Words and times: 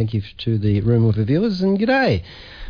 Thank 0.00 0.14
you 0.14 0.22
to 0.38 0.56
the 0.56 0.80
room 0.80 1.04
of 1.04 1.16
viewers 1.16 1.60
and 1.60 1.78
g'day. 1.78 2.22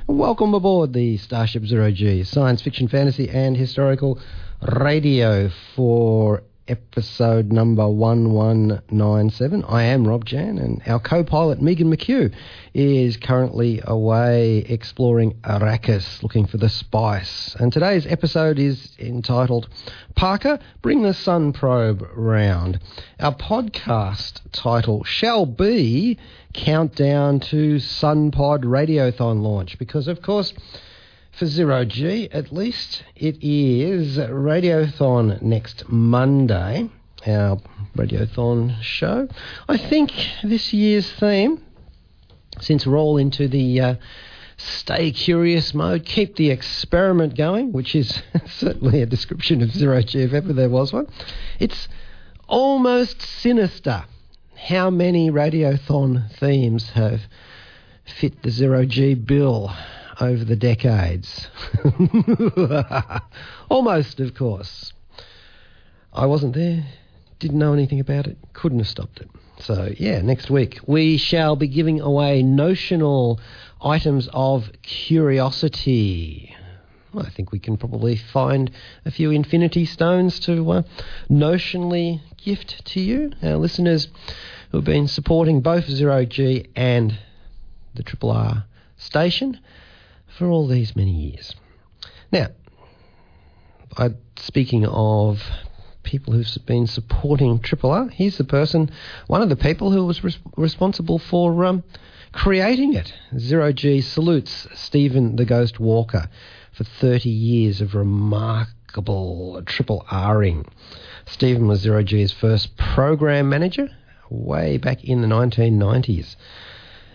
Welcome 0.08 0.52
aboard 0.52 0.92
the 0.92 1.16
Starship 1.16 1.64
Zero 1.64 1.92
G, 1.92 2.24
science 2.24 2.60
fiction, 2.60 2.88
fantasy, 2.88 3.30
and 3.30 3.56
historical 3.56 4.18
radio 4.60 5.48
for 5.76 6.42
episode 6.70 7.50
number 7.50 7.86
1197. 7.88 9.64
I 9.64 9.82
am 9.82 10.06
Rob 10.06 10.24
Jan, 10.24 10.56
and 10.56 10.80
our 10.86 11.00
co 11.00 11.24
pilot 11.24 11.60
Megan 11.60 11.92
McKeough 11.92 12.32
is 12.72 13.16
currently 13.16 13.80
away 13.84 14.58
exploring 14.58 15.32
Arrakis 15.42 16.22
looking 16.22 16.46
for 16.46 16.58
the 16.58 16.68
spice. 16.68 17.56
And 17.58 17.72
today's 17.72 18.06
episode 18.06 18.60
is 18.60 18.96
entitled 19.00 19.68
Parker, 20.14 20.60
Bring 20.80 21.02
the 21.02 21.12
Sun 21.12 21.54
Probe 21.54 22.06
Round. 22.14 22.78
Our 23.18 23.34
podcast 23.34 24.40
title 24.52 25.02
shall 25.02 25.46
be 25.46 26.18
Countdown 26.54 27.40
to 27.40 27.76
SunPod 27.76 28.62
Radiothon 28.62 29.42
launch, 29.42 29.76
because 29.76 30.06
of 30.06 30.22
course 30.22 30.54
for 31.40 31.46
Zero 31.46 31.86
G, 31.86 32.28
at 32.32 32.52
least, 32.52 33.02
it 33.16 33.42
is 33.42 34.18
Radiothon 34.18 35.40
next 35.40 35.88
Monday, 35.88 36.90
our 37.26 37.58
Radiothon 37.96 38.78
show. 38.82 39.26
I 39.66 39.78
think 39.78 40.12
this 40.44 40.74
year's 40.74 41.10
theme, 41.10 41.64
since 42.60 42.86
we're 42.86 42.98
all 42.98 43.16
into 43.16 43.48
the 43.48 43.80
uh, 43.80 43.94
stay 44.58 45.12
curious 45.12 45.72
mode, 45.72 46.04
keep 46.04 46.36
the 46.36 46.50
experiment 46.50 47.38
going, 47.38 47.72
which 47.72 47.94
is 47.94 48.20
certainly 48.46 49.00
a 49.00 49.06
description 49.06 49.62
of 49.62 49.70
Zero 49.70 50.02
G 50.02 50.20
if 50.20 50.34
ever 50.34 50.52
there 50.52 50.68
was 50.68 50.92
one, 50.92 51.06
it's 51.58 51.88
almost 52.48 53.22
sinister 53.22 54.04
how 54.56 54.90
many 54.90 55.30
Radiothon 55.30 56.30
themes 56.32 56.90
have 56.90 57.22
fit 58.04 58.42
the 58.42 58.50
Zero 58.50 58.84
G 58.84 59.14
bill 59.14 59.74
over 60.20 60.44
the 60.44 60.56
decades. 60.56 61.48
Almost, 63.68 64.20
of 64.20 64.34
course. 64.34 64.92
I 66.12 66.26
wasn't 66.26 66.54
there, 66.54 66.84
didn't 67.38 67.58
know 67.58 67.72
anything 67.72 68.00
about 68.00 68.26
it, 68.26 68.36
couldn't 68.52 68.78
have 68.78 68.88
stopped 68.88 69.20
it. 69.20 69.30
So, 69.60 69.92
yeah, 69.98 70.20
next 70.22 70.50
week 70.50 70.80
we 70.86 71.16
shall 71.16 71.54
be 71.54 71.68
giving 71.68 72.00
away 72.00 72.42
notional 72.42 73.40
items 73.80 74.28
of 74.32 74.70
curiosity. 74.82 76.54
I 77.16 77.28
think 77.30 77.52
we 77.52 77.58
can 77.58 77.76
probably 77.76 78.16
find 78.16 78.70
a 79.04 79.10
few 79.10 79.30
infinity 79.30 79.84
stones 79.84 80.38
to 80.40 80.70
uh, 80.70 80.82
notionally 81.28 82.20
gift 82.36 82.84
to 82.86 83.00
you, 83.00 83.32
our 83.42 83.56
listeners 83.56 84.08
who 84.70 84.78
have 84.78 84.84
been 84.84 85.08
supporting 85.08 85.60
both 85.60 85.86
Zero 85.86 86.24
G 86.24 86.66
and 86.76 87.18
the 87.94 88.02
Triple 88.02 88.30
R 88.30 88.64
station 88.96 89.58
for 90.40 90.48
all 90.48 90.66
these 90.66 90.96
many 90.96 91.10
years. 91.10 91.54
Now, 92.32 92.46
I, 93.98 94.14
speaking 94.36 94.86
of 94.86 95.42
people 96.02 96.32
who've 96.32 96.48
been 96.64 96.86
supporting 96.86 97.58
Triple 97.58 97.90
R, 97.90 98.08
here's 98.08 98.38
the 98.38 98.44
person, 98.44 98.90
one 99.26 99.42
of 99.42 99.50
the 99.50 99.56
people 99.56 99.92
who 99.92 100.06
was 100.06 100.24
res- 100.24 100.38
responsible 100.56 101.18
for 101.18 101.66
um, 101.66 101.84
creating 102.32 102.94
it. 102.94 103.12
Zero 103.36 103.70
G 103.70 104.00
salutes 104.00 104.66
Stephen 104.74 105.36
the 105.36 105.44
Ghost 105.44 105.78
Walker 105.78 106.30
for 106.72 106.84
30 106.84 107.28
years 107.28 107.82
of 107.82 107.94
remarkable 107.94 109.60
Triple 109.66 110.06
Ring. 110.10 110.64
Stephen 111.26 111.68
was 111.68 111.80
Zero 111.80 112.02
G's 112.02 112.32
first 112.32 112.78
program 112.78 113.50
manager 113.50 113.90
way 114.30 114.78
back 114.78 115.04
in 115.04 115.20
the 115.20 115.28
1990s. 115.28 116.36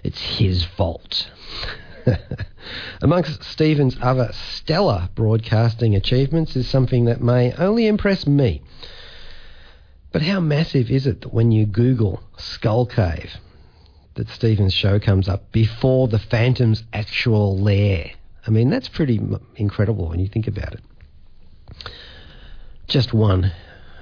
It's 0.03 0.21
his 0.21 0.63
fault. 0.63 1.31
Amongst 3.01 3.43
Stephen's 3.43 3.97
other 4.01 4.31
stellar 4.33 5.09
broadcasting 5.15 5.95
achievements 5.95 6.55
is 6.55 6.67
something 6.67 7.05
that 7.05 7.21
may 7.21 7.53
only 7.53 7.87
impress 7.87 8.27
me. 8.27 8.61
But 10.11 10.21
how 10.21 10.39
massive 10.39 10.89
is 10.89 11.07
it 11.07 11.21
that 11.21 11.33
when 11.33 11.51
you 11.51 11.65
Google 11.65 12.23
Skull 12.37 12.85
Cave, 12.85 13.35
that 14.15 14.29
Stephen's 14.29 14.73
show 14.73 14.99
comes 14.99 15.27
up 15.27 15.51
before 15.51 16.07
the 16.07 16.19
Phantom's 16.19 16.83
actual 16.93 17.57
lair? 17.57 18.11
I 18.47 18.51
mean, 18.51 18.69
that's 18.69 18.87
pretty 18.87 19.19
incredible 19.55 20.07
when 20.07 20.19
you 20.19 20.27
think 20.27 20.47
about 20.47 20.73
it. 20.73 20.81
Just 22.87 23.13
one 23.13 23.51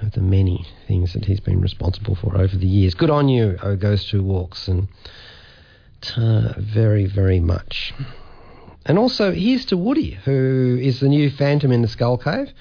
of 0.02 0.12
the 0.12 0.20
many 0.20 0.66
things 0.86 1.14
that 1.14 1.24
he's 1.24 1.40
been 1.40 1.60
responsible 1.60 2.14
for 2.14 2.36
over 2.36 2.56
the 2.56 2.66
years. 2.66 2.94
Good 2.94 3.10
on 3.10 3.28
you, 3.28 3.56
O 3.62 3.74
Ghost 3.74 4.10
Who 4.10 4.22
Walks, 4.22 4.68
and 4.68 4.88
uh, 6.12 6.54
very, 6.58 7.06
very 7.06 7.40
much. 7.40 7.94
And 8.86 8.98
also, 8.98 9.32
here's 9.32 9.64
to 9.66 9.76
Woody, 9.76 10.12
who 10.24 10.78
is 10.80 11.00
the 11.00 11.08
new 11.08 11.30
Phantom 11.30 11.72
in 11.72 11.82
the 11.82 11.88
Skull 11.88 12.18
Cave, 12.18 12.52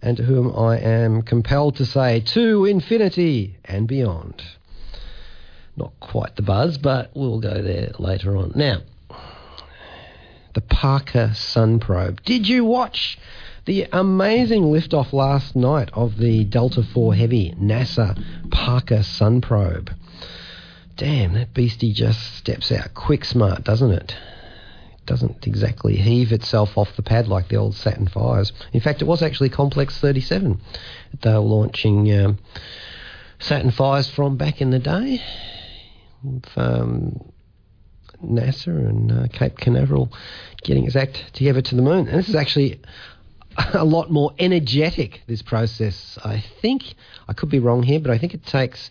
and 0.00 0.16
to 0.16 0.22
whom 0.22 0.54
I 0.56 0.78
am 0.78 1.22
compelled 1.22 1.76
to 1.76 1.86
say, 1.86 2.20
to 2.20 2.64
infinity 2.64 3.56
and 3.64 3.88
beyond. 3.88 4.42
Not 5.76 5.92
quite 6.00 6.36
the 6.36 6.42
buzz, 6.42 6.78
but 6.78 7.10
we'll 7.14 7.40
go 7.40 7.62
there 7.62 7.92
later 7.98 8.36
on. 8.36 8.52
Now, 8.54 8.82
the 10.54 10.60
Parker 10.60 11.32
Sun 11.34 11.80
Probe. 11.80 12.22
Did 12.24 12.46
you 12.46 12.64
watch 12.64 13.18
the 13.64 13.86
amazing 13.92 14.64
liftoff 14.64 15.12
last 15.12 15.56
night 15.56 15.90
of 15.94 16.18
the 16.18 16.44
Delta 16.44 16.80
IV 16.80 17.14
Heavy 17.16 17.54
NASA 17.58 18.22
Parker 18.50 19.02
Sun 19.02 19.40
Probe? 19.40 19.90
Damn, 20.96 21.34
that 21.34 21.54
beastie 21.54 21.92
just 21.92 22.36
steps 22.36 22.70
out 22.70 22.94
quick 22.94 23.24
smart, 23.24 23.64
doesn't 23.64 23.90
it? 23.90 24.14
It 24.98 25.06
doesn't 25.06 25.46
exactly 25.46 25.96
heave 25.96 26.32
itself 26.32 26.76
off 26.76 26.96
the 26.96 27.02
pad 27.02 27.28
like 27.28 27.48
the 27.48 27.56
old 27.56 27.74
Saturn 27.74 28.08
Fives. 28.08 28.52
In 28.72 28.80
fact, 28.80 29.02
it 29.02 29.06
was 29.06 29.22
actually 29.22 29.48
Complex 29.48 29.98
37 29.98 30.60
they 31.22 31.32
were 31.32 31.38
launching 31.38 32.12
um, 32.12 32.38
Saturn 33.38 33.70
Fives 33.70 34.10
from 34.10 34.36
back 34.36 34.60
in 34.60 34.70
the 34.70 34.78
day. 34.78 35.22
Um, 36.56 37.32
NASA 38.24 38.68
and 38.68 39.10
uh, 39.10 39.26
Cape 39.32 39.58
Canaveral 39.58 40.12
getting 40.62 40.84
its 40.84 40.94
act 40.94 41.34
together 41.34 41.60
to 41.60 41.74
the 41.74 41.82
moon. 41.82 42.06
And 42.06 42.18
this 42.18 42.28
is 42.28 42.36
actually 42.36 42.80
a 43.74 43.84
lot 43.84 44.10
more 44.10 44.32
energetic, 44.38 45.22
this 45.26 45.42
process. 45.42 46.18
I 46.24 46.44
think, 46.60 46.94
I 47.28 47.32
could 47.32 47.50
be 47.50 47.58
wrong 47.58 47.82
here, 47.82 48.00
but 48.00 48.10
I 48.10 48.18
think 48.18 48.34
it 48.34 48.46
takes 48.46 48.90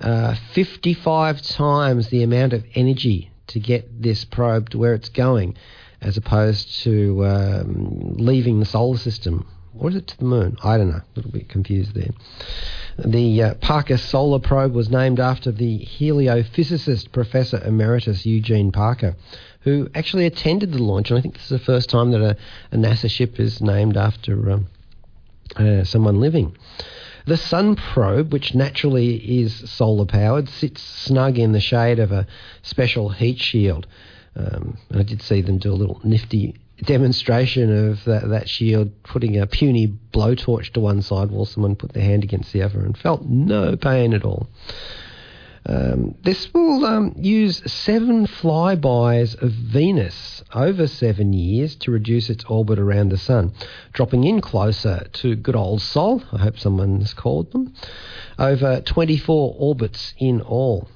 uh, 0.00 0.34
55 0.52 1.42
times 1.42 2.08
the 2.08 2.22
amount 2.22 2.52
of 2.52 2.64
energy 2.74 3.30
to 3.48 3.60
get 3.60 4.02
this 4.02 4.24
probe 4.24 4.70
to 4.70 4.78
where 4.78 4.94
it's 4.94 5.08
going, 5.08 5.56
as 6.00 6.16
opposed 6.16 6.82
to 6.82 7.26
um, 7.26 8.14
leaving 8.16 8.60
the 8.60 8.66
solar 8.66 8.98
system. 8.98 9.46
Or 9.78 9.90
is 9.90 9.96
it 9.96 10.08
to 10.08 10.18
the 10.18 10.24
moon? 10.24 10.56
I 10.62 10.76
don't 10.76 10.90
know. 10.90 10.96
A 10.96 11.14
little 11.14 11.30
bit 11.30 11.48
confused 11.48 11.94
there. 11.94 12.10
The 13.04 13.42
uh, 13.42 13.54
Parker 13.54 13.96
Solar 13.96 14.40
Probe 14.40 14.74
was 14.74 14.90
named 14.90 15.20
after 15.20 15.52
the 15.52 15.78
heliophysicist 15.78 17.12
Professor 17.12 17.62
Emeritus 17.64 18.26
Eugene 18.26 18.72
Parker, 18.72 19.14
who 19.60 19.88
actually 19.94 20.26
attended 20.26 20.72
the 20.72 20.82
launch. 20.82 21.10
And 21.10 21.18
I 21.18 21.22
think 21.22 21.34
this 21.34 21.44
is 21.44 21.60
the 21.60 21.64
first 21.64 21.90
time 21.90 22.10
that 22.10 22.20
a, 22.20 22.36
a 22.72 22.76
NASA 22.76 23.08
ship 23.08 23.38
is 23.38 23.60
named 23.60 23.96
after 23.96 24.50
um, 24.50 24.66
uh, 25.56 25.84
someone 25.84 26.20
living. 26.20 26.56
The 27.28 27.36
Sun 27.36 27.76
Probe, 27.76 28.32
which 28.32 28.54
naturally 28.54 29.16
is 29.16 29.70
solar 29.70 30.06
powered, 30.06 30.48
sits 30.48 30.80
snug 30.80 31.38
in 31.38 31.52
the 31.52 31.60
shade 31.60 31.98
of 31.98 32.10
a 32.10 32.26
special 32.62 33.10
heat 33.10 33.38
shield. 33.38 33.86
Um, 34.34 34.78
and 34.88 34.98
I 34.98 35.02
did 35.02 35.20
see 35.20 35.42
them 35.42 35.58
do 35.58 35.70
a 35.70 35.76
little 35.76 36.00
nifty 36.02 36.54
demonstration 36.82 37.90
of 37.90 38.02
that, 38.06 38.26
that, 38.30 38.48
shield, 38.48 39.02
putting 39.02 39.38
a 39.38 39.46
puny 39.46 39.88
blowtorch 40.10 40.72
to 40.72 40.80
one 40.80 41.02
side 41.02 41.30
while 41.30 41.44
someone 41.44 41.76
put 41.76 41.92
their 41.92 42.02
hand 42.02 42.24
against 42.24 42.54
the 42.54 42.62
other 42.62 42.80
and 42.80 42.96
felt 42.96 43.26
no 43.26 43.76
pain 43.76 44.14
at 44.14 44.24
all. 44.24 44.48
Um, 45.66 46.14
this 46.22 46.52
will 46.54 46.84
um, 46.84 47.14
use 47.16 47.62
seven 47.70 48.26
flybys 48.26 49.40
of 49.42 49.50
Venus 49.50 50.42
over 50.54 50.86
seven 50.86 51.32
years 51.32 51.76
to 51.76 51.90
reduce 51.90 52.30
its 52.30 52.44
orbit 52.44 52.78
around 52.78 53.10
the 53.10 53.18
Sun, 53.18 53.52
dropping 53.92 54.24
in 54.24 54.40
closer 54.40 55.06
to 55.14 55.36
good 55.36 55.56
old 55.56 55.82
Sol, 55.82 56.22
I 56.32 56.38
hope 56.38 56.58
someone's 56.58 57.14
called 57.14 57.52
them, 57.52 57.74
over 58.38 58.80
24 58.80 59.56
orbits 59.58 60.14
in 60.18 60.40
all, 60.40 60.88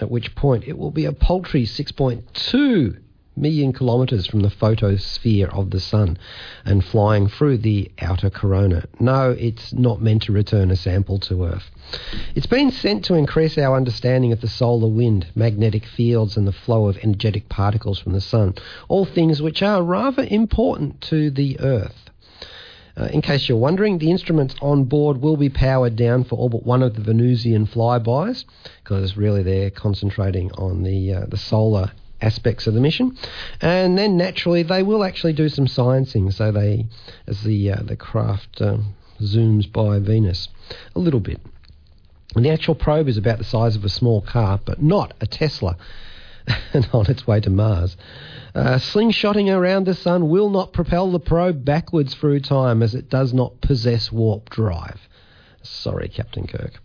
at 0.00 0.10
which 0.10 0.34
point 0.34 0.64
it 0.66 0.76
will 0.76 0.90
be 0.90 1.04
a 1.04 1.12
paltry 1.12 1.64
6.2 1.64 3.03
million 3.36 3.72
kilometres 3.72 4.26
from 4.26 4.40
the 4.40 4.50
photosphere 4.50 5.48
of 5.48 5.70
the 5.70 5.80
sun 5.80 6.16
and 6.64 6.84
flying 6.84 7.28
through 7.28 7.58
the 7.58 7.90
outer 8.00 8.30
corona. 8.30 8.84
No, 9.00 9.30
it's 9.30 9.72
not 9.72 10.00
meant 10.00 10.22
to 10.22 10.32
return 10.32 10.70
a 10.70 10.76
sample 10.76 11.18
to 11.20 11.44
Earth. 11.44 11.70
It's 12.34 12.46
been 12.46 12.70
sent 12.70 13.04
to 13.06 13.14
increase 13.14 13.58
our 13.58 13.76
understanding 13.76 14.32
of 14.32 14.40
the 14.40 14.48
solar 14.48 14.88
wind, 14.88 15.26
magnetic 15.34 15.84
fields, 15.86 16.36
and 16.36 16.46
the 16.46 16.52
flow 16.52 16.88
of 16.88 16.96
energetic 16.98 17.48
particles 17.48 17.98
from 17.98 18.12
the 18.12 18.20
sun, 18.20 18.54
all 18.88 19.04
things 19.04 19.42
which 19.42 19.62
are 19.62 19.82
rather 19.82 20.26
important 20.30 21.00
to 21.02 21.30
the 21.30 21.58
Earth. 21.60 22.10
Uh, 22.96 23.06
in 23.06 23.20
case 23.20 23.48
you're 23.48 23.58
wondering, 23.58 23.98
the 23.98 24.10
instruments 24.10 24.54
on 24.62 24.84
board 24.84 25.20
will 25.20 25.36
be 25.36 25.48
powered 25.48 25.96
down 25.96 26.22
for 26.22 26.36
all 26.36 26.48
but 26.48 26.64
one 26.64 26.80
of 26.82 26.94
the 26.94 27.02
Venusian 27.02 27.66
flybys, 27.66 28.44
because 28.82 29.16
really 29.16 29.42
they're 29.42 29.70
concentrating 29.70 30.52
on 30.52 30.84
the 30.84 31.12
uh, 31.12 31.26
the 31.26 31.36
solar 31.36 31.90
aspects 32.20 32.66
of 32.66 32.74
the 32.74 32.80
mission, 32.80 33.16
and 33.60 33.98
then 33.98 34.16
naturally 34.16 34.62
they 34.62 34.82
will 34.82 35.04
actually 35.04 35.32
do 35.32 35.48
some 35.48 35.66
sciencing. 35.66 36.32
So 36.32 36.52
they, 36.52 36.86
as 37.26 37.42
the 37.42 37.72
uh, 37.72 37.82
the 37.82 37.96
craft 37.96 38.60
um, 38.60 38.94
zooms 39.20 39.70
by 39.70 39.98
Venus, 39.98 40.48
a 40.94 40.98
little 40.98 41.20
bit. 41.20 41.40
And 42.34 42.44
the 42.44 42.50
actual 42.50 42.74
probe 42.74 43.08
is 43.08 43.16
about 43.16 43.38
the 43.38 43.44
size 43.44 43.76
of 43.76 43.84
a 43.84 43.88
small 43.88 44.20
car, 44.20 44.58
but 44.64 44.82
not 44.82 45.14
a 45.20 45.26
Tesla, 45.26 45.76
and 46.72 46.88
on 46.92 47.06
its 47.06 47.26
way 47.26 47.40
to 47.40 47.50
Mars. 47.50 47.96
Uh, 48.54 48.78
slingshotting 48.78 49.54
around 49.54 49.84
the 49.84 49.94
sun 49.94 50.28
will 50.28 50.50
not 50.50 50.72
propel 50.72 51.10
the 51.10 51.20
probe 51.20 51.64
backwards 51.64 52.14
through 52.14 52.40
time 52.40 52.82
as 52.82 52.94
it 52.94 53.08
does 53.08 53.32
not 53.32 53.60
possess 53.60 54.10
warp 54.10 54.50
drive. 54.50 55.08
Sorry, 55.62 56.08
Captain 56.08 56.46
Kirk. 56.46 56.80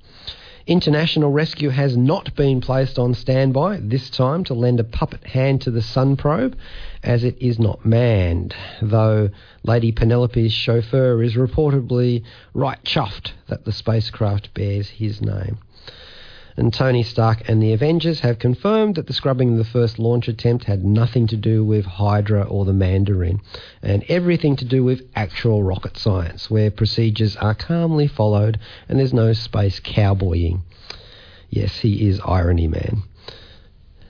International 0.69 1.31
Rescue 1.31 1.69
has 1.69 1.97
not 1.97 2.35
been 2.35 2.61
placed 2.61 2.99
on 2.99 3.15
standby 3.15 3.79
this 3.81 4.07
time 4.11 4.43
to 4.43 4.53
lend 4.53 4.79
a 4.79 4.83
puppet 4.83 5.23
hand 5.23 5.59
to 5.59 5.71
the 5.71 5.81
Sun 5.81 6.15
probe, 6.15 6.55
as 7.01 7.23
it 7.23 7.35
is 7.41 7.57
not 7.57 7.83
manned, 7.83 8.53
though 8.79 9.31
Lady 9.63 9.91
Penelope's 9.91 10.53
chauffeur 10.53 11.23
is 11.23 11.33
reportedly 11.33 12.23
right 12.53 12.77
chuffed 12.83 13.31
that 13.47 13.65
the 13.65 13.71
spacecraft 13.71 14.53
bears 14.53 14.89
his 14.89 15.23
name 15.23 15.57
and 16.59 16.73
Tony 16.73 17.03
Stark 17.03 17.47
and 17.47 17.63
the 17.63 17.71
Avengers 17.71 18.19
have 18.19 18.37
confirmed 18.37 18.95
that 18.95 19.07
the 19.07 19.13
scrubbing 19.13 19.53
of 19.53 19.57
the 19.57 19.63
first 19.63 19.97
launch 19.97 20.27
attempt 20.27 20.65
had 20.65 20.83
nothing 20.83 21.25
to 21.27 21.37
do 21.37 21.63
with 21.63 21.85
Hydra 21.85 22.43
or 22.43 22.65
the 22.65 22.73
Mandarin, 22.73 23.39
and 23.81 24.03
everything 24.09 24.57
to 24.57 24.65
do 24.65 24.83
with 24.83 25.09
actual 25.15 25.63
rocket 25.63 25.97
science, 25.97 26.49
where 26.49 26.69
procedures 26.69 27.37
are 27.37 27.55
calmly 27.55 28.07
followed 28.07 28.59
and 28.89 28.99
there's 28.99 29.13
no 29.13 29.31
space 29.31 29.79
cowboying. 29.79 30.63
Yes, 31.49 31.79
he 31.79 32.09
is 32.09 32.19
Irony 32.25 32.67
Man. 32.67 33.03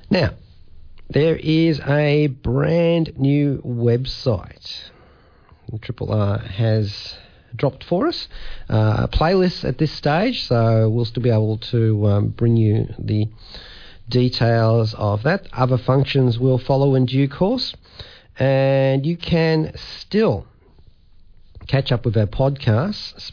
Now, 0.10 0.32
there 1.08 1.36
is 1.36 1.80
a 1.82 2.28
brand 2.28 3.14
new 3.20 3.62
website. 3.64 4.90
Triple 5.82 6.12
R 6.12 6.40
has 6.40 7.16
dropped 7.56 7.84
for 7.84 8.08
us. 8.08 8.28
Uh, 8.70 9.08
playlists 9.08 9.64
at 9.64 9.78
this 9.78 9.92
stage, 9.92 10.44
so 10.44 10.90
we'll 10.90 11.06
still 11.06 11.24
be 11.24 11.30
able 11.30 11.58
to 11.58 12.08
um, 12.08 12.28
bring 12.30 12.58
you 12.58 12.88
the 12.98 13.28
details 14.08 14.94
of 14.96 15.24
that. 15.24 15.48
Other 15.54 15.78
functions 15.78 16.40
will 16.40 16.58
follow 16.58 16.96
in 16.96 17.06
due 17.06 17.30
course, 17.30 17.76
and 18.38 19.06
you 19.06 19.18
can 19.18 19.74
still 19.76 20.48
catch 21.68 21.92
up 21.92 22.06
with 22.06 22.18
our 22.18 22.26
podcasts 22.26 23.32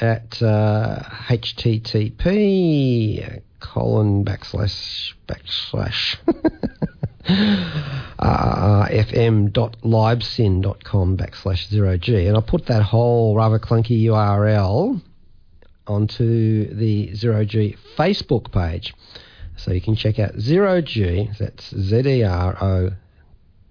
at 0.00 0.40
uh, 0.42 1.02
http 1.28 3.42
colon 3.60 4.24
backslash 4.24 5.12
backslash 5.26 6.16
uh, 7.28 8.86
fm.libsyn.com 8.88 11.16
backslash 11.16 11.68
zero 11.68 11.96
G. 11.96 12.26
And 12.26 12.36
I'll 12.36 12.42
put 12.42 12.66
that 12.66 12.82
whole 12.82 13.36
rather 13.36 13.58
clunky 13.58 14.02
URL 14.04 15.00
onto 15.86 16.74
the 16.74 17.14
zero 17.14 17.44
G 17.44 17.76
Facebook 17.96 18.52
page. 18.52 18.94
So 19.56 19.72
you 19.72 19.80
can 19.80 19.96
check 19.96 20.18
out 20.18 20.38
zero 20.38 20.80
G, 20.80 21.30
that's 21.38 21.74
Z 21.76 22.02
E 22.06 22.22
R 22.22 22.56
O 22.62 22.90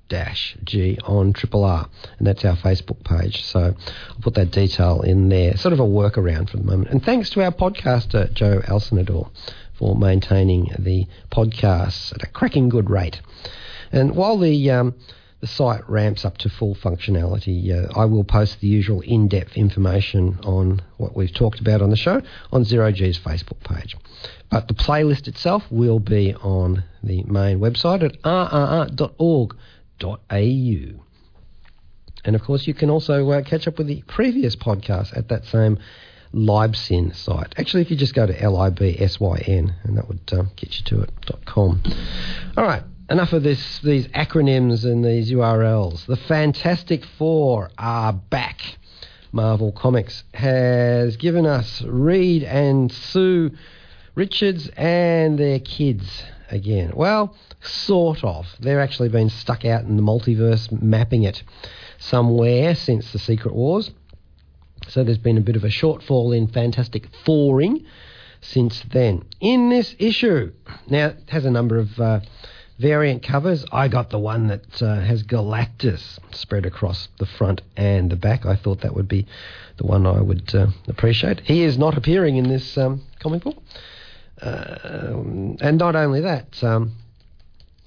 dash 0.10 0.58
G 0.64 0.98
on 1.04 1.34
Triple 1.34 1.64
R, 1.64 1.90
and 2.18 2.28
that's 2.28 2.46
our 2.46 2.56
Facebook 2.56 3.04
page. 3.04 3.44
So 3.44 3.60
I'll 3.60 4.22
put 4.22 4.36
that 4.36 4.52
detail 4.52 5.02
in 5.02 5.30
there, 5.30 5.58
sort 5.58 5.74
of 5.74 5.80
a 5.80 5.84
workaround 5.84 6.50
for 6.50 6.58
the 6.58 6.64
moment. 6.64 6.90
And 6.90 7.04
thanks 7.04 7.30
to 7.32 7.44
our 7.44 7.52
podcaster, 7.52 8.32
Joe 8.34 8.60
Elsinador, 8.60 9.30
for 9.78 9.96
maintaining 9.96 10.72
the 10.80 11.08
podcasts 11.32 12.14
at 12.14 12.24
a 12.24 12.28
cracking 12.28 12.70
good 12.70 12.90
rate. 12.90 13.22
And 13.92 14.16
while 14.16 14.38
the 14.38 14.72
um, 14.72 14.96
the 15.40 15.48
site 15.48 15.88
ramps 15.88 16.26
up 16.26 16.38
to 16.40 16.50
full 16.50 16.76
functionality, 16.76 17.72
uh, 17.72 17.88
I 17.98 18.06
will 18.06 18.24
post 18.24 18.60
the 18.60 18.68
usual 18.68 19.02
in-depth 19.02 19.56
information 19.56 20.40
on 20.44 20.82
what 20.98 21.16
we've 21.16 21.34
talked 21.34 21.60
about 21.60 21.82
on 21.82 21.92
the 21.92 21.96
show 21.96 22.22
on 22.52 22.64
Zero 22.64 22.92
G's 22.92 23.20
Facebook 23.20 23.60
page. 23.64 23.96
But 24.50 24.68
the 24.68 24.74
playlist 24.74 25.28
itself 25.28 25.64
will 25.70 26.00
be 26.00 26.34
on 26.34 26.84
the 27.04 27.22
main 27.24 27.60
website 27.60 28.04
at 28.04 28.20
rrr.org.au. 28.24 29.54
And 32.26 32.36
of 32.36 32.42
course, 32.42 32.68
you 32.68 32.74
can 32.74 32.90
also 32.90 33.30
uh, 33.30 33.44
catch 33.44 33.68
up 33.68 33.78
with 33.78 33.88
the 33.88 34.02
previous 34.08 34.56
podcast 34.56 35.16
at 35.16 35.30
that 35.30 35.46
same 35.46 35.78
Libsyn 36.38 37.16
site. 37.16 37.54
Actually, 37.58 37.82
if 37.82 37.92
you 37.92 37.98
just 37.98 38.14
go 38.14 38.26
to 38.26 38.42
L 38.42 38.58
I 38.58 38.70
B 38.70 38.96
S 39.00 39.20
Y 39.20 39.44
N, 39.48 39.74
and 39.84 39.98
that 39.98 40.08
would 40.08 40.22
um, 40.32 40.52
get 40.56 40.78
you 40.78 40.86
to 40.86 41.02
it. 41.02 41.12
.com. 41.46 41.82
All 42.56 42.64
right, 42.64 42.84
enough 43.10 43.34
of 43.34 43.44
this. 43.44 43.80
These 43.80 44.08
acronyms 44.10 44.86
and 44.86 45.04
these 45.04 45.32
URLs. 45.32 46.06
The 46.06 46.16
Fantastic 46.16 47.04
Four 47.18 47.72
are 47.78 48.14
back. 48.14 48.78
Marvel 49.32 49.72
Comics 49.72 50.24
has 50.34 51.18
given 51.18 51.46
us 51.46 51.82
Reed 51.82 52.44
and 52.44 52.92
Sue 52.92 53.52
Richards 54.16 54.70
and 54.78 55.38
their 55.38 55.60
kids 55.60 56.24
again. 56.50 56.94
Well, 56.96 57.36
sort 57.62 58.24
of. 58.24 58.48
They're 58.60 58.80
actually 58.80 59.10
been 59.10 59.30
stuck 59.30 59.66
out 59.66 59.84
in 59.84 59.98
the 59.98 60.04
multiverse, 60.04 60.72
mapping 60.82 61.24
it 61.24 61.44
somewhere 61.98 62.74
since 62.76 63.12
the 63.12 63.20
Secret 63.20 63.54
Wars. 63.54 63.92
So 64.88 65.04
there's 65.04 65.18
been 65.18 65.38
a 65.38 65.42
bit 65.42 65.56
of 65.56 65.64
a 65.64 65.70
shortfall 65.70 66.36
in 66.36 66.48
Fantastic 66.48 67.08
Fouring 67.26 67.86
since 68.42 68.84
then. 68.92 69.24
In 69.40 69.70
this 69.70 69.96
issue, 70.00 70.52
now 70.88 71.08
it 71.08 71.30
has 71.30 71.46
a 71.46 71.52
number 71.52 71.78
of 71.78 72.00
uh, 72.00 72.20
variant 72.80 73.24
covers. 73.24 73.66
I 73.72 73.88
got 73.88 74.10
the 74.10 74.20
one 74.20 74.48
that 74.48 74.82
uh, 74.82 75.00
has 75.02 75.24
Galactus 75.24 76.20
spread 76.32 76.66
across 76.66 77.10
the 77.18 77.26
front 77.26 77.62
and 77.76 78.10
the 78.10 78.16
back. 78.16 78.46
I 78.46 78.56
thought 78.56 78.82
that 78.82 78.96
would 78.96 79.08
be 79.08 79.26
the 79.78 79.86
one 79.86 80.06
I 80.06 80.22
would 80.22 80.54
uh, 80.54 80.68
appreciate. 80.88 81.42
He 81.42 81.64
is 81.64 81.78
not 81.78 81.98
appearing 81.98 82.38
in 82.38 82.48
this 82.48 82.78
um, 82.78 83.04
comic 83.20 83.44
book. 83.44 83.58
Uh, 84.42 85.14
and 85.62 85.78
not 85.78 85.96
only 85.96 86.22
that, 86.22 86.64
um, 86.64 86.92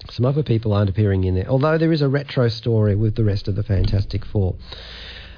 some 0.09 0.25
other 0.25 0.43
people 0.43 0.73
aren't 0.73 0.89
appearing 0.89 1.23
in 1.23 1.35
there, 1.35 1.47
although 1.47 1.77
there 1.77 1.93
is 1.93 2.01
a 2.01 2.09
retro 2.09 2.49
story 2.49 2.95
with 2.95 3.15
the 3.15 3.23
rest 3.23 3.47
of 3.47 3.55
the 3.55 3.63
Fantastic 3.63 4.25
Four. 4.25 4.55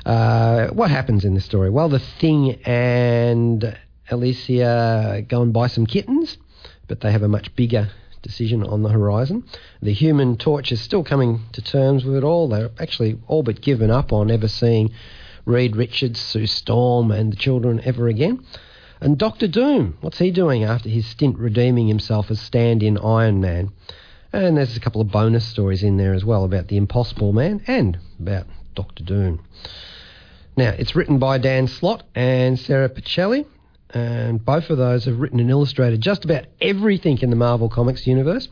Uh, 0.06 0.68
what 0.68 0.92
happens 0.92 1.24
in 1.24 1.34
the 1.34 1.42
story? 1.42 1.70
Well, 1.70 1.90
the 1.90 2.00
Thing 2.00 2.56
and 2.66 3.78
Alicia 4.10 5.26
go 5.28 5.42
and 5.42 5.54
buy 5.54 5.68
some 5.68 5.86
kittens, 5.86 6.38
but 6.88 7.02
they 7.02 7.12
have 7.12 7.24
a 7.24 7.28
much 7.30 7.56
bigger 7.56 7.90
decision 8.22 8.64
on 8.64 8.84
the 8.84 8.90
horizon. 8.90 9.44
The 9.82 9.94
Human 9.94 10.38
Torch 10.38 10.72
is 10.72 10.82
still 10.82 11.04
coming 11.04 11.42
to 11.54 11.62
terms 11.62 12.04
with 12.04 12.16
it 12.16 12.24
all. 12.24 12.48
They're 12.48 12.72
actually 12.80 13.20
all 13.28 13.44
but 13.44 13.62
given 13.62 13.92
up 13.92 14.12
on 14.12 14.32
ever 14.32 14.48
seeing 14.48 14.92
Reed 15.46 15.76
Richards, 15.76 16.20
Sue 16.20 16.48
Storm, 16.48 17.12
and 17.12 17.32
the 17.32 17.38
children 17.38 17.82
ever 17.84 18.08
again. 18.08 18.44
And 19.02 19.18
Doctor 19.18 19.48
Doom, 19.48 19.98
what's 20.02 20.20
he 20.20 20.32
doing 20.32 20.64
after 20.64 20.88
his 20.88 21.06
stint 21.06 21.38
redeeming 21.38 21.88
himself 21.88 22.32
as 22.32 22.40
stand 22.40 22.82
in 22.82 22.98
Iron 22.98 23.42
Man? 23.42 23.72
And 24.32 24.58
there's 24.58 24.78
a 24.78 24.80
couple 24.80 25.02
of 25.02 25.12
bonus 25.12 25.46
stories 25.46 25.84
in 25.84 25.98
there 25.98 26.14
as 26.14 26.26
well 26.26 26.46
about 26.46 26.70
the 26.70 26.78
Impossible 26.78 27.34
Man 27.34 27.62
and 27.68 28.00
about 28.20 28.48
Doctor 28.74 29.04
Doom. 29.04 29.46
Now, 30.56 30.70
it's 30.78 30.96
written 30.96 31.18
by 31.18 31.40
Dan 31.40 31.68
Slott 31.68 32.04
and 32.14 32.60
Sara 32.60 32.88
Pichelli, 32.88 33.46
and 33.90 34.44
both 34.44 34.70
of 34.70 34.78
those 34.78 35.06
have 35.06 35.20
written 35.20 35.40
and 35.40 35.50
illustrated 35.50 36.00
just 36.00 36.26
about 36.26 36.46
everything 36.62 37.18
in 37.20 37.32
the 37.32 37.36
Marvel 37.36 37.70
Comics 37.70 38.06
universe. 38.06 38.50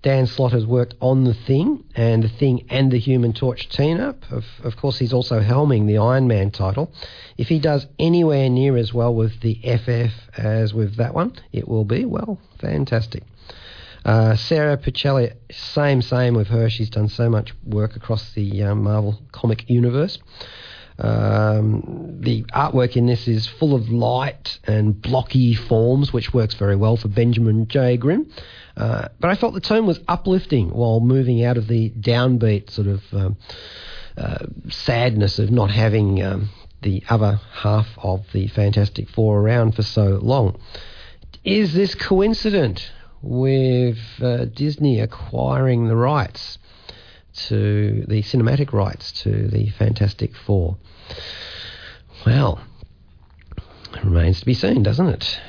Dan 0.00 0.26
Slott 0.26 0.52
has 0.52 0.66
worked 0.66 0.94
on 1.00 1.24
The 1.24 1.34
Thing 1.34 1.84
and 1.94 2.22
The 2.22 2.28
Thing 2.30 2.64
and 2.70 2.90
the 2.90 2.98
Human 2.98 3.34
Torch 3.34 3.68
team 3.68 4.00
up. 4.00 4.24
Of, 4.30 4.44
of 4.62 4.76
course, 4.76 4.98
he's 4.98 5.12
also 5.12 5.40
helming 5.40 5.86
the 5.86 5.98
Iron 5.98 6.26
Man 6.28 6.50
title. 6.50 6.90
If 7.36 7.48
he 7.48 7.58
does 7.58 7.86
anywhere 7.98 8.48
near 8.48 8.78
as 8.78 8.94
well 8.94 9.14
with 9.14 9.40
the 9.40 9.54
FF 9.62 10.38
as 10.38 10.72
with 10.72 10.96
that 10.96 11.14
one, 11.14 11.34
it 11.52 11.68
will 11.68 11.84
be, 11.84 12.06
well, 12.06 12.38
fantastic. 12.58 13.22
Uh, 14.04 14.36
Sara 14.36 14.78
Pichelli, 14.78 15.34
same, 15.50 16.00
same 16.00 16.34
with 16.34 16.48
her. 16.48 16.70
She's 16.70 16.90
done 16.90 17.08
so 17.08 17.28
much 17.28 17.54
work 17.64 17.96
across 17.96 18.32
the 18.32 18.62
um, 18.62 18.82
Marvel 18.82 19.20
comic 19.32 19.68
universe. 19.68 20.18
Um, 20.98 22.18
the 22.20 22.44
artwork 22.54 22.96
in 22.96 23.06
this 23.06 23.26
is 23.26 23.46
full 23.46 23.74
of 23.74 23.88
light 23.88 24.58
and 24.64 25.00
blocky 25.00 25.54
forms, 25.54 26.12
which 26.12 26.32
works 26.32 26.54
very 26.54 26.76
well 26.76 26.96
for 26.96 27.08
Benjamin 27.08 27.66
J. 27.66 27.96
Grimm. 27.96 28.30
Uh, 28.76 29.08
but 29.18 29.30
I 29.30 29.34
felt 29.34 29.54
the 29.54 29.60
tone 29.60 29.86
was 29.86 30.00
uplifting 30.06 30.70
while 30.70 31.00
moving 31.00 31.44
out 31.44 31.56
of 31.56 31.68
the 31.68 31.90
downbeat 31.90 32.70
sort 32.70 32.86
of 32.86 33.02
um, 33.12 33.36
uh, 34.16 34.46
sadness 34.70 35.38
of 35.38 35.50
not 35.50 35.70
having 35.70 36.22
um, 36.22 36.50
the 36.82 37.02
other 37.08 37.40
half 37.52 37.88
of 37.98 38.24
the 38.32 38.46
Fantastic 38.48 39.08
Four 39.08 39.40
around 39.40 39.74
for 39.74 39.82
so 39.82 40.20
long. 40.22 40.60
Is 41.44 41.74
this 41.74 41.94
coincident 41.94 42.90
with 43.20 43.98
uh, 44.20 44.44
Disney 44.44 45.00
acquiring 45.00 45.88
the 45.88 45.96
rights 45.96 46.58
to 47.48 48.04
the 48.06 48.22
cinematic 48.22 48.72
rights 48.72 49.12
to 49.22 49.48
the 49.48 49.70
Fantastic 49.70 50.34
Four? 50.34 50.76
Well, 52.24 52.60
remains 54.02 54.40
to 54.40 54.46
be 54.46 54.54
seen, 54.54 54.82
doesn't 54.82 55.08
it? 55.08 55.40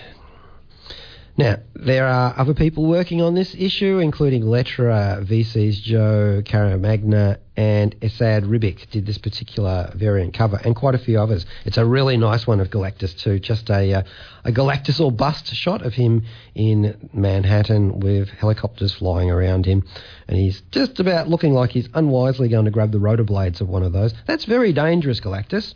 Now, 1.38 1.58
there 1.76 2.08
are 2.08 2.34
other 2.38 2.54
people 2.54 2.86
working 2.86 3.22
on 3.22 3.36
this 3.36 3.54
issue, 3.56 4.00
including 4.00 4.44
Letterer, 4.44 5.26
VC's 5.26 5.82
Joe 5.82 6.42
Caramagna, 6.46 7.40
and 7.58 7.94
Esad 8.02 8.46
Ribic 8.46 8.90
did 8.90 9.06
this 9.06 9.18
particular 9.18 9.92
variant 9.96 10.34
cover, 10.34 10.62
and 10.64 10.78
quite 10.78 10.96
a 10.96 10.98
few 10.98 11.20
others. 11.20 11.46
It's 11.66 11.78
a 11.78 11.86
really 11.86 12.16
nice 12.16 12.48
one 12.48 12.62
of 12.62 12.70
Galactus 12.70 13.18
too, 13.18 13.40
just 13.40 13.70
a 13.70 13.96
uh, 13.96 14.04
a 14.46 14.52
Galactus 14.54 15.02
or 15.02 15.12
bust 15.12 15.54
shot 15.54 15.86
of 15.86 15.94
him 15.94 16.24
in 16.54 17.10
Manhattan 17.14 18.00
with 18.00 18.30
helicopters 18.30 18.94
flying 18.94 19.30
around 19.30 19.66
him, 19.66 19.84
and 20.30 20.38
he's 20.38 20.62
just 20.72 21.02
about 21.02 21.28
looking 21.28 21.54
like 21.54 21.72
he's 21.72 21.90
unwisely 21.94 22.48
going 22.48 22.66
to 22.66 22.72
grab 22.72 22.94
the 22.94 23.00
rotor 23.00 23.26
blades 23.26 23.60
of 23.60 23.68
one 23.68 23.84
of 23.84 23.92
those. 23.92 24.14
That's 24.26 24.46
very 24.46 24.72
dangerous, 24.72 25.20
Galactus, 25.20 25.74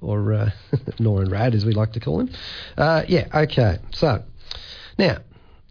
or 0.00 0.32
uh, 0.34 0.50
Radd 1.00 1.54
as 1.54 1.64
we 1.64 1.72
like 1.72 1.94
to 1.94 2.00
call 2.00 2.20
him. 2.20 2.30
Uh, 2.78 3.02
yeah, 3.08 3.26
okay, 3.34 3.78
so. 3.90 4.22
Now, 4.98 5.18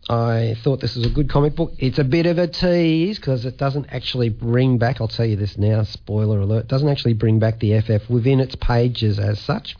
I 0.09 0.55
thought 0.63 0.79
this 0.79 0.95
was 0.95 1.05
a 1.05 1.09
good 1.09 1.29
comic 1.29 1.55
book. 1.55 1.73
It's 1.77 1.99
a 1.99 2.03
bit 2.03 2.25
of 2.25 2.39
a 2.39 2.47
tease 2.47 3.19
because 3.19 3.45
it 3.45 3.57
doesn't 3.57 3.87
actually 3.91 4.29
bring 4.29 4.79
back, 4.79 4.99
I'll 4.99 5.07
tell 5.07 5.25
you 5.25 5.35
this 5.35 5.57
now, 5.57 5.83
spoiler 5.83 6.39
alert, 6.39 6.67
doesn't 6.67 6.89
actually 6.89 7.13
bring 7.13 7.37
back 7.37 7.59
the 7.59 7.79
FF 7.79 8.09
within 8.09 8.39
its 8.39 8.55
pages 8.55 9.19
as 9.19 9.39
such, 9.39 9.77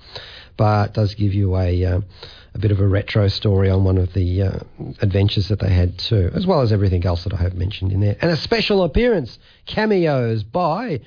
but 0.56 0.94
does 0.94 1.16
give 1.16 1.34
you 1.34 1.58
a, 1.58 1.84
uh, 1.84 2.02
a 2.54 2.60
bit 2.60 2.72
of 2.72 2.80
a 2.80 2.88
retro 2.88 3.28
story 3.28 3.72
on 3.72 3.84
one 3.84 3.98
of 3.98 4.14
the 4.14 4.44
uh, 4.44 4.60
adventures 5.02 5.48
that 5.48 5.60
they 5.60 5.70
had 5.74 5.98
too, 5.98 6.30
as 6.36 6.46
well 6.46 6.62
as 6.62 6.72
everything 6.72 7.06
else 7.06 7.24
that 7.24 7.34
I 7.34 7.38
have 7.38 7.56
mentioned 7.56 7.92
in 7.92 8.00
there. 8.00 8.18
And 8.22 8.30
a 8.30 8.38
special 8.38 8.84
appearance, 8.84 9.40
cameos 9.66 10.44
by 10.44 11.02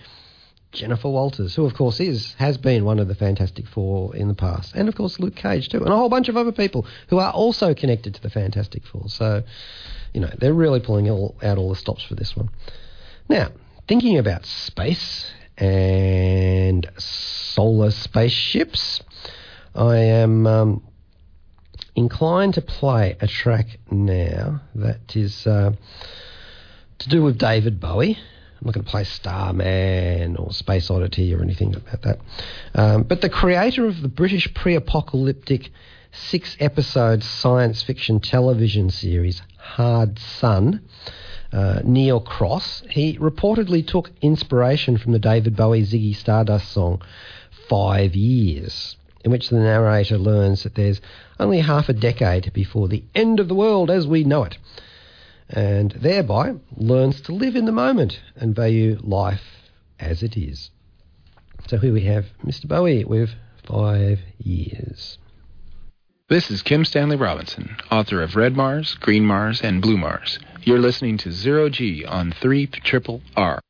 Jennifer 0.73 1.09
Walters, 1.09 1.55
who 1.55 1.67
of 1.67 1.75
course 1.75 2.01
is 2.01 2.35
has 2.35 2.57
been 2.57 2.85
one 2.85 2.99
of 2.99 3.07
the 3.07 3.15
Fantastic 3.15 3.67
Four 3.69 4.17
in 4.17 4.29
the 4.29 4.35
past, 4.35 4.75
and 4.75 4.89
of 4.89 4.95
course 4.95 5.21
Luke 5.21 5.37
Cage 5.37 5.69
too, 5.69 5.79
and 5.79 5.93
a 5.93 5.97
whole 5.97 6.09
bunch 6.09 6.29
of 6.29 6.37
other 6.37 6.53
people 6.53 6.87
who 7.09 7.19
are 7.19 7.33
also 7.33 7.75
connected 7.75 8.15
to 8.15 8.23
the 8.23 8.31
Fantastic 8.31 8.87
Four. 8.87 9.09
So, 9.09 9.43
you 10.15 10.21
know, 10.21 10.31
they're 10.39 10.55
really 10.55 10.81
pulling 10.81 11.11
all, 11.11 11.37
out 11.43 11.59
all 11.59 11.69
the 11.69 11.77
stops 11.77 12.03
for 12.03 12.15
this 12.15 12.35
one. 12.35 12.51
Now, 13.29 13.53
thinking 13.87 14.19
about 14.19 14.47
space 14.47 15.31
and 15.59 16.91
solar 16.97 17.91
spaceships, 17.91 19.03
I 19.75 19.97
am 19.97 20.47
um, 20.47 20.83
inclined 21.95 22.55
to 22.55 22.63
play 22.63 23.17
a 23.21 23.27
track 23.27 23.79
now 23.91 24.63
that 24.75 25.15
is 25.15 25.47
uh, 25.47 25.73
to 26.99 27.09
do 27.09 27.23
with 27.23 27.39
David 27.39 27.79
Bowie. 27.79 28.19
I'm 28.63 28.67
not 28.67 28.75
going 28.75 28.85
to 28.85 28.91
play 28.93 29.03
Starman 29.03 30.37
or 30.37 30.53
Space 30.53 30.89
Oddity 30.89 31.35
or 31.35 31.43
anything 31.43 31.75
about 31.75 32.03
that. 32.03 32.21
Um, 32.77 33.03
but 33.03 33.21
the 33.21 33.29
creator 33.29 33.89
of 33.89 34.03
the 34.03 34.09
British 34.09 34.55
pre 34.55 34.77
apocalyptic 34.77 35.73
six 36.13 36.57
episode 36.61 37.25
science 37.25 37.83
fiction 37.83 38.21
television 38.21 38.89
series 38.89 39.43
Hard 39.57 40.17
Sun, 40.17 40.81
uh, 41.53 41.81
Neil 41.83 42.21
Cross, 42.21 42.85
he 42.89 43.19
reportedly 43.19 43.85
took 43.85 44.13
inspiration 44.21 44.97
from 44.97 45.11
the 45.11 45.19
David 45.19 45.57
Bowie 45.57 45.83
Ziggy 45.83 46.15
Stardust 46.15 46.71
song 46.71 47.03
Five 47.69 48.15
Years, 48.15 48.97
in 49.25 49.33
which 49.33 49.49
the 49.49 49.59
narrator 49.59 50.19
learns 50.19 50.63
that 50.63 50.77
there's 50.77 51.01
only 51.41 51.59
half 51.59 51.89
a 51.89 51.93
decade 51.93 52.53
before 52.53 52.87
the 52.87 53.03
end 53.13 53.41
of 53.41 53.49
the 53.49 53.57
world 53.57 53.91
as 53.91 54.07
we 54.07 54.23
know 54.23 54.45
it 54.45 54.57
and 55.53 55.93
thereby 55.93 56.55
learns 56.77 57.21
to 57.23 57.33
live 57.33 57.55
in 57.55 57.67
the 57.67 57.73
moment 57.73 58.21
and 58.37 58.57
value 58.57 58.99
life 59.03 59.71
as 60.01 60.23
it 60.23 60.37
is. 60.37 60.71
So 61.69 61.79
here 61.79 61.93
we 61.93 62.03
have 62.03 62.27
Mr. 62.45 62.67
Bowie 62.67 63.05
with 63.05 63.31
five 63.65 64.21
years. 64.39 65.19
This 66.29 66.51
is 66.51 66.63
Kim 66.63 66.85
Stanley 66.85 67.17
Robinson, 67.17 67.77
author 67.91 68.23
of 68.23 68.37
Red 68.37 68.57
Mars, 68.57 68.95
Green 68.95 69.25
Mars, 69.25 69.61
and 69.61 69.83
Blue 69.83 69.99
Mars. 69.99 70.39
You're 70.63 70.79
listening 70.79 71.19
to 71.19 71.31
Zero 71.31 71.69
G 71.69 72.05
on 72.05 72.33
3 72.33 72.67
Triple 72.69 73.21
R. 73.37 73.61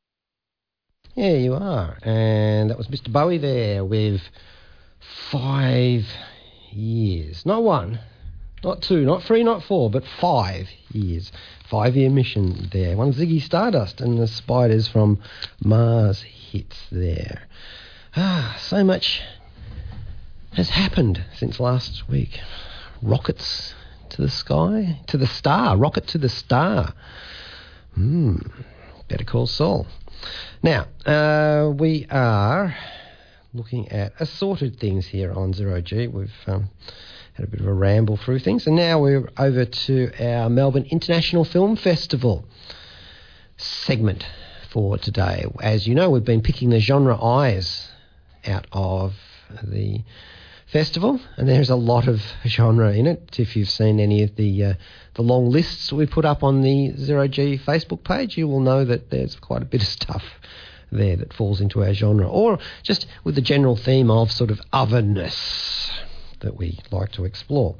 Yeah, 1.14 1.32
you 1.32 1.54
are. 1.54 1.98
And 2.02 2.70
that 2.70 2.78
was 2.78 2.88
Mr. 2.88 3.12
Bowie 3.12 3.38
there 3.38 3.84
with 3.84 4.22
five 5.30 6.06
years. 6.70 7.44
Not 7.44 7.62
one, 7.62 7.98
not 8.62 8.82
two, 8.82 9.04
not 9.04 9.22
three, 9.22 9.42
not 9.42 9.62
four, 9.62 9.90
but 9.90 10.04
five 10.20 10.68
years. 10.92 11.32
Five 11.68 11.96
year 11.96 12.10
mission 12.10 12.68
there. 12.72 12.96
One 12.96 13.12
Ziggy 13.12 13.40
Stardust 13.40 14.00
and 14.00 14.18
the 14.18 14.26
spiders 14.26 14.88
from 14.88 15.20
Mars 15.64 16.22
hits 16.22 16.78
there. 16.90 17.42
Ah, 18.16 18.56
so 18.60 18.84
much 18.84 19.22
has 20.52 20.68
happened 20.68 21.24
since 21.34 21.58
last 21.58 22.08
week. 22.08 22.40
Rockets 23.00 23.74
to 24.10 24.22
the 24.22 24.28
sky, 24.28 25.00
to 25.06 25.16
the 25.16 25.26
star, 25.26 25.76
rocket 25.76 26.06
to 26.08 26.18
the 26.18 26.28
star. 26.28 26.92
Hmm, 27.94 28.36
better 29.08 29.24
call 29.24 29.46
Saul. 29.46 29.86
Now, 30.62 30.86
uh, 31.06 31.70
we 31.70 32.06
are 32.10 32.76
looking 33.54 33.88
at 33.88 34.12
assorted 34.20 34.78
things 34.78 35.06
here 35.06 35.32
on 35.32 35.52
Zero 35.52 35.80
G. 35.80 36.06
We've 36.06 36.30
um, 36.46 36.70
had 37.42 37.48
a 37.48 37.50
bit 37.50 37.60
of 37.60 37.66
a 37.66 37.74
ramble 37.74 38.16
through 38.16 38.38
things. 38.38 38.68
And 38.68 38.76
now 38.76 39.00
we're 39.00 39.28
over 39.36 39.64
to 39.64 40.12
our 40.20 40.48
Melbourne 40.48 40.86
International 40.90 41.44
Film 41.44 41.74
Festival 41.74 42.44
segment 43.56 44.24
for 44.70 44.96
today. 44.96 45.46
As 45.60 45.88
you 45.88 45.96
know, 45.96 46.08
we've 46.08 46.24
been 46.24 46.42
picking 46.42 46.70
the 46.70 46.78
genre 46.78 47.20
eyes 47.20 47.88
out 48.46 48.68
of 48.70 49.14
the 49.60 50.02
festival, 50.66 51.20
and 51.36 51.48
there's 51.48 51.68
a 51.68 51.74
lot 51.74 52.06
of 52.06 52.22
genre 52.46 52.92
in 52.92 53.08
it. 53.08 53.40
If 53.40 53.56
you've 53.56 53.68
seen 53.68 53.98
any 53.98 54.22
of 54.22 54.36
the 54.36 54.64
uh, 54.64 54.74
the 55.14 55.22
long 55.22 55.50
lists 55.50 55.92
we 55.92 56.06
put 56.06 56.24
up 56.24 56.44
on 56.44 56.62
the 56.62 56.92
Zero 56.96 57.26
G 57.26 57.58
Facebook 57.58 58.04
page, 58.04 58.38
you 58.38 58.46
will 58.46 58.60
know 58.60 58.84
that 58.84 59.10
there's 59.10 59.34
quite 59.34 59.62
a 59.62 59.66
bit 59.66 59.82
of 59.82 59.88
stuff 59.88 60.22
there 60.92 61.16
that 61.16 61.32
falls 61.32 61.60
into 61.60 61.82
our 61.82 61.92
genre, 61.92 62.28
or 62.28 62.60
just 62.84 63.06
with 63.24 63.34
the 63.34 63.40
general 63.40 63.74
theme 63.74 64.12
of 64.12 64.30
sort 64.30 64.52
of 64.52 64.60
otherness 64.72 65.90
that 66.42 66.56
we 66.56 66.78
like 66.90 67.10
to 67.12 67.24
explore. 67.24 67.76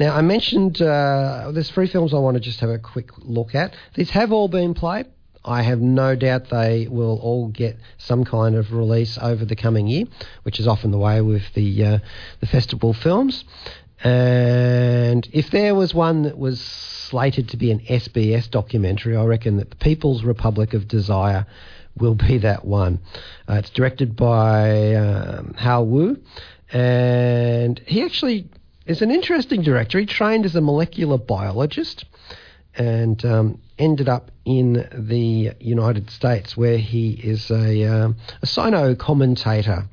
Now, 0.00 0.16
I 0.16 0.22
mentioned 0.22 0.80
uh, 0.80 1.50
there's 1.52 1.70
three 1.70 1.86
films 1.86 2.12
I 2.12 2.18
want 2.18 2.36
to 2.36 2.40
just 2.40 2.60
have 2.60 2.70
a 2.70 2.78
quick 2.78 3.10
look 3.18 3.54
at. 3.54 3.74
These 3.94 4.10
have 4.10 4.32
all 4.32 4.48
been 4.48 4.74
played. 4.74 5.06
I 5.44 5.62
have 5.62 5.80
no 5.80 6.16
doubt 6.16 6.50
they 6.50 6.88
will 6.88 7.20
all 7.20 7.48
get 7.48 7.76
some 7.98 8.24
kind 8.24 8.56
of 8.56 8.72
release 8.72 9.16
over 9.18 9.44
the 9.44 9.54
coming 9.54 9.86
year, 9.86 10.06
which 10.42 10.58
is 10.58 10.66
often 10.66 10.90
the 10.90 10.98
way 10.98 11.20
with 11.20 11.54
the 11.54 11.84
uh, 11.84 11.98
the 12.40 12.46
festival 12.46 12.92
films. 12.92 13.44
And 14.02 15.26
if 15.32 15.50
there 15.50 15.74
was 15.74 15.94
one 15.94 16.22
that 16.22 16.36
was 16.36 16.60
slated 16.60 17.48
to 17.50 17.56
be 17.56 17.70
an 17.70 17.80
SBS 17.80 18.50
documentary, 18.50 19.16
I 19.16 19.24
reckon 19.24 19.56
that 19.58 19.70
the 19.70 19.76
People's 19.76 20.24
Republic 20.24 20.74
of 20.74 20.88
Desire 20.88 21.46
will 21.96 22.14
be 22.14 22.38
that 22.38 22.64
one. 22.64 23.00
Uh, 23.48 23.54
it's 23.54 23.70
directed 23.70 24.16
by 24.16 24.94
um, 24.94 25.54
Hao 25.54 25.82
Wu, 25.82 26.18
and 26.72 27.80
he 27.86 28.02
actually 28.02 28.48
is 28.86 29.02
an 29.02 29.10
interesting 29.10 29.62
director. 29.62 29.98
He 29.98 30.06
trained 30.06 30.44
as 30.44 30.56
a 30.56 30.60
molecular 30.60 31.18
biologist 31.18 32.04
and 32.74 33.24
um, 33.24 33.60
ended 33.78 34.08
up 34.08 34.30
in 34.44 34.88
the 34.92 35.52
United 35.60 36.10
States, 36.10 36.56
where 36.56 36.78
he 36.78 37.12
is 37.12 37.50
a, 37.50 37.84
uh, 37.84 38.12
a 38.42 38.46
sino 38.46 38.94
commentator 38.94 39.86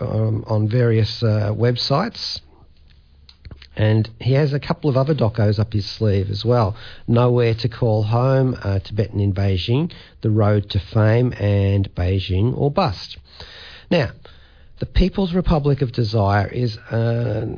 um, 0.00 0.44
on 0.46 0.68
various 0.68 1.22
uh, 1.22 1.52
websites. 1.52 2.40
And 3.76 4.08
he 4.20 4.34
has 4.34 4.52
a 4.52 4.60
couple 4.60 4.88
of 4.88 4.96
other 4.96 5.14
docos 5.14 5.58
up 5.58 5.72
his 5.72 5.84
sleeve 5.84 6.30
as 6.30 6.44
well. 6.44 6.76
Nowhere 7.08 7.54
to 7.54 7.68
Call 7.68 8.04
Home, 8.04 8.56
uh, 8.62 8.78
Tibetan 8.78 9.18
in 9.18 9.34
Beijing, 9.34 9.92
The 10.20 10.30
Road 10.30 10.70
to 10.70 10.78
Fame, 10.78 11.34
and 11.38 11.92
Beijing 11.94 12.56
or 12.56 12.70
Bust. 12.70 13.18
Now, 13.90 14.12
the 14.78 14.86
People's 14.86 15.34
Republic 15.34 15.82
of 15.82 15.92
Desire 15.92 16.48
is 16.48 16.76
a 16.90 17.48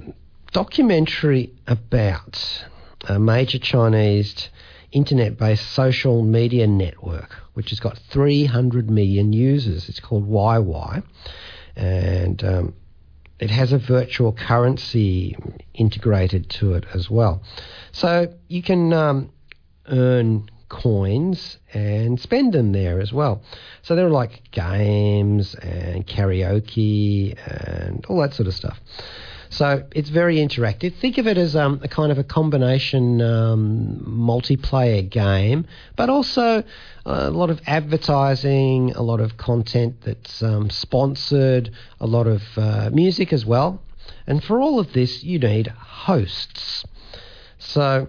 documentary 0.52 1.50
about 1.66 2.64
a 3.08 3.18
major 3.18 3.58
Chinese 3.58 4.48
internet 4.92 5.38
based 5.38 5.70
social 5.70 6.22
media 6.22 6.66
network, 6.66 7.36
which 7.54 7.70
has 7.70 7.80
got 7.80 7.98
300 8.10 8.90
million 8.90 9.32
users. 9.32 9.88
It's 9.88 10.00
called 10.00 10.28
YY. 10.28 11.02
and 11.74 12.44
um, 12.44 12.74
it 13.38 13.50
has 13.50 13.72
a 13.72 13.78
virtual 13.78 14.32
currency 14.32 15.36
integrated 15.74 16.48
to 16.48 16.72
it 16.72 16.84
as 16.94 17.10
well. 17.10 17.42
So 17.92 18.32
you 18.48 18.62
can 18.62 18.92
um, 18.92 19.30
earn 19.88 20.48
coins 20.68 21.58
and 21.72 22.18
spend 22.20 22.52
them 22.52 22.72
there 22.72 23.00
as 23.00 23.12
well. 23.12 23.42
So 23.82 23.94
there 23.94 24.06
are 24.06 24.10
like 24.10 24.42
games 24.50 25.54
and 25.56 26.06
karaoke 26.06 27.36
and 27.46 28.04
all 28.06 28.20
that 28.20 28.34
sort 28.34 28.48
of 28.48 28.54
stuff. 28.54 28.78
So 29.48 29.84
it's 29.92 30.10
very 30.10 30.36
interactive. 30.36 30.94
Think 30.96 31.18
of 31.18 31.26
it 31.26 31.38
as 31.38 31.54
um, 31.54 31.80
a 31.82 31.88
kind 31.88 32.10
of 32.10 32.18
a 32.18 32.24
combination 32.24 33.22
um, 33.22 34.04
multiplayer 34.06 35.08
game, 35.08 35.66
but 35.94 36.10
also 36.10 36.64
a 37.04 37.30
lot 37.30 37.50
of 37.50 37.60
advertising, 37.66 38.92
a 38.92 39.02
lot 39.02 39.20
of 39.20 39.36
content 39.36 40.02
that's 40.02 40.42
um, 40.42 40.68
sponsored, 40.68 41.70
a 42.00 42.06
lot 42.06 42.26
of 42.26 42.42
uh, 42.56 42.90
music 42.92 43.32
as 43.32 43.46
well. 43.46 43.80
And 44.26 44.42
for 44.42 44.60
all 44.60 44.80
of 44.80 44.92
this, 44.92 45.22
you 45.22 45.38
need 45.38 45.68
hosts. 45.68 46.84
So 47.58 48.08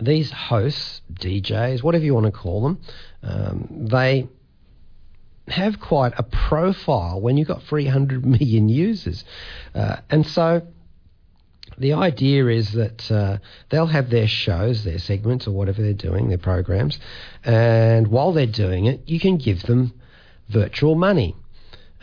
these 0.00 0.30
hosts, 0.30 1.02
DJs, 1.12 1.82
whatever 1.82 2.04
you 2.04 2.14
want 2.14 2.26
to 2.26 2.32
call 2.32 2.62
them, 2.62 2.80
um, 3.22 3.86
they 3.88 4.28
have 5.48 5.78
quite 5.80 6.12
a 6.16 6.22
profile 6.22 7.20
when 7.20 7.36
you've 7.36 7.48
got 7.48 7.62
300 7.64 8.24
million 8.26 8.68
users. 8.68 9.24
Uh, 9.74 9.96
and 10.10 10.26
so 10.26 10.62
the 11.78 11.92
idea 11.92 12.46
is 12.46 12.72
that 12.72 13.10
uh, 13.10 13.38
they'll 13.70 13.86
have 13.86 14.10
their 14.10 14.28
shows, 14.28 14.84
their 14.84 14.98
segments, 14.98 15.46
or 15.46 15.52
whatever 15.52 15.82
they're 15.82 15.92
doing, 15.92 16.28
their 16.28 16.38
programs, 16.38 16.98
and 17.44 18.08
while 18.08 18.32
they're 18.32 18.46
doing 18.46 18.86
it, 18.86 19.02
you 19.06 19.18
can 19.18 19.36
give 19.36 19.62
them 19.62 19.92
virtual 20.48 20.94
money 20.94 21.34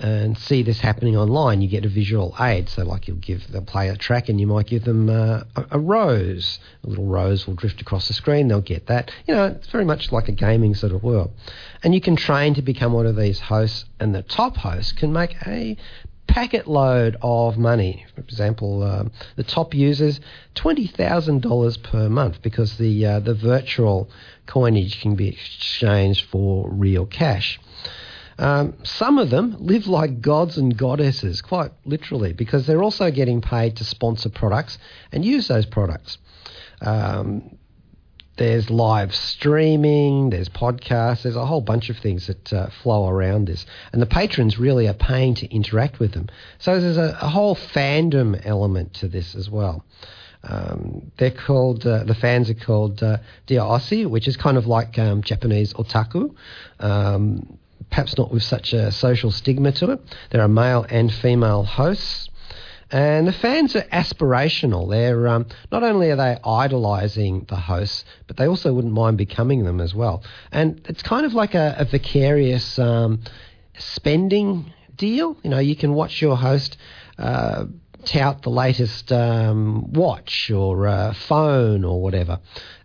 and 0.02 0.38
see 0.38 0.64
this 0.64 0.80
happening 0.80 1.16
online, 1.16 1.62
you 1.62 1.68
get 1.68 1.86
a 1.86 1.90
visual 1.90 2.36
aid. 2.40 2.70
So, 2.70 2.84
like 2.84 3.08
you'll 3.08 3.18
give 3.18 3.52
they'll 3.52 3.62
play 3.62 3.90
a 3.90 3.96
track, 3.96 4.30
and 4.30 4.40
you 4.40 4.48
might 4.48 4.66
give 4.66 4.84
them 4.84 5.10
uh, 5.10 5.44
a, 5.56 5.66
a, 5.72 5.80
rose. 5.80 6.60
A 6.84 6.90
little 6.90 7.06
rose 7.06 7.46
will 7.46 7.54
drift 7.54 7.82
across 7.82 8.08
the 8.08 8.14
screen. 8.14 8.48
They'll 8.48 8.62
get 8.62 8.88
that. 8.88 9.12
You 9.28 9.36
know, 9.36 9.46
it's 9.46 9.68
very 9.68 9.86
much 9.86 10.12
like 10.12 10.28
a 10.28 10.32
gaming 10.32 10.74
sort 10.74 10.92
of 10.92 11.04
world. 11.04 11.32
And 11.84 11.94
you 11.94 12.02
can 12.02 12.16
train 12.16 12.56
to 12.56 12.62
become 12.62 12.94
one 12.94 13.06
of 13.06 13.16
these 13.16 13.40
hosts, 13.40 13.86
and 14.00 14.16
the 14.16 14.24
top 14.24 14.58
host 14.58 14.98
can 14.98 15.14
make 15.14 15.36
a 15.46 15.78
packet 16.32 16.66
load 16.66 17.18
of 17.22 17.58
money. 17.58 18.06
For 18.16 18.22
example, 18.22 18.84
um, 18.84 19.12
the 19.36 19.44
top 19.44 19.74
users 19.74 20.20
twenty 20.56 20.88
thousand 20.88 21.42
dollars 21.42 21.78
per 21.78 22.10
month 22.10 22.42
because 22.42 22.78
the 22.78 23.06
uh, 23.06 23.20
the 23.20 23.36
virtual 23.36 24.10
coinage 24.48 25.00
can 25.00 25.16
be 25.16 25.28
exchanged 25.28 26.26
for 26.26 26.70
real 26.70 27.06
cash. 27.06 27.60
Um, 28.38 28.76
some 28.84 29.18
of 29.18 29.30
them 29.30 29.56
live 29.60 29.88
like 29.88 30.22
gods 30.22 30.58
and 30.58 30.76
goddesses, 30.76 31.42
quite 31.42 31.72
literally, 31.86 32.34
because 32.34 32.66
they're 32.66 32.84
also 32.84 33.12
getting 33.12 33.42
paid 33.42 33.78
to 33.78 33.84
sponsor 33.84 34.30
products 34.30 34.78
and 35.12 35.24
use 35.24 35.48
those 35.48 35.66
products. 35.66 36.18
Um, 36.82 37.58
there's 38.38 38.70
live 38.70 39.14
streaming, 39.14 40.32
there's 40.32 40.50
podcasts, 40.50 41.24
there's 41.24 41.36
a 41.36 41.46
whole 41.46 41.62
bunch 41.62 41.90
of 41.90 41.98
things 41.98 42.28
that 42.28 42.52
uh, 42.54 42.70
flow 42.82 43.08
around 43.08 43.46
this. 43.46 43.66
And 43.92 44.02
the 44.02 44.08
patrons 44.08 44.58
really 44.58 44.88
are 44.88 44.96
paying 44.96 45.36
to 45.36 45.54
interact 45.54 46.00
with 46.00 46.14
them. 46.14 46.28
So 46.58 46.80
there's 46.80 46.98
a, 46.98 47.18
a 47.22 47.28
whole 47.28 47.56
fandom 47.56 48.42
element 48.44 48.96
to 48.96 49.08
this 49.08 49.36
as 49.36 49.50
well. 49.50 49.86
Um, 50.44 51.12
they're 51.18 51.30
called, 51.30 51.86
uh, 51.86 52.04
the 52.04 52.16
fans 52.16 52.50
are 52.50 52.56
called 52.56 53.04
uh, 53.04 53.18
which 53.48 54.28
is 54.28 54.38
kind 54.38 54.58
of 54.58 54.66
like 54.66 54.98
um, 54.98 55.22
Japanese 55.22 55.74
otaku. 55.74 56.34
Um, 56.80 57.60
perhaps 57.92 58.18
not 58.18 58.32
with 58.32 58.42
such 58.42 58.74
a 58.74 58.92
social 58.92 59.30
stigma 59.30 59.72
to 59.74 59.92
it. 59.92 60.00
There 60.32 60.42
are 60.42 60.48
male 60.48 60.86
and 60.90 61.14
female 61.14 61.64
hosts. 61.64 62.30
And 62.90 63.26
the 63.26 63.32
fans 63.32 63.76
are 63.76 63.84
aspirational. 63.84 64.90
They're 64.90 65.28
um, 65.28 65.46
not 65.72 65.84
only 65.84 66.12
are 66.12 66.18
they 66.18 66.38
idolising 66.44 67.46
the 67.48 67.56
hosts, 67.56 68.04
but 68.28 68.36
they 68.36 68.48
also 68.48 68.74
wouldn't 68.74 68.94
mind 68.94 69.18
becoming 69.18 69.64
them 69.64 69.80
as 69.80 69.96
well. 69.96 70.24
And 70.52 70.82
it's 70.90 71.04
kind 71.04 71.26
of 71.26 71.34
like 71.34 71.54
a, 71.54 71.76
a 71.78 71.86
vicarious 71.86 72.78
um, 72.80 73.22
spending 73.78 74.74
deal. 74.96 75.38
You 75.44 75.50
know, 75.52 75.60
you 75.60 75.76
can 75.78 75.94
watch 75.94 76.22
your 76.22 76.36
host 76.36 76.78
uh, 77.18 77.66
tout 78.04 78.42
the 78.42 78.50
latest 78.50 79.12
um, 79.12 79.94
watch 79.94 80.52
or 80.52 80.88
uh, 80.88 81.14
phone 81.14 81.86
or 81.86 82.02
whatever, 82.02 82.40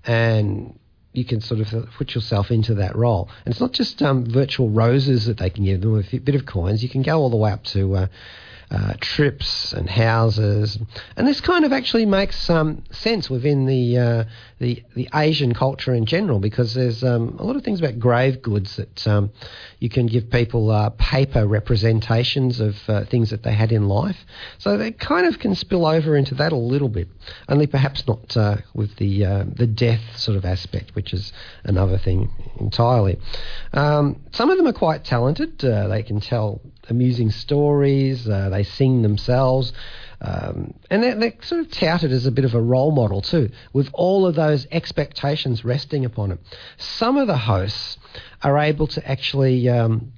and 0.04 0.78
you 1.16 1.24
can 1.24 1.40
sort 1.40 1.60
of 1.60 1.90
put 1.96 2.14
yourself 2.14 2.50
into 2.50 2.74
that 2.74 2.96
role. 2.96 3.28
And 3.44 3.52
it's 3.52 3.60
not 3.60 3.72
just 3.72 4.02
um, 4.02 4.24
virtual 4.24 4.70
roses 4.70 5.26
that 5.26 5.38
they 5.38 5.50
can 5.50 5.64
give 5.64 5.80
them 5.80 5.92
with 5.92 6.12
a 6.12 6.18
bit 6.18 6.34
of 6.34 6.46
coins. 6.46 6.82
You 6.82 6.88
can 6.88 7.02
go 7.02 7.18
all 7.18 7.30
the 7.30 7.36
way 7.36 7.50
up 7.50 7.64
to 7.64 7.94
uh, 7.94 8.06
uh, 8.70 8.94
trips 9.00 9.72
and 9.72 9.88
houses, 9.88 10.78
and 11.16 11.26
this 11.26 11.40
kind 11.40 11.64
of 11.64 11.72
actually 11.72 12.04
makes 12.04 12.36
some 12.36 12.82
sense 12.90 13.30
within 13.30 13.66
the 13.66 13.96
uh, 13.96 14.24
the 14.58 14.82
the 14.94 15.08
Asian 15.14 15.54
culture 15.54 15.94
in 15.94 16.04
general 16.04 16.40
because 16.40 16.74
there's 16.74 17.04
um, 17.04 17.36
a 17.38 17.44
lot 17.44 17.54
of 17.54 17.62
things 17.62 17.78
about 17.78 17.98
grave 18.00 18.42
goods 18.42 18.76
that 18.76 19.06
um, 19.06 19.30
you 19.78 19.88
can 19.88 20.06
give 20.06 20.30
people 20.30 20.70
uh, 20.70 20.90
paper 20.98 21.46
representations 21.46 22.58
of 22.58 22.76
uh, 22.88 23.04
things 23.04 23.30
that 23.30 23.44
they 23.44 23.52
had 23.52 23.70
in 23.70 23.86
life, 23.86 24.24
so 24.58 24.76
they 24.76 24.90
kind 24.90 25.26
of 25.26 25.38
can 25.38 25.54
spill 25.54 25.86
over 25.86 26.16
into 26.16 26.34
that 26.34 26.50
a 26.50 26.56
little 26.56 26.88
bit, 26.88 27.08
only 27.48 27.68
perhaps 27.68 28.04
not 28.08 28.36
uh, 28.36 28.56
with 28.74 28.96
the 28.96 29.24
uh, 29.24 29.44
the 29.54 29.68
death 29.68 30.02
sort 30.16 30.36
of 30.36 30.44
aspect, 30.44 30.94
which 30.96 31.12
is 31.12 31.32
another 31.62 31.98
thing 31.98 32.30
entirely. 32.58 33.16
Um, 33.72 34.20
some 34.32 34.50
of 34.50 34.56
them 34.56 34.66
are 34.66 34.72
quite 34.72 35.04
talented; 35.04 35.58
they 35.58 36.02
can 36.02 36.20
tell 36.20 36.60
amusing 36.88 37.30
stories. 37.30 38.28
Uh, 38.28 38.48
they 38.48 38.62
sing 38.62 39.02
themselves. 39.02 39.72
Um, 40.20 40.74
and 40.90 41.02
they're, 41.02 41.14
they're, 41.14 41.34
sort 41.42 41.60
of 41.60 41.70
touted 41.70 42.10
as 42.10 42.26
a 42.26 42.30
bit 42.30 42.44
of 42.44 42.54
a 42.54 42.60
role 42.60 42.90
model 42.90 43.20
too, 43.20 43.50
with 43.72 43.90
all 43.92 44.26
of 44.26 44.34
those 44.34 44.66
expectations 44.70 45.64
resting 45.64 46.04
upon 46.04 46.32
it. 46.32 46.38
Some 46.78 47.18
of 47.18 47.26
the 47.26 47.36
hosts 47.36 47.98
are 48.42 48.58
able 48.58 48.86
to 48.88 49.08
actually 49.08 49.68
um, 49.68 50.12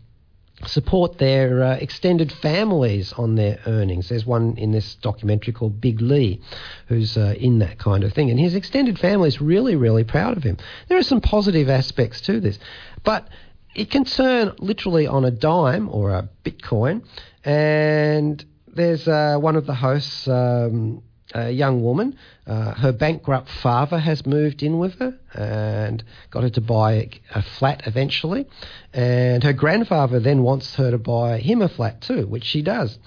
support 0.66 1.18
their 1.18 1.62
uh, 1.62 1.76
extended 1.76 2.33
families 2.33 3.12
on 3.14 3.37
their 3.37 3.59
earnings. 3.66 4.09
There's 4.09 4.26
one 4.26 4.57
in 4.57 4.72
this 4.72 4.96
documentary 4.96 5.52
called 5.52 5.81
Big 5.81 6.00
Lee 6.00 6.40
who's 6.87 7.16
uh, 7.16 7.35
in 7.38 7.59
that 7.61 7.78
kind 7.78 8.04
of 8.04 8.12
thing, 8.12 8.31
and 8.31 8.38
his 8.38 8.54
extended 8.54 8.98
family 8.98 9.28
is 9.28 9.40
really, 9.40 9.76
really 9.76 10.04
proud 10.04 10.37
of 10.37 10.42
him. 10.42 10.59
There 10.88 10.98
are 10.98 11.02
some 11.02 11.20
positive 11.20 11.68
aspects 11.68 12.20
to 12.22 12.40
this, 12.40 12.59
but 13.04 13.28
it 13.74 13.90
can 13.90 14.04
turn 14.04 14.54
literally 14.59 15.07
on 15.07 15.24
a 15.24 15.31
dime 15.31 15.88
or 15.88 16.11
a 16.11 16.28
Bitcoin. 16.44 17.04
And 17.44 18.44
there's 18.66 19.07
uh, 19.07 19.38
one 19.38 19.57
of 19.57 19.66
the 19.66 19.74
hosts, 19.74 20.26
um, 20.28 21.02
a 21.35 21.50
young 21.50 21.83
woman. 21.83 22.16
Uh, 22.46 22.74
her 22.74 22.92
bankrupt 22.92 23.50
father 23.50 23.98
has 23.98 24.24
moved 24.24 24.62
in 24.62 24.78
with 24.78 24.98
her 24.98 25.18
and 25.35 26.02
got 26.31 26.42
her 26.42 26.50
to 26.50 26.61
buy 26.61 27.11
a 27.35 27.42
flat 27.42 27.83
eventually. 27.87 28.46
And 28.92 29.44
her 29.44 29.52
grandfather 29.52 30.20
then 30.20 30.42
wants 30.42 30.74
her 30.76 30.90
to 30.90 30.98
buy 30.98 31.38
him 31.38 31.62
a 31.62 31.68
flat 31.68 32.00
too, 32.00 32.26
which 32.26 32.44
she 32.44 32.62
does. 32.62 32.98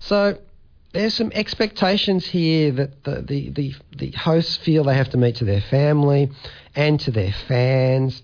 So 0.00 0.38
there's 0.92 1.14
some 1.14 1.32
expectations 1.34 2.26
here 2.26 2.70
that 2.72 3.04
the, 3.04 3.22
the, 3.22 3.50
the, 3.50 3.74
the 3.96 4.10
hosts 4.12 4.56
feel 4.58 4.84
they 4.84 4.94
have 4.94 5.10
to 5.10 5.16
meet 5.16 5.36
to 5.36 5.44
their 5.44 5.60
family 5.60 6.30
and 6.74 7.00
to 7.00 7.10
their 7.10 7.32
fans. 7.48 8.22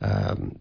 Um, 0.00 0.58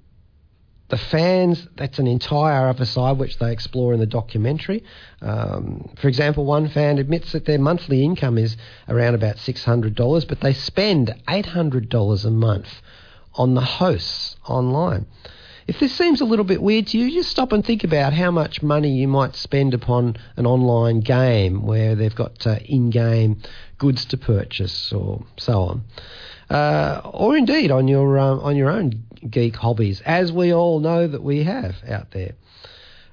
the 0.91 0.97
fans, 0.97 1.67
that's 1.77 1.99
an 1.99 2.05
entire 2.05 2.67
other 2.67 2.85
side 2.85 3.17
which 3.17 3.39
they 3.39 3.51
explore 3.51 3.93
in 3.93 3.99
the 3.99 4.05
documentary. 4.05 4.83
Um, 5.21 5.89
for 5.99 6.09
example, 6.09 6.45
one 6.45 6.67
fan 6.67 6.99
admits 6.99 7.31
that 7.31 7.45
their 7.45 7.57
monthly 7.57 8.03
income 8.03 8.37
is 8.37 8.57
around 8.89 9.15
about 9.15 9.37
$600, 9.37 10.27
but 10.27 10.41
they 10.41 10.53
spend 10.53 11.15
$800 11.27 12.25
a 12.25 12.29
month 12.29 12.67
on 13.35 13.55
the 13.55 13.61
hosts 13.61 14.35
online. 14.45 15.07
If 15.65 15.79
this 15.79 15.93
seems 15.93 16.19
a 16.19 16.25
little 16.25 16.43
bit 16.43 16.61
weird 16.61 16.87
to 16.87 16.97
you, 16.97 17.09
just 17.09 17.29
stop 17.29 17.53
and 17.53 17.65
think 17.65 17.85
about 17.85 18.11
how 18.11 18.29
much 18.29 18.61
money 18.61 18.91
you 18.91 19.07
might 19.07 19.35
spend 19.35 19.73
upon 19.73 20.17
an 20.35 20.45
online 20.45 20.99
game 20.99 21.65
where 21.65 21.95
they've 21.95 22.13
got 22.13 22.45
uh, 22.45 22.59
in 22.65 22.89
game 22.89 23.41
goods 23.77 24.03
to 24.05 24.17
purchase 24.17 24.91
or 24.91 25.23
so 25.37 25.61
on. 25.61 25.83
Uh, 26.49 26.99
or 27.05 27.37
indeed 27.37 27.71
on 27.71 27.87
your 27.87 28.19
um, 28.19 28.41
on 28.41 28.57
your 28.57 28.69
own 28.69 29.05
geek 29.29 29.55
hobbies, 29.55 30.01
as 30.01 30.31
we 30.31 30.53
all 30.53 30.79
know 30.79 31.07
that 31.07 31.23
we 31.23 31.43
have 31.43 31.75
out 31.87 32.11
there. 32.11 32.33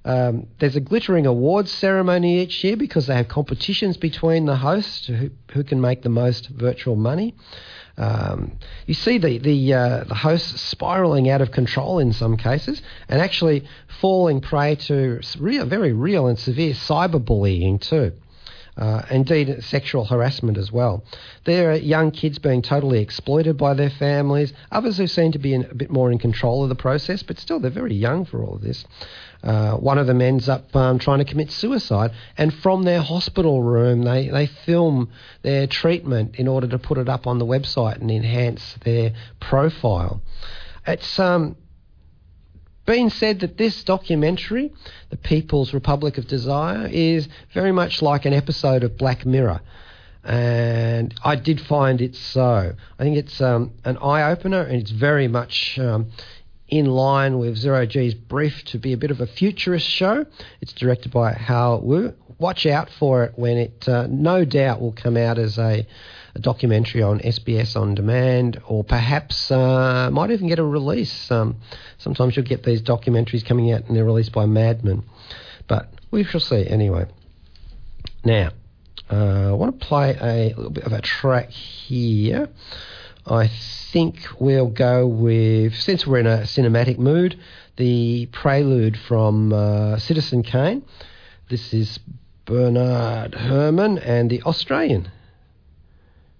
Um, 0.04 0.46
there's 0.58 0.76
a 0.76 0.80
glittering 0.80 1.26
awards 1.26 1.70
ceremony 1.70 2.40
each 2.40 2.64
year 2.64 2.76
because 2.76 3.06
they 3.06 3.16
have 3.16 3.28
competitions 3.28 3.96
between 3.96 4.46
the 4.46 4.56
hosts 4.56 5.06
who, 5.06 5.30
who 5.52 5.64
can 5.64 5.80
make 5.80 6.02
the 6.02 6.08
most 6.08 6.48
virtual 6.48 6.96
money. 6.96 7.34
Um, 7.98 8.52
you 8.86 8.94
see 8.94 9.18
the 9.18 9.38
the, 9.38 9.74
uh, 9.74 10.04
the 10.04 10.14
hosts 10.14 10.60
spiraling 10.62 11.28
out 11.28 11.40
of 11.40 11.50
control 11.50 11.98
in 11.98 12.12
some 12.12 12.36
cases, 12.36 12.80
and 13.08 13.20
actually 13.20 13.64
falling 14.00 14.40
prey 14.40 14.76
to 14.76 15.20
real, 15.38 15.66
very 15.66 15.92
real 15.92 16.28
and 16.28 16.38
severe 16.38 16.74
cyberbullying 16.74 17.80
too. 17.80 18.12
Uh, 18.78 19.02
indeed, 19.10 19.62
sexual 19.64 20.04
harassment 20.04 20.56
as 20.56 20.70
well. 20.70 21.02
There 21.44 21.72
are 21.72 21.74
young 21.74 22.12
kids 22.12 22.38
being 22.38 22.62
totally 22.62 23.00
exploited 23.00 23.56
by 23.56 23.74
their 23.74 23.90
families, 23.90 24.52
others 24.70 24.98
who 24.98 25.08
seem 25.08 25.32
to 25.32 25.38
be 25.38 25.52
in, 25.52 25.64
a 25.64 25.74
bit 25.74 25.90
more 25.90 26.12
in 26.12 26.18
control 26.18 26.62
of 26.62 26.68
the 26.68 26.76
process, 26.76 27.24
but 27.24 27.40
still 27.40 27.58
they're 27.58 27.72
very 27.72 27.94
young 27.94 28.24
for 28.24 28.40
all 28.40 28.54
of 28.54 28.62
this. 28.62 28.84
Uh, 29.42 29.72
one 29.72 29.98
of 29.98 30.06
them 30.06 30.20
ends 30.20 30.48
up 30.48 30.74
um, 30.76 31.00
trying 31.00 31.18
to 31.18 31.24
commit 31.24 31.50
suicide, 31.50 32.12
and 32.36 32.54
from 32.54 32.84
their 32.84 33.00
hospital 33.00 33.64
room, 33.64 34.02
they, 34.02 34.28
they 34.28 34.46
film 34.46 35.10
their 35.42 35.66
treatment 35.66 36.36
in 36.36 36.46
order 36.46 36.68
to 36.68 36.78
put 36.78 36.98
it 36.98 37.08
up 37.08 37.26
on 37.26 37.38
the 37.38 37.46
website 37.46 38.00
and 38.00 38.12
enhance 38.12 38.76
their 38.84 39.12
profile. 39.40 40.22
It's 40.86 41.18
um, 41.18 41.56
been 42.88 43.10
said 43.10 43.40
that 43.40 43.58
this 43.58 43.84
documentary, 43.84 44.72
The 45.10 45.18
People's 45.18 45.74
Republic 45.74 46.16
of 46.16 46.26
Desire, 46.26 46.88
is 46.90 47.28
very 47.52 47.70
much 47.70 48.00
like 48.00 48.24
an 48.24 48.32
episode 48.32 48.82
of 48.82 48.96
Black 48.96 49.26
Mirror. 49.26 49.60
And 50.24 51.14
I 51.22 51.36
did 51.36 51.60
find 51.60 52.00
it 52.00 52.16
so. 52.16 52.72
I 52.98 53.02
think 53.02 53.18
it's 53.18 53.42
um, 53.42 53.72
an 53.84 53.98
eye 53.98 54.30
opener 54.30 54.62
and 54.62 54.80
it's 54.80 54.90
very 54.90 55.28
much 55.28 55.78
um, 55.78 56.06
in 56.68 56.86
line 56.86 57.38
with 57.38 57.58
Zero 57.58 57.84
G's 57.84 58.14
brief 58.14 58.64
to 58.64 58.78
be 58.78 58.94
a 58.94 58.96
bit 58.96 59.10
of 59.10 59.20
a 59.20 59.26
futurist 59.26 59.86
show. 59.86 60.24
It's 60.62 60.72
directed 60.72 61.12
by 61.12 61.34
Hao 61.34 61.80
Wu. 61.80 62.14
Watch 62.38 62.64
out 62.64 62.88
for 62.88 63.24
it 63.24 63.34
when 63.36 63.58
it 63.58 63.86
uh, 63.86 64.06
no 64.08 64.46
doubt 64.46 64.80
will 64.80 64.92
come 64.92 65.18
out 65.18 65.38
as 65.38 65.58
a, 65.58 65.86
a, 66.34 66.38
documentary 66.38 67.02
on 67.02 67.20
SBS 67.20 67.76
on 67.76 67.94
demand, 67.94 68.60
or 68.66 68.84
perhaps 68.84 69.50
uh, 69.50 70.10
might 70.12 70.30
even 70.30 70.48
get 70.48 70.58
a 70.58 70.64
release. 70.64 71.30
Um, 71.30 71.56
sometimes 71.98 72.36
you'll 72.36 72.46
get 72.46 72.62
these 72.64 72.82
documentaries 72.82 73.44
coming 73.44 73.72
out 73.72 73.86
and 73.86 73.96
they're 73.96 74.04
released 74.04 74.32
by 74.32 74.46
Madman, 74.46 75.04
but 75.66 75.88
we 76.10 76.24
shall 76.24 76.40
see 76.40 76.66
anyway. 76.66 77.06
Now, 78.24 78.50
uh, 79.10 79.50
I 79.50 79.52
want 79.52 79.78
to 79.78 79.86
play 79.86 80.16
a 80.20 80.54
little 80.54 80.70
bit 80.70 80.84
of 80.84 80.92
a 80.92 81.00
track 81.00 81.50
here. 81.50 82.48
I 83.26 83.48
think 83.92 84.16
we'll 84.38 84.68
go 84.68 85.06
with, 85.06 85.74
since 85.74 86.06
we're 86.06 86.18
in 86.18 86.26
a 86.26 86.38
cinematic 86.38 86.98
mood, 86.98 87.38
the 87.76 88.26
prelude 88.32 88.96
from 88.96 89.52
uh, 89.52 89.98
Citizen 89.98 90.42
Kane. 90.42 90.82
This 91.48 91.72
is 91.72 91.98
Bernard 92.44 93.34
Herrmann 93.34 93.98
and 93.98 94.30
the 94.30 94.42
Australian 94.42 95.10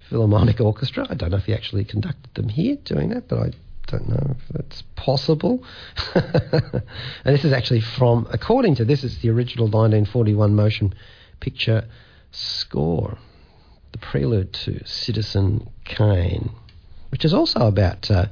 Philharmonic 0.09 0.61
Orchestra. 0.61 1.07
I 1.09 1.15
don't 1.15 1.31
know 1.31 1.37
if 1.37 1.45
he 1.45 1.55
actually 1.55 1.85
conducted 1.85 2.35
them 2.35 2.49
here 2.49 2.77
doing 2.85 3.11
that, 3.11 3.29
but 3.29 3.39
I 3.39 3.51
don't 3.87 4.09
know 4.09 4.37
if 4.39 4.49
that's 4.51 4.83
possible. 4.97 5.65
and 6.15 6.83
this 7.25 7.45
is 7.45 7.53
actually 7.53 7.81
from, 7.81 8.27
according 8.31 8.77
to 8.77 8.85
this, 8.85 9.05
it's 9.05 9.19
the 9.19 9.31
original 9.31 9.67
1941 9.67 10.55
motion 10.55 10.95
picture 11.41 11.87
score, 12.31 13.19
the 13.93 13.99
prelude 13.99 14.53
to 14.53 14.87
Citizen 14.87 15.69
Kane 15.85 16.51
which 17.11 17.25
is 17.25 17.35
also 17.35 17.61
about 17.61 18.11
uh, 18.11 18.27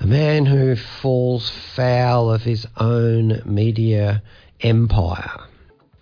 a 0.00 0.06
man 0.06 0.46
who 0.46 0.76
falls 0.76 1.50
foul 1.50 2.30
of 2.30 2.42
his 2.42 2.66
own 2.76 3.42
media 3.44 4.22
empire. 4.60 5.40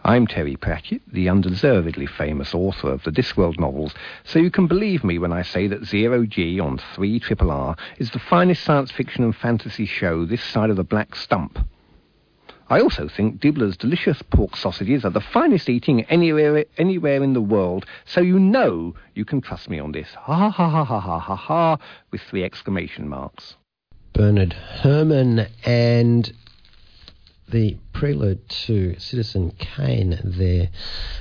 I'm 0.03 0.27
Terry 0.27 0.57
Pratchett, 0.57 1.03
the 1.13 1.29
undeservedly 1.29 2.07
famous 2.07 2.55
author 2.55 2.91
of 2.91 3.03
the 3.03 3.11
Discworld 3.11 3.61
novels, 3.61 3.93
so 4.25 4.39
you 4.39 4.51
can 4.51 4.67
believe 4.67 5.05
me 5.05 5.19
when 5.19 5.33
I 5.33 5.43
say 5.43 5.67
that 5.67 5.85
Zero 5.85 6.25
G 6.25 6.59
on 6.59 6.81
3 6.95 7.21
Triple 7.21 7.51
R 7.51 7.77
is 7.99 8.11
the 8.11 8.19
finest 8.19 8.65
science 8.65 8.91
fiction 8.91 9.25
and 9.25 9.37
fantasy 9.37 9.85
show 9.85 10.25
this 10.25 10.43
side 10.43 10.71
of 10.71 10.77
the 10.77 10.85
black 10.85 11.15
stump. 11.15 11.59
I 12.71 12.81
also 12.81 13.09
think 13.09 13.41
Dibbler's 13.41 13.77
delicious 13.77 14.23
pork 14.23 14.57
sausages 14.57 15.05
are 15.05 15.11
the 15.11 15.21
finest 15.21 15.69
eating 15.69 16.05
anywhere 16.05 16.65
anywhere 16.79 17.23
in 17.23 17.35
the 17.35 17.43
world, 17.43 17.85
so 18.07 18.23
you 18.23 18.39
know 18.39 18.95
you 19.15 19.27
can 19.27 19.43
trust 19.43 19.69
me 19.69 19.79
on 19.79 19.93
this. 19.93 20.09
Ha 20.15 20.49
ha 20.49 20.69
ha 20.69 20.85
ha 20.85 21.01
ha 21.01 21.19
ha 21.19 21.37
ha 21.37 21.79
with 22.11 22.23
three 22.23 22.43
exclamation 22.43 23.07
marks. 23.07 23.57
Bernard 24.15 24.55
Herrmann 24.55 25.47
and 25.67 26.33
the 27.51 27.77
prelude 27.93 28.49
to 28.49 28.99
Citizen 28.99 29.53
Kane 29.59 30.21
there. 30.25 30.69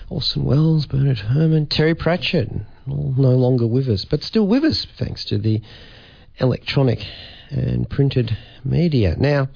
Orson 0.09 0.45
Welles, 0.45 0.85
Bernard 0.85 1.19
Herrmann, 1.19 1.67
Terry 1.67 1.95
Pratchett, 1.95 2.49
all 2.87 3.13
no 3.17 3.31
longer 3.31 3.67
with 3.67 3.87
us, 3.87 4.05
but 4.05 4.23
still 4.23 4.47
with 4.47 4.63
us 4.63 4.85
thanks 4.97 5.25
to 5.25 5.37
the 5.37 5.61
electronic 6.37 7.05
and 7.49 7.89
printed 7.89 8.37
media. 8.63 9.15
Now, 9.17 9.49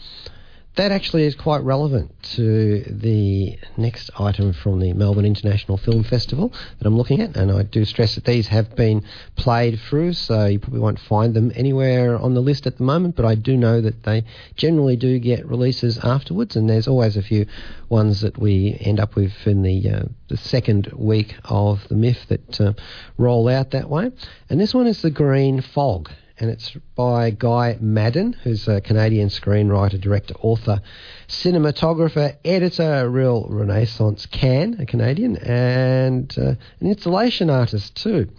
that 0.75 0.91
actually 0.91 1.23
is 1.23 1.35
quite 1.35 1.61
relevant 1.63 2.11
to 2.23 2.83
the 2.87 3.59
next 3.77 4.09
item 4.19 4.53
from 4.53 4.79
the 4.79 4.93
Melbourne 4.93 5.25
International 5.25 5.77
Film 5.77 6.03
Festival 6.03 6.51
that 6.79 6.87
I'm 6.87 6.97
looking 6.97 7.21
at, 7.21 7.35
and 7.37 7.51
I 7.51 7.61
do 7.61 7.85
stress 7.85 8.15
that 8.15 8.25
these 8.25 8.47
have 8.47 8.75
been 8.75 9.03
played 9.35 9.79
through, 9.79 10.13
so 10.13 10.45
you 10.45 10.59
probably 10.59 10.79
won't 10.79 10.99
find 10.99 11.35
them 11.35 11.51
anywhere 11.55 12.17
on 12.17 12.33
the 12.33 12.41
list 12.41 12.65
at 12.65 12.77
the 12.77 12.83
moment, 12.83 13.15
but 13.15 13.25
I 13.25 13.35
do 13.35 13.55
know 13.55 13.81
that 13.81 14.03
they 14.03 14.23
generally 14.55 14.95
do 14.95 15.19
get 15.19 15.45
releases 15.45 15.99
afterwards, 15.99 16.55
and 16.55 16.67
there's 16.67 16.87
always 16.87 17.17
a 17.17 17.21
few 17.21 17.45
ones 17.89 18.21
that 18.21 18.39
we 18.39 18.75
end 18.81 18.99
up 18.99 19.15
with 19.15 19.33
in 19.45 19.61
the, 19.61 19.89
uh, 19.89 20.03
the 20.29 20.37
second 20.37 20.91
week 20.95 21.35
of 21.45 21.87
the 21.87 21.95
MIFF 21.95 22.27
that 22.29 22.61
uh, 22.61 22.73
roll 23.19 23.47
out 23.47 23.71
that 23.71 23.89
way. 23.89 24.11
And 24.49 24.59
this 24.59 24.73
one 24.73 24.87
is 24.87 25.03
The 25.03 25.11
Green 25.11 25.61
Fog 25.61 26.09
and 26.39 26.49
it's 26.49 26.75
by 26.95 27.29
Guy 27.29 27.77
Maddin, 27.79 28.33
who's 28.33 28.67
a 28.67 28.81
Canadian 28.81 29.29
screenwriter, 29.29 30.01
director, 30.01 30.33
author, 30.41 30.81
cinematographer, 31.27 32.35
editor, 32.43 33.09
real 33.09 33.47
Renaissance 33.49 34.25
can, 34.25 34.77
a 34.79 34.85
Canadian, 34.85 35.37
and 35.37 36.35
uh, 36.37 36.55
an 36.79 36.87
installation 36.87 37.49
artist 37.49 37.95
too. 37.95 38.29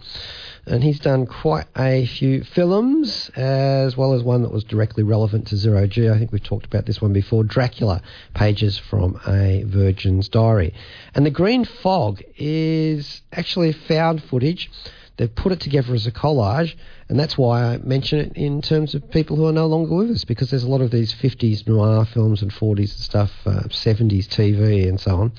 And 0.67 0.83
he's 0.83 0.99
done 0.99 1.27
quite 1.27 1.67
a 1.77 2.05
few 2.07 2.43
films, 2.43 3.29
as 3.35 3.95
well 3.95 4.13
as 4.13 4.23
one 4.23 4.41
that 4.41 4.51
was 4.51 4.63
directly 4.63 5.03
relevant 5.03 5.47
to 5.47 5.57
Zero 5.57 5.85
G. 5.85 6.09
I 6.09 6.17
think 6.17 6.31
we've 6.31 6.43
talked 6.43 6.65
about 6.65 6.87
this 6.87 7.01
one 7.01 7.13
before 7.13 7.43
Dracula, 7.43 8.01
pages 8.33 8.77
from 8.77 9.19
a 9.27 9.63
Virgin's 9.63 10.27
Diary. 10.27 10.73
And 11.13 11.25
The 11.25 11.31
Green 11.31 11.65
Fog 11.65 12.23
is 12.35 13.21
actually 13.31 13.73
found 13.73 14.23
footage 14.23 14.71
They've 15.17 15.33
put 15.33 15.51
it 15.51 15.59
together 15.61 15.93
as 15.93 16.07
a 16.07 16.11
collage, 16.11 16.75
and 17.07 17.19
that's 17.19 17.37
why 17.37 17.63
I 17.63 17.77
mention 17.77 18.19
it 18.19 18.33
in 18.35 18.61
terms 18.61 18.95
of 18.95 19.09
people 19.11 19.37
who 19.37 19.45
are 19.47 19.53
no 19.53 19.67
longer 19.67 19.95
with 19.95 20.11
us, 20.11 20.25
because 20.25 20.49
there's 20.49 20.63
a 20.63 20.69
lot 20.69 20.81
of 20.81 20.91
these 20.91 21.13
50s 21.13 21.67
noir 21.67 22.05
films 22.05 22.41
and 22.41 22.51
40s 22.51 22.77
and 22.77 22.89
stuff, 22.89 23.31
uh, 23.45 23.63
70s 23.69 24.27
TV 24.27 24.89
and 24.89 24.99
so 24.99 25.15
on, 25.15 25.31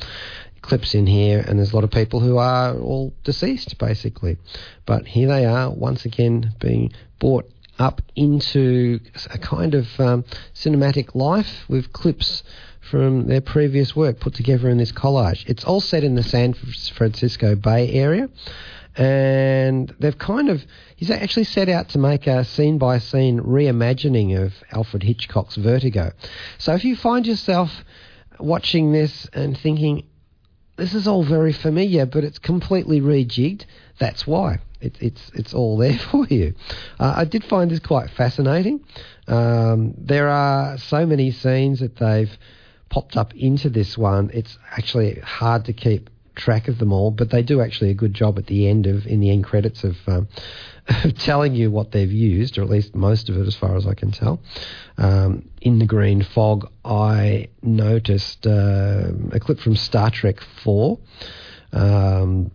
clips 0.62 0.94
in 0.94 1.06
here, 1.06 1.44
and 1.46 1.58
there's 1.58 1.72
a 1.72 1.74
lot 1.74 1.84
of 1.84 1.90
people 1.90 2.20
who 2.20 2.38
are 2.38 2.76
all 2.78 3.12
deceased, 3.22 3.76
basically. 3.78 4.38
But 4.86 5.06
here 5.06 5.28
they 5.28 5.44
are, 5.44 5.70
once 5.70 6.04
again, 6.04 6.54
being 6.58 6.92
brought 7.18 7.50
up 7.78 8.00
into 8.14 9.00
a 9.30 9.38
kind 9.38 9.74
of 9.74 9.86
um, 10.00 10.24
cinematic 10.54 11.14
life 11.14 11.68
with 11.68 11.92
clips 11.92 12.42
from 12.80 13.26
their 13.26 13.40
previous 13.40 13.94
work 13.94 14.20
put 14.20 14.34
together 14.34 14.68
in 14.70 14.78
this 14.78 14.92
collage. 14.92 15.44
It's 15.48 15.64
all 15.64 15.80
set 15.80 16.04
in 16.04 16.14
the 16.14 16.22
San 16.22 16.54
Francisco 16.54 17.54
Bay 17.56 17.92
Area 17.92 18.28
and 18.96 19.94
they've 19.98 20.18
kind 20.18 20.48
of 20.48 20.64
he's 20.96 21.10
actually 21.10 21.44
set 21.44 21.68
out 21.68 21.90
to 21.90 21.98
make 21.98 22.26
a 22.26 22.44
scene 22.44 22.78
by 22.78 22.98
scene 22.98 23.40
reimagining 23.40 24.42
of 24.42 24.54
Alfred 24.72 25.02
Hitchcock's 25.02 25.56
Vertigo. 25.56 26.12
So 26.58 26.74
if 26.74 26.84
you 26.84 26.96
find 26.96 27.26
yourself 27.26 27.70
watching 28.38 28.92
this 28.92 29.28
and 29.32 29.56
thinking 29.58 30.06
this 30.76 30.94
is 30.94 31.06
all 31.06 31.24
very 31.24 31.52
familiar, 31.52 32.06
but 32.06 32.24
it's 32.24 32.38
completely 32.38 33.00
rejigged, 33.00 33.64
that's 33.98 34.26
why. 34.26 34.60
It, 34.80 34.96
it's 35.00 35.30
it's 35.34 35.54
all 35.54 35.76
there 35.78 35.98
for 35.98 36.26
you. 36.26 36.54
Uh, 36.98 37.14
I 37.16 37.24
did 37.24 37.44
find 37.44 37.70
this 37.70 37.80
quite 37.80 38.10
fascinating. 38.10 38.84
Um, 39.28 39.94
there 39.98 40.28
are 40.28 40.78
so 40.78 41.04
many 41.04 41.30
scenes 41.32 41.80
that 41.80 41.96
they've 41.96 42.30
popped 42.88 43.16
up 43.16 43.34
into 43.34 43.68
this 43.68 43.98
one. 43.98 44.30
It's 44.32 44.56
actually 44.70 45.20
hard 45.20 45.66
to 45.66 45.72
keep 45.72 46.08
track 46.36 46.68
of 46.68 46.78
them 46.78 46.92
all, 46.92 47.10
but 47.10 47.30
they 47.30 47.42
do 47.42 47.60
actually 47.60 47.90
a 47.90 47.94
good 47.94 48.14
job 48.14 48.38
at 48.38 48.46
the 48.46 48.68
end 48.68 48.86
of 48.86 49.06
in 49.06 49.20
the 49.20 49.30
end 49.30 49.44
credits 49.44 49.82
of, 49.82 49.96
um, 50.06 50.28
telling 51.18 51.54
you 51.54 51.70
what 51.70 51.90
they've 51.90 52.12
used, 52.12 52.58
or 52.58 52.62
at 52.62 52.68
least 52.68 52.94
most 52.94 53.28
of 53.28 53.36
it, 53.36 53.46
as 53.46 53.56
far 53.56 53.76
as 53.76 53.86
I 53.86 53.94
can 53.94 54.12
tell. 54.12 54.40
Um, 54.98 55.48
in 55.60 55.78
the 55.78 55.86
green 55.86 56.22
fog, 56.22 56.70
I 56.84 57.48
noticed 57.62 58.46
uh, 58.46 59.08
a 59.32 59.40
clip 59.40 59.58
from 59.58 59.74
Star 59.74 60.10
Trek 60.10 60.40
Four. 60.62 61.00
Um, 61.72 62.52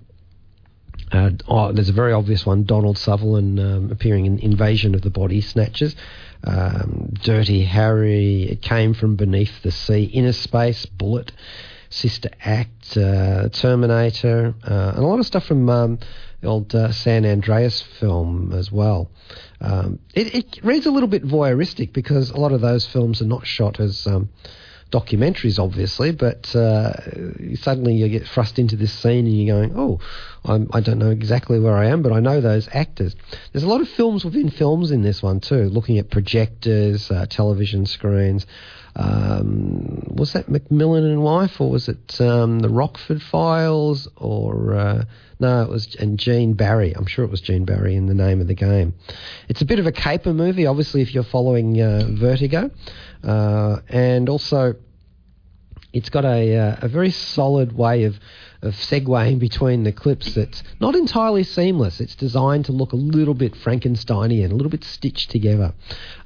uh, 1.11 1.31
oh, 1.47 1.73
there's 1.73 1.89
a 1.89 1.93
very 1.93 2.13
obvious 2.13 2.45
one: 2.45 2.63
Donald 2.63 2.97
Sutherland 2.97 3.59
um, 3.59 3.91
appearing 3.91 4.25
in 4.27 4.39
Invasion 4.39 4.95
of 4.95 5.01
the 5.01 5.09
Body 5.09 5.41
Snatchers. 5.41 5.95
Um, 6.43 7.13
Dirty 7.21 7.63
Harry, 7.65 8.43
it 8.43 8.61
came 8.61 8.93
from 8.93 9.15
beneath 9.15 9.61
the 9.61 9.71
sea, 9.71 10.05
Inner 10.05 10.33
Space, 10.33 10.85
Bullitt. 10.85 11.31
Sister 11.91 12.29
Act, 12.43 12.97
uh, 12.97 13.49
Terminator, 13.49 14.55
uh, 14.63 14.93
and 14.95 15.03
a 15.03 15.07
lot 15.07 15.19
of 15.19 15.25
stuff 15.25 15.45
from 15.45 15.69
um, 15.69 15.99
the 16.39 16.47
old 16.47 16.73
uh, 16.73 16.91
San 16.91 17.25
Andreas 17.25 17.81
film 17.81 18.53
as 18.53 18.71
well. 18.71 19.11
Um, 19.59 19.99
it, 20.15 20.33
it, 20.33 20.59
reads 20.63 20.85
a 20.85 20.91
little 20.91 21.09
bit 21.09 21.23
voyeuristic 21.23 21.93
because 21.93 22.31
a 22.31 22.37
lot 22.37 22.53
of 22.53 22.61
those 22.61 22.87
films 22.87 23.21
are 23.21 23.25
not 23.25 23.45
shot 23.45 23.79
as 23.79 24.07
um, 24.07 24.29
documentaries, 24.89 25.59
obviously, 25.59 26.11
but 26.11 26.53
uh, 26.55 26.93
suddenly 27.55 27.95
you 27.95 28.07
get 28.09 28.25
thrust 28.25 28.57
into 28.57 28.75
this 28.75 28.93
scene 28.93 29.25
and 29.25 29.37
you're 29.37 29.55
going, 29.55 29.73
oh, 29.75 29.99
I'm, 30.45 30.69
I 30.73 30.79
do 30.79 30.91
not 30.91 31.05
know 31.05 31.11
exactly 31.11 31.59
where 31.59 31.75
I 31.75 31.87
am, 31.87 32.01
but 32.01 32.13
I 32.13 32.21
know 32.21 32.41
those 32.41 32.69
actors. 32.71 33.15
There's 33.51 33.63
a 33.63 33.69
lot 33.69 33.81
of 33.81 33.89
films 33.89 34.25
within 34.25 34.49
films 34.49 34.91
in 34.91 35.01
this 35.01 35.21
one 35.21 35.39
too, 35.39 35.69
looking 35.69 35.97
at 35.97 36.09
projectors, 36.09 37.11
uh, 37.11 37.25
television 37.29 37.85
screens. 37.85 38.45
Um, 38.95 40.03
was 40.09 40.33
that 40.33 40.47
McMillan 40.47 41.05
and 41.05 41.23
Wife, 41.23 41.61
or 41.61 41.69
was 41.69 41.87
it 41.87 42.19
um, 42.19 42.59
the 42.59 42.69
Rockford 42.69 43.21
Files, 43.21 44.07
or 44.17 44.75
uh, 44.75 45.03
no, 45.39 45.63
it 45.63 45.69
was 45.69 45.95
and 45.95 46.19
Gene 46.19 46.53
Barry. 46.53 46.93
I'm 46.93 47.05
sure 47.05 47.23
it 47.23 47.31
was 47.31 47.41
Gene 47.41 47.65
Barry 47.65 47.95
in 47.95 48.07
the 48.07 48.13
name 48.13 48.41
of 48.41 48.47
the 48.47 48.53
game. 48.53 48.93
It's 49.47 49.61
a 49.61 49.65
bit 49.65 49.79
of 49.79 49.87
a 49.87 49.91
caper 49.91 50.33
movie, 50.33 50.65
obviously, 50.65 51.01
if 51.01 51.13
you're 51.13 51.23
following 51.23 51.81
uh, 51.81 52.05
Vertigo. 52.09 52.69
Uh, 53.23 53.77
and 53.89 54.29
also 54.29 54.75
it's 55.93 56.09
got 56.09 56.25
a, 56.25 56.57
uh, 56.57 56.75
a 56.81 56.87
very 56.87 57.11
solid 57.11 57.73
way 57.73 58.05
of, 58.05 58.19
of 58.61 58.75
segueing 58.75 59.39
between 59.39 59.83
the 59.83 59.91
clips 59.91 60.33
that's 60.33 60.63
not 60.79 60.95
entirely 60.95 61.43
seamless. 61.43 61.99
It's 61.99 62.15
designed 62.15 62.65
to 62.65 62.71
look 62.71 62.93
a 62.93 62.97
little 62.97 63.33
bit 63.33 63.53
Frankensteinian, 63.55 64.51
a 64.51 64.55
little 64.55 64.69
bit 64.69 64.83
stitched 64.83 65.31
together. 65.31 65.73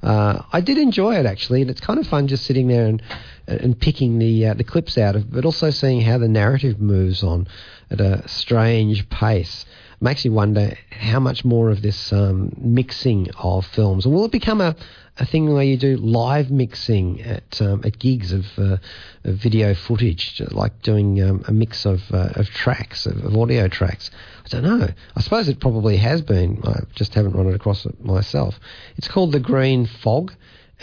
Uh, 0.04 0.42
I 0.52 0.62
did 0.62 0.78
enjoy 0.78 1.16
it 1.16 1.26
actually, 1.26 1.62
and 1.62 1.70
it's 1.70 1.82
kind 1.82 2.00
of 2.00 2.08
fun 2.08 2.28
just 2.28 2.46
sitting 2.46 2.68
there 2.68 2.86
and 2.86 3.02
and 3.48 3.80
picking 3.80 4.18
the 4.18 4.48
uh, 4.48 4.54
the 4.56 4.64
clips 4.64 4.98
out 4.98 5.16
of, 5.16 5.32
but 5.32 5.46
also 5.46 5.70
seeing 5.70 6.02
how 6.02 6.18
the 6.18 6.28
narrative 6.28 6.80
moves 6.80 7.24
on 7.24 7.48
at 7.90 8.02
a 8.02 8.28
strange 8.28 9.10
pace 9.10 9.66
makes 10.02 10.26
you 10.26 10.32
wonder 10.32 10.74
how 10.92 11.20
much 11.20 11.46
more 11.46 11.70
of 11.70 11.82
this 11.82 12.12
um, 12.12 12.54
mixing 12.58 13.30
of 13.38 13.66
films, 13.66 14.06
will 14.06 14.26
it 14.26 14.32
become 14.32 14.62
a, 14.62 14.76
a 15.18 15.26
thing 15.26 15.54
where 15.54 15.64
you 15.64 15.78
do 15.78 15.98
live 15.98 16.52
mixing 16.52 17.22
at 17.22 17.62
um, 17.62 17.82
at 17.86 17.98
gigs 18.00 18.32
of, 18.32 18.46
uh, 18.58 18.78
of, 19.24 19.36
video 19.36 19.74
footage, 19.74 20.42
like 20.52 20.82
doing 20.82 21.22
um, 21.22 21.44
a 21.48 21.52
mix 21.52 21.86
of 21.86 22.02
uh, 22.12 22.30
of 22.36 22.48
tracks 22.48 23.06
of, 23.06 23.24
of, 23.24 23.36
audio 23.38 23.68
tracks. 23.68 24.12
I 24.46 24.50
don't 24.50 24.64
know. 24.64 24.90
I 25.16 25.22
suppose 25.22 25.48
it 25.48 25.60
probably 25.60 25.98
has 25.98 26.22
been. 26.22 26.62
I 26.66 26.82
just 26.96 27.14
haven't 27.14 27.34
run 27.34 27.48
it 27.48 27.56
across 27.56 27.86
it 27.86 28.04
myself. 28.04 28.60
It's 28.98 29.08
called 29.08 29.32
the 29.32 29.40
Green 29.40 29.86
Fog, 29.86 30.34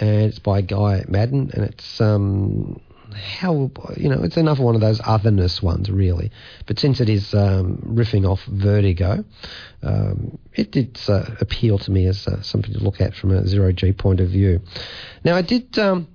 and 0.01 0.23
it's 0.23 0.39
by 0.39 0.63
Guy 0.63 1.05
Maddin, 1.09 1.51
and 1.53 1.65
it's 1.65 2.01
um, 2.01 2.81
how 3.13 3.71
you 3.97 4.09
know 4.09 4.23
it's 4.23 4.37
another 4.37 4.63
one 4.63 4.75
of 4.75 4.81
those 4.81 5.01
otherness 5.05 5.63
ones 5.63 5.91
really. 5.91 6.31
But 6.67 6.79
since 6.79 7.01
it 7.01 7.09
is 7.09 7.35
um, 7.35 7.83
riffing 7.87 8.29
off 8.29 8.45
vertigo 8.45 9.25
um, 9.83 10.39
it 10.53 10.71
did 10.71 10.99
uh, 11.09 11.25
appeal 11.41 11.79
to 11.79 11.91
me 11.91 12.07
as 12.07 12.27
uh, 12.27 12.43
something 12.43 12.73
to 12.73 12.81
look 12.81 13.01
at 13.01 13.15
from 13.15 13.33
a 13.33 13.47
zero 13.47 13.73
g 13.73 13.93
point 13.93 14.21
of 14.21 14.29
view. 14.29 14.61
Now 15.25 15.37
i 15.37 15.43
did 15.43 15.79
um, 15.79 16.09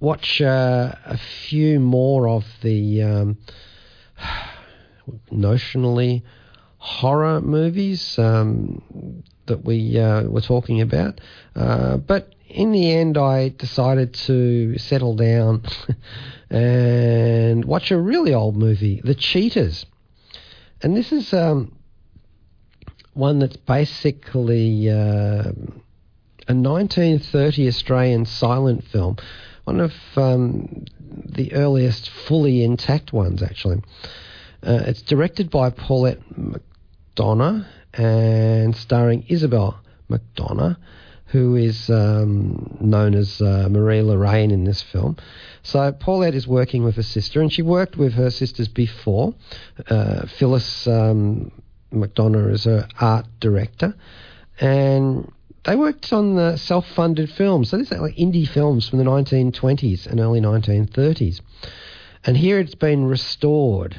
watch 0.00 0.40
uh, 0.40 0.94
a 1.04 1.18
few 1.48 1.78
more 1.78 2.28
of 2.28 2.44
the 2.62 3.02
um, 3.02 3.38
notionally 5.30 6.22
horror 6.78 7.40
movies 7.40 8.18
um, 8.18 9.22
that 9.46 9.64
we 9.64 9.98
uh, 9.98 10.22
were 10.24 10.40
talking 10.40 10.80
about 10.80 11.20
uh, 11.54 11.96
but 11.96 12.34
in 12.52 12.72
the 12.72 12.92
end, 12.92 13.16
I 13.16 13.48
decided 13.48 14.12
to 14.26 14.76
settle 14.78 15.16
down 15.16 15.64
and 16.50 17.64
watch 17.64 17.90
a 17.90 17.98
really 17.98 18.34
old 18.34 18.56
movie, 18.56 19.00
The 19.02 19.14
Cheaters. 19.14 19.86
And 20.82 20.94
this 20.96 21.12
is 21.12 21.32
um, 21.32 21.74
one 23.14 23.38
that's 23.38 23.56
basically 23.56 24.90
uh, 24.90 25.52
a 26.48 26.54
1930 26.54 27.68
Australian 27.68 28.26
silent 28.26 28.84
film, 28.84 29.16
one 29.64 29.80
of 29.80 29.94
um, 30.16 30.84
the 31.00 31.54
earliest 31.54 32.10
fully 32.10 32.62
intact 32.62 33.12
ones, 33.14 33.42
actually. 33.42 33.82
Uh, 34.62 34.82
it's 34.86 35.02
directed 35.02 35.50
by 35.50 35.70
Paulette 35.70 36.20
McDonagh 36.34 37.66
and 37.94 38.76
starring 38.76 39.24
Isabel 39.28 39.80
McDonagh 40.10 40.76
who 41.32 41.56
is 41.56 41.88
um, 41.88 42.76
known 42.78 43.14
as 43.14 43.40
uh, 43.40 43.66
Marie 43.70 44.02
Lorraine 44.02 44.50
in 44.50 44.64
this 44.64 44.82
film. 44.82 45.16
So 45.62 45.90
Paulette 45.90 46.34
is 46.34 46.46
working 46.46 46.84
with 46.84 46.96
her 46.96 47.02
sister, 47.02 47.40
and 47.40 47.50
she 47.50 47.62
worked 47.62 47.96
with 47.96 48.12
her 48.12 48.30
sisters 48.30 48.68
before. 48.68 49.34
Uh, 49.88 50.26
Phyllis 50.26 50.86
um, 50.86 51.50
McDonagh 51.90 52.52
is 52.52 52.64
her 52.64 52.86
art 53.00 53.26
director, 53.40 53.94
and 54.60 55.32
they 55.64 55.74
worked 55.74 56.12
on 56.12 56.34
the 56.34 56.58
self-funded 56.58 57.30
films. 57.30 57.70
So 57.70 57.78
these 57.78 57.90
are 57.92 58.00
like 58.02 58.16
indie 58.16 58.46
films 58.46 58.88
from 58.88 58.98
the 58.98 59.04
1920s 59.04 60.06
and 60.06 60.20
early 60.20 60.40
1930s. 60.40 61.40
And 62.24 62.36
here 62.36 62.58
it's 62.58 62.74
been 62.74 63.06
restored 63.06 63.96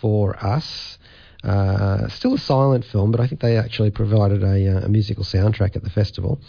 for 0.00 0.36
us 0.36 0.97
uh, 1.44 2.08
still 2.08 2.34
a 2.34 2.38
silent 2.38 2.84
film, 2.84 3.10
but 3.10 3.20
I 3.20 3.26
think 3.26 3.40
they 3.40 3.56
actually 3.56 3.90
provided 3.90 4.42
a, 4.42 4.76
uh, 4.76 4.86
a 4.86 4.88
musical 4.88 5.24
soundtrack 5.24 5.76
at 5.76 5.84
the 5.84 5.90
festival. 5.90 6.40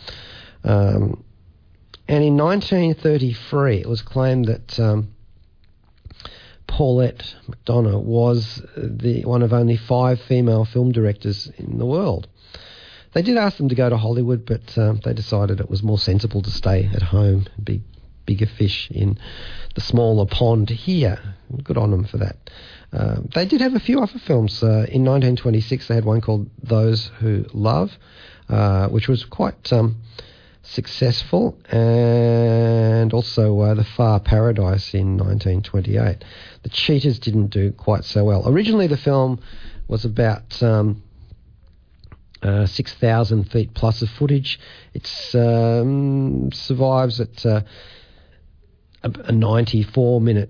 Um, 0.63 1.23
and 2.08 2.23
in 2.23 2.38
1933, 2.38 3.78
it 3.78 3.88
was 3.88 4.02
claimed 4.02 4.45
that 4.45 4.80
um, 4.80 5.10
Paulette 6.65 7.36
McDonagh 7.47 8.04
was 8.04 8.63
the 8.75 9.23
one 9.25 9.43
of 9.43 9.54
only 9.54 9.78
five 9.78 10.19
female 10.21 10.65
film 10.65 10.91
directors 10.91 11.52
in 11.58 11.78
the 11.78 11.86
world. 11.86 12.28
They 13.13 13.21
did 13.21 13.38
ask 13.38 13.58
them 13.58 13.69
to 13.69 13.75
go 13.75 13.89
to 13.89 13.97
Hollywood, 13.97 14.45
but 14.45 14.78
um, 14.78 15.02
they 15.04 15.13
decided 15.13 15.60
it 15.60 15.69
was 15.69 15.84
more 15.84 15.97
sensible 15.97 16.41
to 16.41 16.52
stay 16.52 16.89
at 16.93 17.02
home 17.02 17.47
be 17.63 17.84
bigger 18.25 18.45
fish 18.45 18.91
in 18.91 19.17
the 19.73 19.82
smaller 19.82 20.28
pond 20.28 20.69
here. 20.69 21.19
Good 21.63 21.78
on 21.78 21.89
them 21.89 22.06
for 22.06 22.17
that. 22.17 22.38
Uh, 22.91 23.17
they 23.36 23.45
did 23.45 23.62
have 23.62 23.75
a 23.75 23.80
few 23.80 23.99
other 23.99 24.19
films. 24.19 24.63
Uh, 24.63 24.86
in 24.89 25.06
1926, 25.06 25.88
they 25.88 25.95
had 25.95 26.06
one 26.06 26.21
called 26.21 26.49
Those 26.62 27.12
Who 27.19 27.45
Love, 27.54 27.91
uh, 28.49 28.88
which 28.88 29.08
was 29.08 29.25
quite 29.25 29.71
um, 29.71 29.97
successful, 30.63 31.58
and 31.69 33.13
also 33.13 33.60
uh, 33.60 33.73
The 33.75 33.84
Far 33.84 34.19
Paradise 34.19 34.93
in 34.93 35.17
1928. 35.17 36.23
The 36.63 36.69
Cheaters 36.69 37.19
didn't 37.19 37.47
do 37.47 37.71
quite 37.71 38.06
so 38.06 38.23
well. 38.25 38.47
Originally, 38.47 38.88
the 38.88 38.97
film 38.97 39.39
was 39.88 40.06
about. 40.06 40.62
Um, 40.63 41.04
uh, 42.41 42.65
6,000 42.65 43.52
feet 43.52 43.73
plus 43.73 44.02
of 44.02 44.10
footage. 44.12 44.62
It 44.93 45.10
um, 45.36 46.54
survives 46.54 47.19
at 47.19 47.45
uh, 47.45 47.63
a 49.04 49.32
94 49.34 50.21
minute 50.21 50.49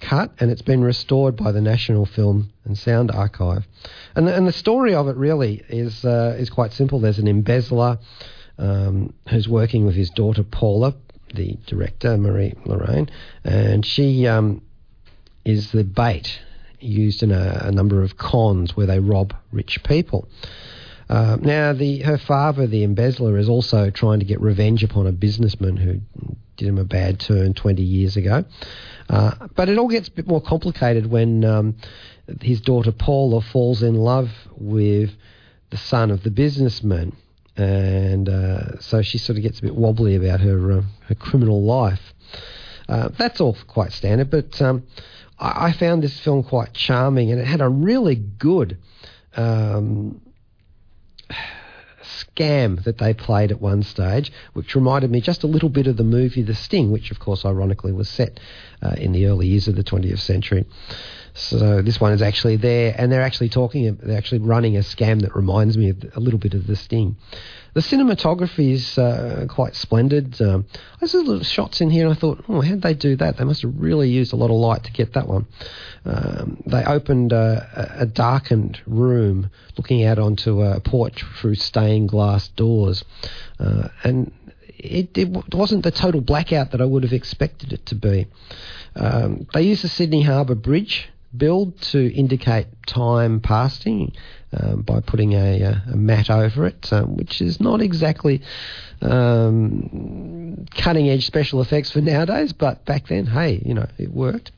cut 0.00 0.32
and 0.38 0.50
it's 0.50 0.62
been 0.62 0.82
restored 0.82 1.36
by 1.36 1.52
the 1.52 1.60
National 1.60 2.06
Film 2.06 2.50
and 2.64 2.76
Sound 2.76 3.10
Archive. 3.10 3.66
And 4.14 4.26
the, 4.26 4.34
and 4.34 4.46
the 4.46 4.52
story 4.52 4.94
of 4.94 5.08
it 5.08 5.16
really 5.16 5.62
is 5.68 6.04
uh, 6.04 6.36
is 6.38 6.50
quite 6.50 6.72
simple. 6.72 7.00
There's 7.00 7.18
an 7.18 7.28
embezzler 7.28 7.98
um, 8.58 9.14
who's 9.28 9.48
working 9.48 9.86
with 9.86 9.94
his 9.94 10.10
daughter 10.10 10.42
Paula, 10.42 10.94
the 11.34 11.56
director 11.66 12.16
Marie 12.16 12.54
Lorraine, 12.64 13.10
and 13.44 13.84
she 13.84 14.26
um, 14.26 14.62
is 15.44 15.72
the 15.72 15.84
bait 15.84 16.40
used 16.80 17.22
in 17.22 17.32
a, 17.32 17.62
a, 17.64 17.72
number 17.72 18.02
of 18.02 18.16
cons 18.16 18.76
where 18.76 18.86
they 18.86 19.00
rob 19.00 19.34
rich 19.50 19.82
people. 19.82 20.28
Uh, 21.08 21.36
now, 21.40 21.72
the 21.72 22.00
her 22.00 22.18
father, 22.18 22.66
the 22.66 22.84
embezzler, 22.84 23.38
is 23.38 23.48
also 23.48 23.90
trying 23.90 24.20
to 24.20 24.26
get 24.26 24.40
revenge 24.40 24.84
upon 24.84 25.06
a 25.06 25.12
businessman 25.12 25.76
who 25.76 26.00
did 26.58 26.68
him 26.68 26.76
a 26.76 26.84
bad 26.84 27.20
turn 27.20 27.54
20 27.54 27.82
years 27.82 28.16
ago. 28.16 28.44
Uh, 29.08 29.46
but 29.54 29.68
it 29.68 29.78
all 29.78 29.88
gets 29.88 30.08
a 30.08 30.10
bit 30.10 30.26
more 30.26 30.42
complicated 30.42 31.10
when 31.10 31.44
um, 31.44 31.76
his 32.42 32.60
daughter 32.60 32.92
Paula 32.92 33.40
falls 33.40 33.82
in 33.82 33.94
love 33.94 34.28
with 34.56 35.10
the 35.70 35.76
son 35.76 36.10
of 36.10 36.22
the 36.24 36.30
businessman. 36.30 37.16
And 37.56 38.28
uh, 38.28 38.80
so 38.80 39.02
she 39.02 39.18
sort 39.18 39.36
of 39.38 39.42
gets 39.42 39.60
a 39.60 39.62
bit 39.62 39.74
wobbly 39.74 40.14
about 40.14 40.40
her 40.40 40.72
uh, 40.72 40.82
her 41.06 41.14
criminal 41.14 41.62
life. 41.64 42.12
Uh, 42.88 43.08
that's 43.18 43.40
all 43.40 43.56
quite 43.66 43.92
standard, 43.92 44.30
but 44.30 44.60
um, 44.62 44.84
I, 45.38 45.66
I, 45.66 45.72
found 45.72 46.02
this 46.02 46.18
film 46.20 46.42
quite 46.44 46.72
charming, 46.72 47.32
and 47.32 47.40
it 47.40 47.46
had 47.46 47.60
a 47.60 47.68
really 47.68 48.14
good 48.14 48.78
um, 49.36 50.20
scam 52.38 52.82
that 52.84 52.98
they 52.98 53.14
played 53.14 53.50
at 53.50 53.60
one 53.60 53.82
stage, 53.82 54.32
which 54.52 54.74
reminded 54.74 55.10
me 55.10 55.20
just 55.20 55.42
a 55.42 55.46
little 55.46 55.68
bit 55.68 55.86
of 55.86 55.96
the 55.96 56.04
movie 56.04 56.42
The 56.42 56.54
Sting, 56.54 56.90
which 56.90 57.10
of 57.10 57.18
course 57.18 57.44
ironically 57.44 57.92
was 57.92 58.08
set 58.08 58.40
uh, 58.82 58.94
in 58.96 59.12
the 59.12 59.26
early 59.26 59.48
years 59.48 59.68
of 59.68 59.76
the 59.76 59.84
20th 59.84 60.20
century. 60.20 60.64
So 61.38 61.82
this 61.82 62.00
one 62.00 62.12
is 62.12 62.20
actually 62.20 62.56
there, 62.56 62.94
and 62.98 63.12
they're 63.12 63.22
actually 63.22 63.48
talking. 63.48 63.96
They're 64.02 64.18
actually 64.18 64.40
running 64.40 64.76
a 64.76 64.80
scam 64.80 65.22
that 65.22 65.36
reminds 65.36 65.78
me 65.78 65.94
a 66.14 66.20
little 66.20 66.38
bit 66.38 66.52
of 66.52 66.66
the 66.66 66.74
Sting. 66.74 67.16
The 67.74 67.80
cinematography 67.80 68.72
is 68.72 68.98
uh, 68.98 69.46
quite 69.48 69.76
splendid. 69.76 70.40
Um, 70.42 70.66
I 71.00 71.06
saw 71.06 71.18
little 71.18 71.44
shots 71.44 71.80
in 71.80 71.90
here, 71.90 72.06
and 72.06 72.16
I 72.16 72.18
thought, 72.18 72.44
oh, 72.48 72.60
how'd 72.60 72.82
they 72.82 72.94
do 72.94 73.14
that? 73.16 73.36
They 73.36 73.44
must 73.44 73.62
have 73.62 73.72
really 73.76 74.10
used 74.10 74.32
a 74.32 74.36
lot 74.36 74.50
of 74.50 74.56
light 74.56 74.82
to 74.84 74.92
get 74.92 75.12
that 75.12 75.28
one. 75.28 75.46
Um, 76.04 76.60
they 76.66 76.84
opened 76.84 77.32
a, 77.32 77.94
a, 78.00 78.06
darkened 78.06 78.80
room, 78.84 79.50
looking 79.76 80.04
out 80.04 80.18
onto 80.18 80.62
a 80.62 80.80
porch 80.80 81.24
through 81.40 81.54
stained 81.54 82.08
glass 82.08 82.48
doors, 82.48 83.04
uh, 83.60 83.88
and 84.02 84.32
it, 84.66 85.16
it 85.16 85.54
wasn't 85.54 85.84
the 85.84 85.92
total 85.92 86.20
blackout 86.20 86.72
that 86.72 86.80
I 86.80 86.84
would 86.84 87.04
have 87.04 87.12
expected 87.12 87.72
it 87.72 87.86
to 87.86 87.94
be. 87.94 88.26
Um, 88.96 89.46
they 89.54 89.62
used 89.62 89.84
the 89.84 89.88
Sydney 89.88 90.22
Harbour 90.22 90.56
Bridge 90.56 91.08
build 91.36 91.80
to 91.80 92.12
indicate 92.14 92.66
time 92.86 93.40
passing 93.40 94.12
um, 94.52 94.82
by 94.82 95.00
putting 95.00 95.34
a, 95.34 95.62
a, 95.62 95.96
mat 95.96 96.30
over 96.30 96.66
it, 96.66 96.90
um, 96.92 97.16
which 97.16 97.42
is 97.42 97.60
not 97.60 97.82
exactly 97.82 98.40
um, 99.00 100.66
cutting 100.74 101.08
edge 101.08 101.26
special 101.26 101.60
effects 101.60 101.90
for 101.90 102.00
nowadays, 102.00 102.52
but 102.52 102.84
back 102.84 103.08
then, 103.08 103.26
hey, 103.26 103.62
you 103.64 103.74
know, 103.74 103.86
it 103.98 104.12
worked. 104.12 104.52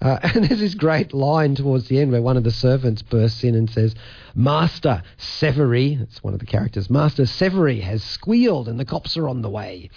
Uh, 0.00 0.18
and 0.34 0.44
there's 0.44 0.60
this 0.60 0.74
great 0.74 1.12
line 1.12 1.54
towards 1.54 1.88
the 1.88 2.00
end 2.00 2.12
where 2.12 2.22
one 2.22 2.36
of 2.36 2.44
the 2.44 2.50
servants 2.50 3.02
bursts 3.02 3.44
in 3.44 3.54
and 3.54 3.70
says, 3.70 3.94
Master 4.34 5.02
Severy, 5.18 6.00
it's 6.02 6.22
one 6.22 6.34
of 6.34 6.40
the 6.40 6.46
characters, 6.46 6.90
Master 6.90 7.24
Severy 7.24 7.80
has 7.80 8.02
squealed 8.02 8.68
and 8.68 8.78
the 8.78 8.84
cops 8.84 9.16
are 9.16 9.28
on 9.28 9.42
the 9.42 9.50
way. 9.50 9.90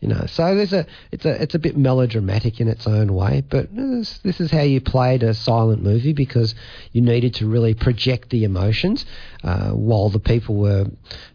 You 0.00 0.08
know, 0.08 0.26
so 0.26 0.54
there's 0.54 0.74
a 0.74 0.86
it's 1.10 1.24
a 1.24 1.42
it's 1.42 1.54
a 1.54 1.58
bit 1.58 1.74
melodramatic 1.74 2.60
in 2.60 2.68
its 2.68 2.86
own 2.86 3.14
way, 3.14 3.42
but 3.48 3.74
this, 3.74 4.18
this 4.18 4.40
is 4.40 4.50
how 4.50 4.60
you 4.60 4.78
played 4.78 5.22
a 5.22 5.32
silent 5.32 5.82
movie 5.82 6.12
because 6.12 6.54
you 6.92 7.00
needed 7.00 7.34
to 7.36 7.46
really 7.46 7.72
project 7.72 8.28
the 8.28 8.44
emotions 8.44 9.06
uh, 9.42 9.70
while 9.70 10.10
the 10.10 10.20
people 10.20 10.56
were 10.56 10.84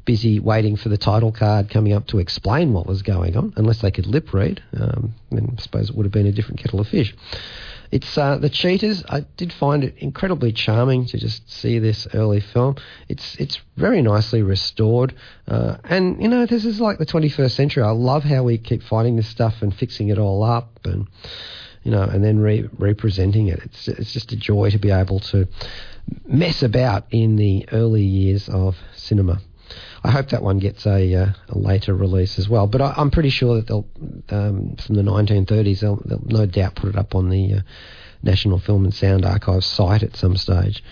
busy 0.05 0.39
waiting 0.39 0.75
for 0.75 0.89
the 0.89 0.97
title 0.97 1.31
card 1.31 1.71
coming 1.71 1.90
up 1.93 2.08
to 2.08 2.19
explain 2.19 2.73
what 2.73 2.88
was 2.88 3.01
going 3.01 3.36
on, 3.38 3.54
unless 3.56 3.82
they 3.82 3.91
could 3.91 4.08
lip 4.08 4.34
read. 4.34 4.62
Um, 4.80 5.13
then 5.32 5.56
I 5.58 5.62
suppose 5.62 5.89
it 5.89 5.95
would 5.95 6.06
have 6.06 6.13
been 6.13 6.27
a 6.27 6.32
different 6.32 6.60
kettle 6.60 6.80
of 6.80 6.88
fish. 6.88 7.15
It's 7.91 8.17
uh, 8.17 8.38
the 8.38 8.49
cheaters. 8.49 9.04
I 9.10 9.25
did 9.36 9.51
find 9.51 9.84
it 9.84 9.95
incredibly 9.97 10.54
charming 10.54 11.06
to 11.08 11.17
just 11.17 11.51
see 11.51 11.77
this 11.77 12.08
early 12.13 12.39
film. 12.39 12.77
It's 13.10 13.36
it's 13.36 13.60
very 13.75 14.01
nicely 14.01 14.41
restored, 14.41 15.13
uh, 15.47 15.75
and 15.84 16.21
you 16.21 16.30
know 16.30 16.45
this 16.45 16.63
is 16.63 16.80
like 16.80 16.99
the 16.99 17.06
21st 17.06 17.51
century. 17.51 17.84
I 17.84 17.91
love 17.91 18.23
how 18.23 18.43
we 18.43 18.58
keep 18.58 18.82
finding 18.82 19.17
this 19.17 19.27
stuff 19.27 19.62
and 19.62 19.75
fixing 19.75 20.08
it 20.08 20.17
all 20.17 20.41
up, 20.41 20.80
and 20.86 21.08
you 21.84 21.91
know, 21.91 22.04
and 22.04 22.23
then 22.23 22.39
re- 22.39 22.69
representing 22.77 23.47
it. 23.47 23.60
It's 23.63 23.88
it's 23.89 24.13
just 24.13 24.32
a 24.32 24.38
joy 24.38 24.69
to 24.69 24.77
be 24.77 24.91
able 24.91 25.19
to 25.32 25.47
mess 26.25 26.63
about 26.63 27.06
in 27.12 27.36
the 27.36 27.67
early 27.73 28.04
years 28.04 28.47
of 28.47 28.77
cinema. 28.95 29.41
I 30.03 30.12
hope 30.12 30.29
that 30.29 30.41
one 30.41 30.60
gets 30.60 30.86
a, 30.86 31.13
uh, 31.13 31.34
a 31.49 31.57
later 31.57 31.93
release 31.93 32.39
as 32.39 32.49
well. 32.49 32.67
But 32.67 32.81
I, 32.81 32.93
am 32.97 33.12
pretty 33.12 33.29
sure 33.29 33.55
that 33.55 33.67
they'll, 33.67 33.88
um, 34.29 34.75
from 34.77 34.95
the 34.95 35.03
1930s, 35.03 35.79
they'll, 35.79 36.01
they'll, 36.05 36.23
no 36.25 36.45
doubt 36.45 36.75
put 36.75 36.89
it 36.89 36.95
up 36.95 37.15
on 37.15 37.29
the 37.29 37.55
uh, 37.55 37.60
National 38.23 38.60
Film 38.60 38.84
and 38.84 38.93
Sound 38.93 39.25
Archive 39.25 39.63
site 39.63 40.03
at 40.03 40.15
some 40.15 40.36
stage. 40.38 40.84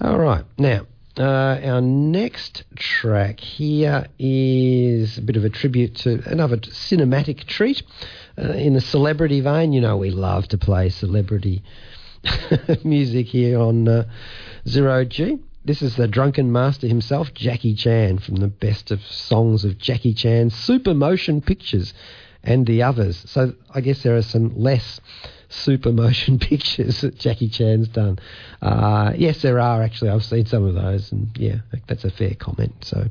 All 0.00 0.18
right, 0.18 0.44
now. 0.58 0.86
Uh, 1.18 1.60
our 1.64 1.80
next 1.80 2.62
track 2.76 3.40
here 3.40 4.06
is 4.18 5.18
a 5.18 5.20
bit 5.20 5.36
of 5.36 5.44
a 5.44 5.50
tribute 5.50 5.96
to 5.96 6.22
another 6.24 6.56
cinematic 6.56 7.44
treat 7.46 7.82
uh, 8.38 8.52
in 8.52 8.74
the 8.74 8.80
celebrity 8.80 9.40
vein. 9.40 9.72
You 9.72 9.80
know, 9.80 9.96
we 9.96 10.10
love 10.10 10.46
to 10.48 10.56
play 10.56 10.88
celebrity 10.88 11.62
music 12.84 13.26
here 13.26 13.58
on 13.58 13.88
uh, 13.88 14.04
Zero 14.68 15.04
G. 15.04 15.40
This 15.62 15.82
is 15.82 15.96
the 15.96 16.08
drunken 16.08 16.50
master 16.50 16.86
himself, 16.86 17.34
Jackie 17.34 17.74
Chan, 17.74 18.20
from 18.20 18.36
the 18.36 18.48
best 18.48 18.90
of 18.90 19.02
songs 19.02 19.64
of 19.64 19.76
Jackie 19.76 20.14
Chan, 20.14 20.50
Super 20.50 20.94
Motion 20.94 21.42
Pictures, 21.42 21.92
and 22.42 22.66
the 22.66 22.82
others. 22.82 23.22
So 23.28 23.52
I 23.74 23.82
guess 23.82 24.02
there 24.02 24.16
are 24.16 24.22
some 24.22 24.58
less 24.58 25.00
super 25.50 25.92
motion 25.92 26.38
pictures 26.40 27.02
that 27.02 27.18
Jackie 27.18 27.48
Chan's 27.48 27.88
done. 27.88 28.18
Uh, 28.62 29.12
yes, 29.14 29.42
there 29.42 29.60
are 29.60 29.82
actually. 29.82 30.10
I've 30.10 30.24
seen 30.24 30.46
some 30.46 30.64
of 30.64 30.74
those, 30.74 31.12
and 31.12 31.28
yeah, 31.36 31.56
that's 31.86 32.04
a 32.04 32.10
fair 32.10 32.34
comment. 32.34 32.84
So. 32.84 33.06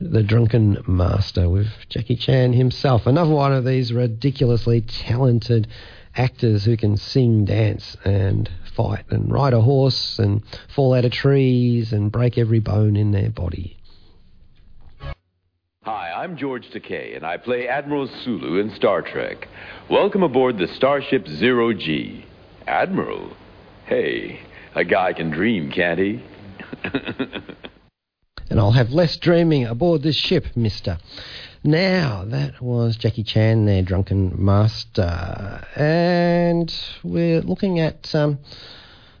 The 0.00 0.24
Drunken 0.24 0.82
Master 0.88 1.48
with 1.48 1.68
Jackie 1.88 2.16
Chan 2.16 2.54
himself. 2.54 3.06
Another 3.06 3.30
one 3.30 3.52
of 3.52 3.64
these 3.64 3.92
ridiculously 3.92 4.80
talented 4.80 5.68
actors 6.16 6.64
who 6.64 6.76
can 6.76 6.96
sing, 6.96 7.44
dance, 7.44 7.96
and 8.04 8.50
fight 8.74 9.04
and 9.10 9.30
ride 9.30 9.52
a 9.52 9.60
horse 9.60 10.18
and 10.18 10.42
fall 10.74 10.94
out 10.94 11.04
of 11.04 11.12
trees 11.12 11.92
and 11.92 12.10
break 12.10 12.38
every 12.38 12.60
bone 12.60 12.96
in 12.96 13.10
their 13.12 13.30
body. 13.30 13.76
Hi, 15.84 16.12
I'm 16.12 16.36
George 16.36 16.70
Takei, 16.70 17.16
and 17.16 17.26
I 17.26 17.36
play 17.38 17.66
Admiral 17.66 18.08
Sulu 18.22 18.60
in 18.60 18.70
Star 18.76 19.02
Trek. 19.02 19.48
Welcome 19.90 20.22
aboard 20.22 20.56
the 20.58 20.68
Starship 20.68 21.26
Zero 21.26 21.72
G. 21.72 22.24
Admiral? 22.68 23.32
Hey, 23.86 24.40
a 24.76 24.84
guy 24.84 25.12
can 25.12 25.30
dream, 25.30 25.72
can't 25.72 25.98
he? 25.98 26.22
and 28.48 28.60
I'll 28.60 28.70
have 28.70 28.90
less 28.90 29.16
dreaming 29.16 29.66
aboard 29.66 30.02
this 30.02 30.14
ship, 30.14 30.56
mister. 30.56 30.98
Now, 31.64 32.24
that 32.26 32.60
was 32.60 32.96
Jackie 32.96 33.22
Chan, 33.22 33.66
their 33.66 33.82
drunken 33.82 34.44
master. 34.44 35.64
And 35.76 36.74
we're 37.04 37.40
looking 37.40 37.78
at 37.78 38.12
um, 38.16 38.40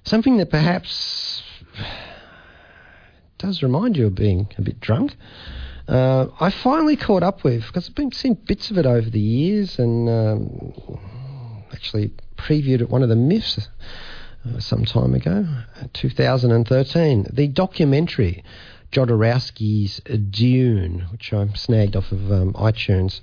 something 0.02 0.38
that 0.38 0.50
perhaps 0.50 1.44
does 3.38 3.62
remind 3.62 3.96
you 3.96 4.08
of 4.08 4.16
being 4.16 4.48
a 4.58 4.62
bit 4.62 4.80
drunk. 4.80 5.14
Uh, 5.86 6.26
I 6.40 6.50
finally 6.50 6.96
caught 6.96 7.22
up 7.22 7.44
with, 7.44 7.64
because 7.64 7.88
I've 7.88 7.94
been 7.94 8.10
seeing 8.10 8.34
bits 8.34 8.72
of 8.72 8.78
it 8.78 8.86
over 8.86 9.08
the 9.08 9.20
years 9.20 9.78
and 9.78 10.08
um, 10.08 10.98
actually 11.72 12.10
previewed 12.36 12.80
at 12.80 12.90
one 12.90 13.04
of 13.04 13.08
the 13.08 13.14
MIFFs 13.14 13.68
uh, 14.44 14.58
some 14.58 14.84
time 14.84 15.14
ago, 15.14 15.46
2013, 15.92 17.28
the 17.32 17.46
documentary 17.46 18.42
Jodorowsky's 18.92 20.00
Dune, 20.30 21.06
which 21.10 21.32
I 21.32 21.48
snagged 21.54 21.96
off 21.96 22.12
of 22.12 22.30
um, 22.30 22.52
iTunes. 22.52 23.20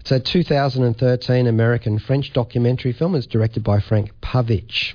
It's 0.00 0.10
a 0.10 0.20
2013 0.20 1.46
American 1.46 1.98
French 1.98 2.32
documentary 2.32 2.92
film. 2.92 3.14
It's 3.14 3.26
directed 3.26 3.62
by 3.62 3.80
Frank 3.80 4.12
Pavich. 4.20 4.94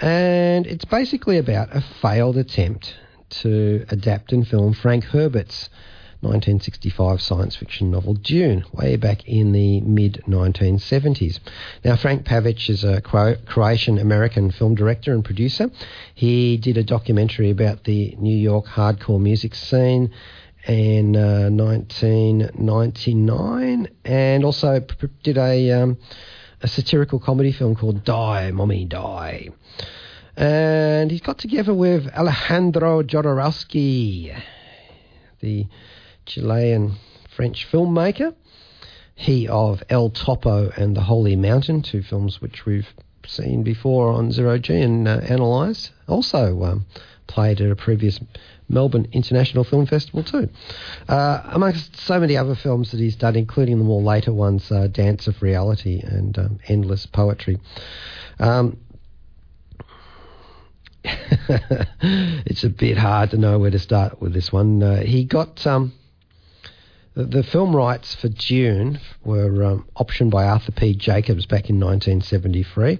And 0.00 0.66
it's 0.66 0.84
basically 0.84 1.38
about 1.38 1.68
a 1.74 1.80
failed 1.80 2.36
attempt 2.36 2.96
to 3.28 3.84
adapt 3.90 4.32
and 4.32 4.46
film 4.46 4.72
Frank 4.72 5.04
Herbert's 5.04 5.68
1965 6.26 7.22
science 7.22 7.56
fiction 7.56 7.90
novel 7.90 8.14
Dune, 8.14 8.64
way 8.72 8.96
back 8.96 9.26
in 9.26 9.52
the 9.52 9.80
mid 9.80 10.22
1970s. 10.26 11.38
Now, 11.84 11.96
Frank 11.96 12.24
Pavich 12.24 12.68
is 12.68 12.84
a 12.84 13.00
Croatian 13.00 13.98
American 13.98 14.50
film 14.50 14.74
director 14.74 15.12
and 15.12 15.24
producer. 15.24 15.70
He 16.14 16.56
did 16.56 16.76
a 16.76 16.84
documentary 16.84 17.50
about 17.50 17.84
the 17.84 18.16
New 18.18 18.36
York 18.36 18.66
hardcore 18.66 19.20
music 19.20 19.54
scene 19.54 20.10
in 20.66 21.14
uh, 21.16 21.48
1999 21.50 23.88
and 24.04 24.44
also 24.44 24.84
did 25.22 25.38
a, 25.38 25.70
um, 25.70 25.96
a 26.60 26.68
satirical 26.68 27.20
comedy 27.20 27.52
film 27.52 27.76
called 27.76 28.04
Die, 28.04 28.50
Mommy, 28.50 28.84
Die. 28.84 29.48
And 30.36 31.10
he's 31.10 31.22
got 31.22 31.38
together 31.38 31.72
with 31.72 32.08
Alejandro 32.08 33.02
Jodorowsky, 33.02 34.38
the 35.40 35.66
Chilean 36.26 36.96
French 37.34 37.66
filmmaker. 37.70 38.34
He 39.14 39.48
of 39.48 39.82
El 39.88 40.10
Topo 40.10 40.70
and 40.76 40.94
The 40.94 41.02
Holy 41.02 41.36
Mountain, 41.36 41.82
two 41.82 42.02
films 42.02 42.40
which 42.42 42.66
we've 42.66 42.88
seen 43.26 43.62
before 43.62 44.10
on 44.10 44.30
Zero 44.30 44.58
G 44.58 44.80
and 44.80 45.08
uh, 45.08 45.20
analysed. 45.22 45.92
Also 46.06 46.62
um, 46.62 46.86
played 47.26 47.60
at 47.60 47.70
a 47.70 47.76
previous 47.76 48.20
Melbourne 48.68 49.08
International 49.12 49.64
Film 49.64 49.86
Festival 49.86 50.22
too. 50.22 50.48
Uh, 51.08 51.42
amongst 51.46 51.96
so 51.96 52.20
many 52.20 52.36
other 52.36 52.54
films 52.54 52.90
that 52.90 53.00
he's 53.00 53.16
done, 53.16 53.36
including 53.36 53.78
the 53.78 53.84
more 53.84 54.02
later 54.02 54.32
ones, 54.32 54.70
uh, 54.70 54.86
Dance 54.88 55.26
of 55.26 55.40
Reality 55.42 56.00
and 56.04 56.38
um, 56.38 56.58
Endless 56.68 57.06
Poetry. 57.06 57.58
Um, 58.38 58.78
it's 61.04 62.64
a 62.64 62.70
bit 62.70 62.98
hard 62.98 63.30
to 63.30 63.36
know 63.36 63.58
where 63.58 63.70
to 63.70 63.78
start 63.78 64.20
with 64.20 64.34
this 64.34 64.52
one. 64.52 64.82
Uh, 64.82 65.00
he 65.00 65.24
got 65.24 65.64
um, 65.66 65.92
the, 67.16 67.24
the 67.24 67.42
film 67.42 67.74
rights 67.74 68.14
for 68.14 68.28
Dune 68.28 69.00
were 69.24 69.64
um, 69.64 69.88
optioned 69.96 70.30
by 70.30 70.44
Arthur 70.44 70.72
P. 70.72 70.94
Jacobs 70.94 71.46
back 71.46 71.70
in 71.70 71.80
1973. 71.80 72.98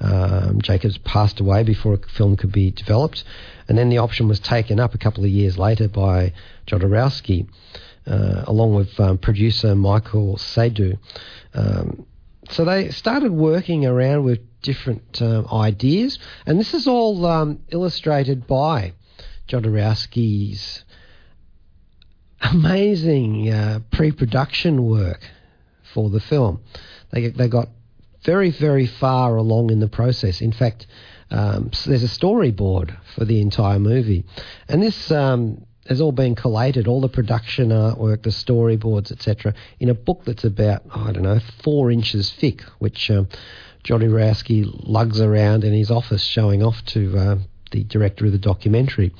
Um, 0.00 0.60
Jacobs 0.60 0.98
passed 0.98 1.38
away 1.38 1.62
before 1.62 1.94
a 1.94 1.98
film 1.98 2.36
could 2.36 2.50
be 2.50 2.72
developed, 2.72 3.22
and 3.68 3.78
then 3.78 3.88
the 3.88 3.98
option 3.98 4.26
was 4.26 4.40
taken 4.40 4.80
up 4.80 4.94
a 4.94 4.98
couple 4.98 5.24
of 5.24 5.30
years 5.30 5.56
later 5.56 5.88
by 5.88 6.32
Jodorowsky, 6.66 7.48
uh, 8.06 8.44
along 8.48 8.74
with 8.74 8.98
um, 8.98 9.16
producer 9.16 9.76
Michael 9.76 10.36
Seydoux. 10.36 10.98
Um, 11.54 12.04
so 12.50 12.64
they 12.64 12.90
started 12.90 13.30
working 13.30 13.86
around 13.86 14.24
with 14.24 14.40
different 14.60 15.22
uh, 15.22 15.44
ideas, 15.54 16.18
and 16.46 16.58
this 16.58 16.74
is 16.74 16.88
all 16.88 17.24
um, 17.26 17.60
illustrated 17.70 18.48
by 18.48 18.94
Jodorowsky's 19.48 20.82
amazing 22.42 23.50
uh, 23.50 23.80
pre-production 23.90 24.86
work 24.86 25.20
for 25.92 26.10
the 26.10 26.20
film. 26.20 26.60
They 27.10 27.28
they 27.28 27.48
got 27.48 27.68
very 28.24 28.50
very 28.50 28.86
far 28.86 29.36
along 29.36 29.70
in 29.70 29.80
the 29.80 29.88
process. 29.88 30.40
In 30.40 30.52
fact, 30.52 30.86
um, 31.30 31.72
so 31.72 31.90
there's 31.90 32.04
a 32.04 32.06
storyboard 32.06 32.96
for 33.14 33.24
the 33.24 33.40
entire 33.40 33.78
movie, 33.78 34.24
and 34.68 34.82
this 34.82 35.10
um, 35.10 35.64
has 35.86 36.00
all 36.00 36.12
been 36.12 36.34
collated, 36.34 36.86
all 36.86 37.00
the 37.00 37.08
production 37.08 37.70
artwork, 37.70 38.22
the 38.22 38.30
storyboards, 38.30 39.10
etc., 39.10 39.54
in 39.80 39.88
a 39.88 39.94
book 39.94 40.22
that's 40.24 40.44
about, 40.44 40.82
I 40.94 41.12
don't 41.12 41.24
know, 41.24 41.40
four 41.62 41.90
inches 41.90 42.32
thick, 42.32 42.62
which 42.78 43.10
um, 43.10 43.28
Jodorowsky 43.84 44.70
lugs 44.86 45.20
around 45.20 45.64
in 45.64 45.72
his 45.72 45.90
office 45.90 46.22
showing 46.22 46.62
off 46.62 46.84
to 46.86 47.18
uh, 47.18 47.36
the 47.72 47.84
director 47.84 48.26
of 48.26 48.32
the 48.32 48.38
documentary. 48.38 49.12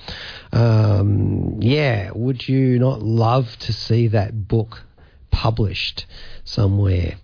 Um, 0.53 1.59
yeah, 1.61 2.11
would 2.15 2.49
you 2.49 2.79
not 2.79 3.03
love 3.03 3.57
to 3.61 3.73
see 3.73 4.09
that 4.09 4.49
book 4.49 4.83
published 5.31 6.07
somewhere? 6.45 7.17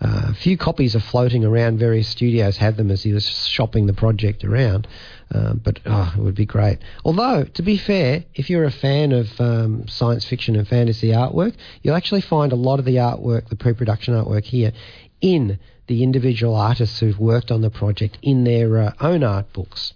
Uh, 0.00 0.26
a 0.28 0.34
few 0.34 0.58
copies 0.58 0.94
are 0.94 1.00
floating 1.00 1.44
around. 1.44 1.78
Various 1.78 2.08
studios 2.08 2.58
have 2.58 2.76
them 2.76 2.90
as 2.90 3.02
he 3.02 3.12
was 3.12 3.26
shopping 3.26 3.86
the 3.86 3.94
project 3.94 4.44
around. 4.44 4.86
Um, 5.32 5.60
but 5.64 5.80
oh, 5.86 6.12
it 6.16 6.20
would 6.20 6.34
be 6.34 6.44
great. 6.44 6.78
Although, 7.04 7.44
to 7.44 7.62
be 7.62 7.78
fair, 7.78 8.24
if 8.34 8.50
you're 8.50 8.64
a 8.64 8.70
fan 8.70 9.12
of 9.12 9.40
um, 9.40 9.88
science 9.88 10.24
fiction 10.24 10.56
and 10.56 10.68
fantasy 10.68 11.08
artwork, 11.08 11.54
you'll 11.82 11.96
actually 11.96 12.20
find 12.20 12.52
a 12.52 12.56
lot 12.56 12.78
of 12.78 12.84
the 12.84 12.96
artwork, 12.96 13.48
the 13.48 13.56
pre-production 13.56 14.14
artwork 14.14 14.44
here, 14.44 14.72
in 15.20 15.58
the 15.86 16.02
individual 16.02 16.54
artists 16.54 17.00
who've 17.00 17.18
worked 17.18 17.50
on 17.50 17.62
the 17.62 17.70
project 17.70 18.18
in 18.22 18.44
their 18.44 18.78
uh, 18.78 18.92
own 19.00 19.22
art 19.22 19.52
books. 19.52 19.92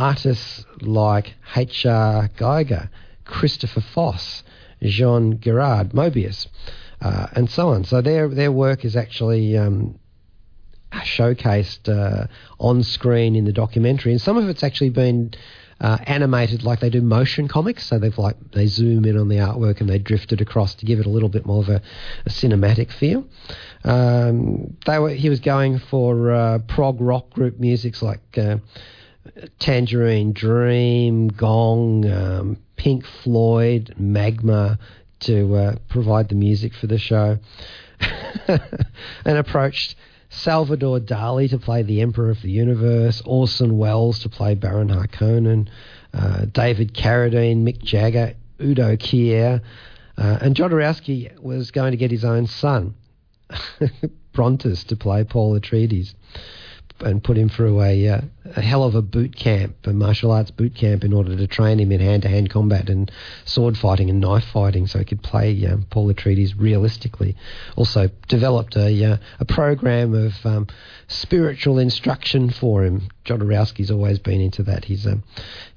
Artists 0.00 0.64
like 0.80 1.34
H.R. 1.54 2.30
Giger, 2.38 2.88
Christopher 3.26 3.82
Foss, 3.82 4.42
Jean 4.82 5.36
Giraud, 5.36 5.92
Moebius, 5.92 6.46
uh, 7.02 7.26
and 7.32 7.50
so 7.50 7.68
on. 7.68 7.84
So 7.84 8.00
their 8.00 8.26
their 8.26 8.50
work 8.50 8.86
is 8.86 8.96
actually 8.96 9.58
um, 9.58 9.98
showcased 10.90 11.86
uh, 11.90 12.28
on 12.58 12.82
screen 12.82 13.36
in 13.36 13.44
the 13.44 13.52
documentary, 13.52 14.12
and 14.12 14.20
some 14.20 14.38
of 14.38 14.48
it's 14.48 14.62
actually 14.62 14.88
been 14.88 15.34
uh, 15.82 15.98
animated 16.04 16.62
like 16.62 16.80
they 16.80 16.88
do 16.88 17.02
motion 17.02 17.46
comics. 17.46 17.84
So 17.84 17.98
they've 17.98 18.16
like 18.16 18.36
they 18.52 18.68
zoom 18.68 19.04
in 19.04 19.18
on 19.18 19.28
the 19.28 19.36
artwork 19.36 19.82
and 19.82 19.90
they 19.90 19.98
drift 19.98 20.32
it 20.32 20.40
across 20.40 20.74
to 20.76 20.86
give 20.86 20.98
it 20.98 21.04
a 21.04 21.10
little 21.10 21.28
bit 21.28 21.44
more 21.44 21.62
of 21.62 21.68
a, 21.68 21.82
a 22.24 22.30
cinematic 22.30 22.90
feel. 22.90 23.26
Um, 23.84 24.78
they 24.86 24.98
were 24.98 25.10
he 25.10 25.28
was 25.28 25.40
going 25.40 25.78
for 25.78 26.30
uh, 26.30 26.58
prog 26.60 27.02
rock 27.02 27.28
group 27.28 27.60
musics 27.60 28.00
like. 28.00 28.38
Tangerine 29.58 30.32
Dream, 30.32 31.28
Gong, 31.28 32.10
um, 32.10 32.56
Pink 32.76 33.04
Floyd, 33.04 33.94
Magma 33.98 34.78
to 35.20 35.54
uh, 35.54 35.76
provide 35.88 36.28
the 36.28 36.34
music 36.34 36.74
for 36.74 36.86
the 36.86 36.98
show, 36.98 37.38
and 38.48 39.38
approached 39.38 39.96
Salvador 40.30 40.98
Dali 41.00 41.50
to 41.50 41.58
play 41.58 41.82
the 41.82 42.00
Emperor 42.00 42.30
of 42.30 42.40
the 42.40 42.50
Universe, 42.50 43.20
Orson 43.26 43.76
Welles 43.76 44.20
to 44.20 44.28
play 44.28 44.54
Baron 44.54 44.88
Harkonnen, 44.88 45.68
uh, 46.14 46.46
David 46.46 46.94
Carradine, 46.94 47.62
Mick 47.62 47.82
Jagger, 47.82 48.34
Udo 48.62 48.96
Kier, 48.96 49.60
uh, 50.16 50.38
and 50.40 50.54
Jodorowsky 50.54 51.38
was 51.40 51.70
going 51.70 51.90
to 51.90 51.96
get 51.96 52.10
his 52.10 52.24
own 52.24 52.46
son, 52.46 52.94
Brontis, 54.32 54.84
to 54.86 54.96
play 54.96 55.24
Paul 55.24 55.58
Atreides 55.58 56.14
and 57.02 57.22
put 57.22 57.36
him 57.36 57.48
through 57.48 57.80
a, 57.82 58.08
uh, 58.08 58.20
a 58.56 58.60
hell 58.60 58.84
of 58.84 58.94
a 58.94 59.02
boot 59.02 59.36
camp, 59.36 59.74
a 59.84 59.92
martial 59.92 60.30
arts 60.30 60.50
boot 60.50 60.74
camp, 60.74 61.04
in 61.04 61.12
order 61.12 61.36
to 61.36 61.46
train 61.46 61.78
him 61.78 61.92
in 61.92 62.00
hand 62.00 62.22
to 62.22 62.28
hand 62.28 62.50
combat 62.50 62.88
and 62.88 63.10
sword 63.44 63.76
fighting 63.76 64.10
and 64.10 64.20
knife 64.20 64.44
fighting 64.52 64.86
so 64.86 64.98
he 64.98 65.04
could 65.04 65.22
play 65.22 65.66
um, 65.66 65.86
Paul 65.90 66.12
Atreides 66.12 66.58
realistically. 66.58 67.36
Also, 67.76 68.10
developed 68.28 68.76
a, 68.76 69.04
uh, 69.04 69.16
a 69.38 69.44
program 69.44 70.14
of 70.14 70.32
um, 70.44 70.66
spiritual 71.08 71.78
instruction 71.78 72.50
for 72.50 72.84
him. 72.84 73.08
John 73.24 73.40
Jodorowsky's 73.40 73.90
always 73.90 74.18
been 74.18 74.40
into 74.40 74.62
that. 74.64 74.84
He's 74.84 75.06
um, 75.06 75.22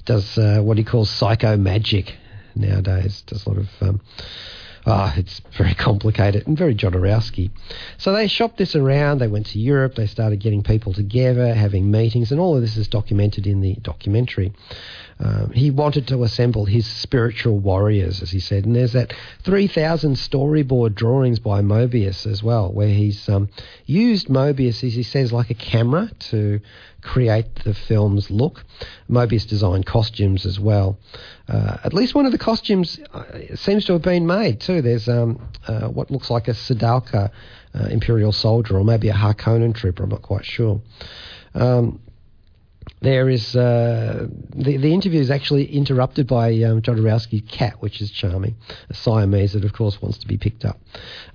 does 0.06 0.38
uh, 0.38 0.62
what 0.62 0.78
he 0.78 0.84
calls 0.84 1.10
psycho 1.10 1.58
magic 1.58 2.16
nowadays, 2.56 3.24
does 3.26 3.46
a 3.46 3.50
lot 3.50 3.60
of. 3.60 4.00
Oh, 4.86 5.14
it's 5.16 5.42
very 5.58 5.74
complicated 5.74 6.46
and 6.46 6.58
very 6.58 6.76
Jodorowsky. 6.76 7.52
So 7.98 8.12
they 8.12 8.28
shopped 8.28 8.58
this 8.58 8.76
around. 8.76 9.20
They 9.20 9.28
went 9.28 9.46
to 9.48 9.60
Europe. 9.60 9.96
They 9.96 10.08
started 10.08 10.42
getting 10.42 10.62
people 10.62 10.92
together, 10.94 11.54
having 11.54 11.90
meetings, 11.90 12.32
and 12.32 12.40
all 12.40 12.56
of 12.56 12.62
this 12.62 12.76
is 12.76 12.90
documented 12.90 13.48
in 13.48 13.62
the 13.62 13.76
documentary. 13.76 14.52
Um, 15.24 15.52
he 15.52 15.72
wanted 15.72 16.08
to 16.10 16.24
assemble 16.24 16.66
his 16.66 16.86
spiritual 16.86 17.58
warriors, 17.58 18.22
as 18.22 18.30
he 18.30 18.42
said. 18.42 18.66
And 18.66 18.76
there's 18.76 18.92
that 18.92 19.14
3,000 19.44 20.16
storyboard 20.16 20.96
drawings 20.96 21.40
by 21.40 21.62
Moebius 21.62 22.28
as 22.28 22.44
well, 22.44 22.74
where 22.74 22.90
he's 22.90 23.30
um, 23.30 23.48
used 23.86 24.28
Moebius, 24.28 24.84
as 24.84 24.94
he 24.94 25.04
says, 25.04 25.32
like 25.32 25.50
a 25.50 25.54
camera 25.54 26.12
to 26.32 26.60
create 27.02 27.56
the 27.64 27.74
film's 27.74 28.30
look. 28.30 28.66
Moebius 29.10 29.48
designed 29.48 29.86
costumes 29.86 30.46
as 30.46 30.60
well. 30.60 30.98
Uh, 31.48 31.78
at 31.86 31.94
least 31.94 32.16
one 32.16 32.26
of 32.26 32.34
the 32.34 32.38
costumes 32.38 33.00
uh, 33.14 33.24
seems 33.56 33.86
to 33.86 33.94
have 33.94 34.02
been 34.02 34.28
made 34.28 34.60
too. 34.60 34.82
There's 34.82 35.08
um, 35.08 35.50
uh, 35.68 35.88
what 35.88 36.12
looks 36.12 36.30
like 36.30 36.50
a 36.50 36.52
Sardaukar 36.52 37.32
uh, 37.74 37.86
Imperial 37.86 38.34
soldier, 38.34 38.78
or 38.78 38.84
maybe 38.84 39.08
a 39.08 39.14
Harkonnen 39.14 39.74
trooper. 39.74 40.04
I'm 40.04 40.10
not 40.10 40.22
quite 40.22 40.46
sure. 40.46 40.82
Um, 41.54 42.02
there 43.04 43.30
is 43.30 43.56
uh, 43.56 44.28
the 44.56 44.78
the 44.78 44.94
interview 44.94 45.20
is 45.20 45.30
actually 45.30 45.66
interrupted 45.66 46.26
by 46.26 46.52
um, 46.64 46.82
Jodorowsky's 46.82 47.44
cat, 47.52 47.82
which 47.82 48.02
is 48.02 48.10
charming, 48.10 48.56
a 48.90 48.94
Siamese 48.94 49.54
that 49.54 49.66
of 49.66 49.74
course 49.74 50.02
wants 50.02 50.18
to 50.20 50.28
be 50.28 50.38
picked 50.38 50.64
up. 50.64 50.80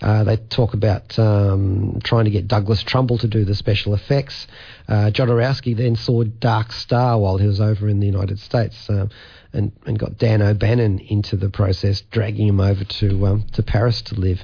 Uh, 0.01 0.25
they 0.25 0.37
talk 0.37 0.73
about 0.73 1.19
um, 1.19 2.01
trying 2.03 2.25
to 2.25 2.31
get 2.31 2.49
Douglas 2.49 2.83
Trumbull 2.83 3.19
to 3.19 3.29
do 3.29 3.45
the 3.45 3.55
special 3.55 3.93
effects. 3.93 4.47
Uh, 4.89 5.11
Jodorowsky 5.13 5.77
then 5.77 5.95
saw 5.95 6.25
Dark 6.25 6.73
Star 6.73 7.19
while 7.19 7.37
he 7.37 7.47
was 7.47 7.61
over 7.61 7.87
in 7.87 8.01
the 8.01 8.07
United 8.07 8.39
States. 8.39 8.89
Um, 8.89 9.11
and, 9.51 9.73
and 9.87 9.99
got 9.99 10.19
Dan 10.19 10.43
O'Bannon 10.43 10.99
into 10.99 11.35
the 11.35 11.49
process, 11.49 12.03
dragging 12.11 12.49
him 12.49 12.61
over 12.61 12.85
to 12.85 13.27
um, 13.27 13.47
to 13.55 13.63
Paris 13.63 14.03
to 14.03 14.15
live. 14.15 14.43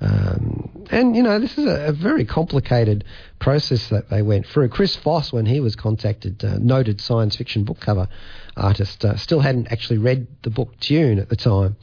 Um, 0.00 0.86
and, 0.90 1.16
you 1.16 1.22
know, 1.22 1.38
this 1.38 1.56
is 1.56 1.64
a, 1.64 1.86
a, 1.86 1.92
very 1.92 2.26
complicated 2.26 3.04
process 3.38 3.88
that 3.88 4.10
they 4.10 4.20
went 4.20 4.46
through. 4.46 4.68
Chris 4.68 4.94
Foss, 4.94 5.32
when 5.32 5.46
he 5.46 5.58
was 5.58 5.74
contacted, 5.74 6.44
uh, 6.44 6.58
noted 6.58 7.00
science 7.00 7.34
fiction 7.36 7.64
book 7.64 7.80
cover 7.80 8.06
artist, 8.56 9.04
uh, 9.06 9.16
still 9.16 9.40
hadn't 9.40 9.72
actually 9.72 9.98
read 9.98 10.26
the 10.42 10.50
book 10.50 10.78
Dune 10.80 11.18
at 11.18 11.30
the 11.30 11.36
time. 11.36 11.76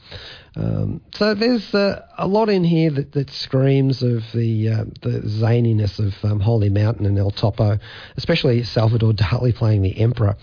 Um, 0.56 1.00
so 1.12 1.34
there's 1.34 1.74
uh, 1.74 2.06
a 2.16 2.28
lot 2.28 2.48
in 2.48 2.62
here 2.62 2.90
that, 2.90 3.12
that 3.12 3.30
screams 3.30 4.04
of 4.04 4.22
the 4.32 4.68
uh, 4.68 4.84
the 5.02 5.22
zaniness 5.22 5.98
of 5.98 6.14
um, 6.24 6.38
Holy 6.38 6.70
Mountain 6.70 7.06
and 7.06 7.18
El 7.18 7.32
Topo, 7.32 7.78
especially 8.16 8.62
Salvador 8.62 9.12
Dali 9.12 9.52
playing 9.52 9.82
the 9.82 9.98
Emperor. 9.98 10.36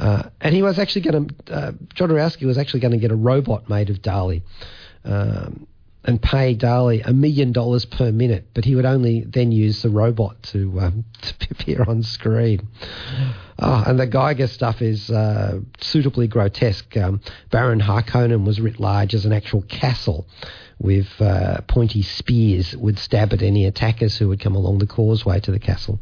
Uh, 0.00 0.24
and 0.40 0.54
he 0.54 0.62
was 0.62 0.80
actually 0.80 1.02
going 1.02 1.28
to, 1.28 1.54
uh, 1.54 1.72
Jodorowsky 1.94 2.44
was 2.44 2.58
actually 2.58 2.80
going 2.80 2.92
to 2.92 2.98
get 2.98 3.12
a 3.12 3.16
robot 3.16 3.68
made 3.68 3.90
of 3.90 4.02
Dali. 4.02 4.42
Um, 5.04 5.68
and 6.04 6.20
pay 6.20 6.56
Dali 6.56 7.06
a 7.06 7.12
million 7.12 7.52
dollars 7.52 7.84
per 7.84 8.10
minute, 8.10 8.46
but 8.54 8.64
he 8.64 8.74
would 8.74 8.84
only 8.84 9.20
then 9.22 9.52
use 9.52 9.82
the 9.82 9.90
robot 9.90 10.42
to, 10.44 10.80
um, 10.80 11.04
to 11.22 11.48
appear 11.50 11.84
on 11.86 12.02
screen. 12.02 12.66
Oh, 13.58 13.84
and 13.86 14.00
the 14.00 14.08
Giger 14.08 14.48
stuff 14.48 14.82
is 14.82 15.10
uh, 15.10 15.60
suitably 15.80 16.26
grotesque. 16.26 16.96
Um, 16.96 17.20
Baron 17.50 17.80
Harkonnen 17.80 18.44
was 18.44 18.60
writ 18.60 18.80
large 18.80 19.14
as 19.14 19.24
an 19.24 19.32
actual 19.32 19.62
castle 19.62 20.26
with 20.80 21.08
uh, 21.20 21.60
pointy 21.68 22.02
spears 22.02 22.76
would 22.76 22.98
stab 22.98 23.32
at 23.32 23.40
any 23.40 23.66
attackers 23.66 24.18
who 24.18 24.28
would 24.28 24.40
come 24.40 24.56
along 24.56 24.78
the 24.78 24.86
causeway 24.86 25.38
to 25.38 25.52
the 25.52 25.60
castle. 25.60 26.00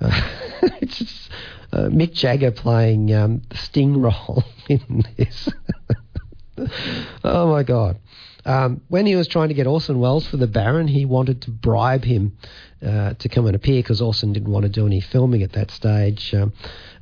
Uh, 0.00 0.30
it's 0.82 0.98
just, 0.98 1.30
uh, 1.72 1.88
Mick 1.88 2.12
Jagger 2.12 2.50
playing 2.50 3.14
um, 3.14 3.42
the 3.48 3.56
Sting 3.56 4.00
role 4.00 4.44
in 4.68 5.04
this. 5.16 5.48
oh 7.24 7.50
my 7.50 7.62
god. 7.62 7.98
Um, 8.46 8.82
when 8.88 9.06
he 9.06 9.16
was 9.16 9.26
trying 9.26 9.48
to 9.48 9.54
get 9.54 9.66
Orson 9.66 9.98
Welles 9.98 10.26
for 10.26 10.36
the 10.36 10.46
Baron, 10.46 10.86
he 10.86 11.06
wanted 11.06 11.42
to 11.42 11.50
bribe 11.50 12.04
him 12.04 12.36
uh, 12.84 13.14
to 13.14 13.28
come 13.28 13.46
and 13.46 13.56
appear 13.56 13.78
because 13.78 14.02
Orson 14.02 14.34
didn't 14.34 14.52
want 14.52 14.64
to 14.64 14.68
do 14.68 14.86
any 14.86 15.00
filming 15.00 15.42
at 15.42 15.52
that 15.52 15.70
stage. 15.70 16.34
Um, 16.34 16.52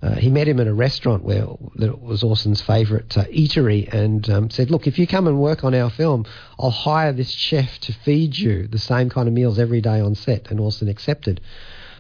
uh, 0.00 0.14
he 0.14 0.30
met 0.30 0.46
him 0.46 0.60
at 0.60 0.68
a 0.68 0.74
restaurant 0.74 1.24
where 1.24 1.46
that 1.76 2.00
was 2.00 2.22
Orson's 2.22 2.60
favourite 2.60 3.16
uh, 3.18 3.24
eatery 3.24 3.92
and 3.92 4.28
um, 4.30 4.50
said, 4.50 4.70
"Look, 4.70 4.86
if 4.86 4.98
you 4.98 5.06
come 5.06 5.26
and 5.26 5.40
work 5.40 5.64
on 5.64 5.74
our 5.74 5.90
film, 5.90 6.26
I'll 6.60 6.70
hire 6.70 7.12
this 7.12 7.30
chef 7.30 7.80
to 7.80 7.92
feed 7.92 8.38
you 8.38 8.68
the 8.68 8.78
same 8.78 9.10
kind 9.10 9.26
of 9.26 9.34
meals 9.34 9.58
every 9.58 9.80
day 9.80 10.00
on 10.00 10.14
set." 10.14 10.50
And 10.50 10.60
Orson 10.60 10.88
accepted. 10.88 11.40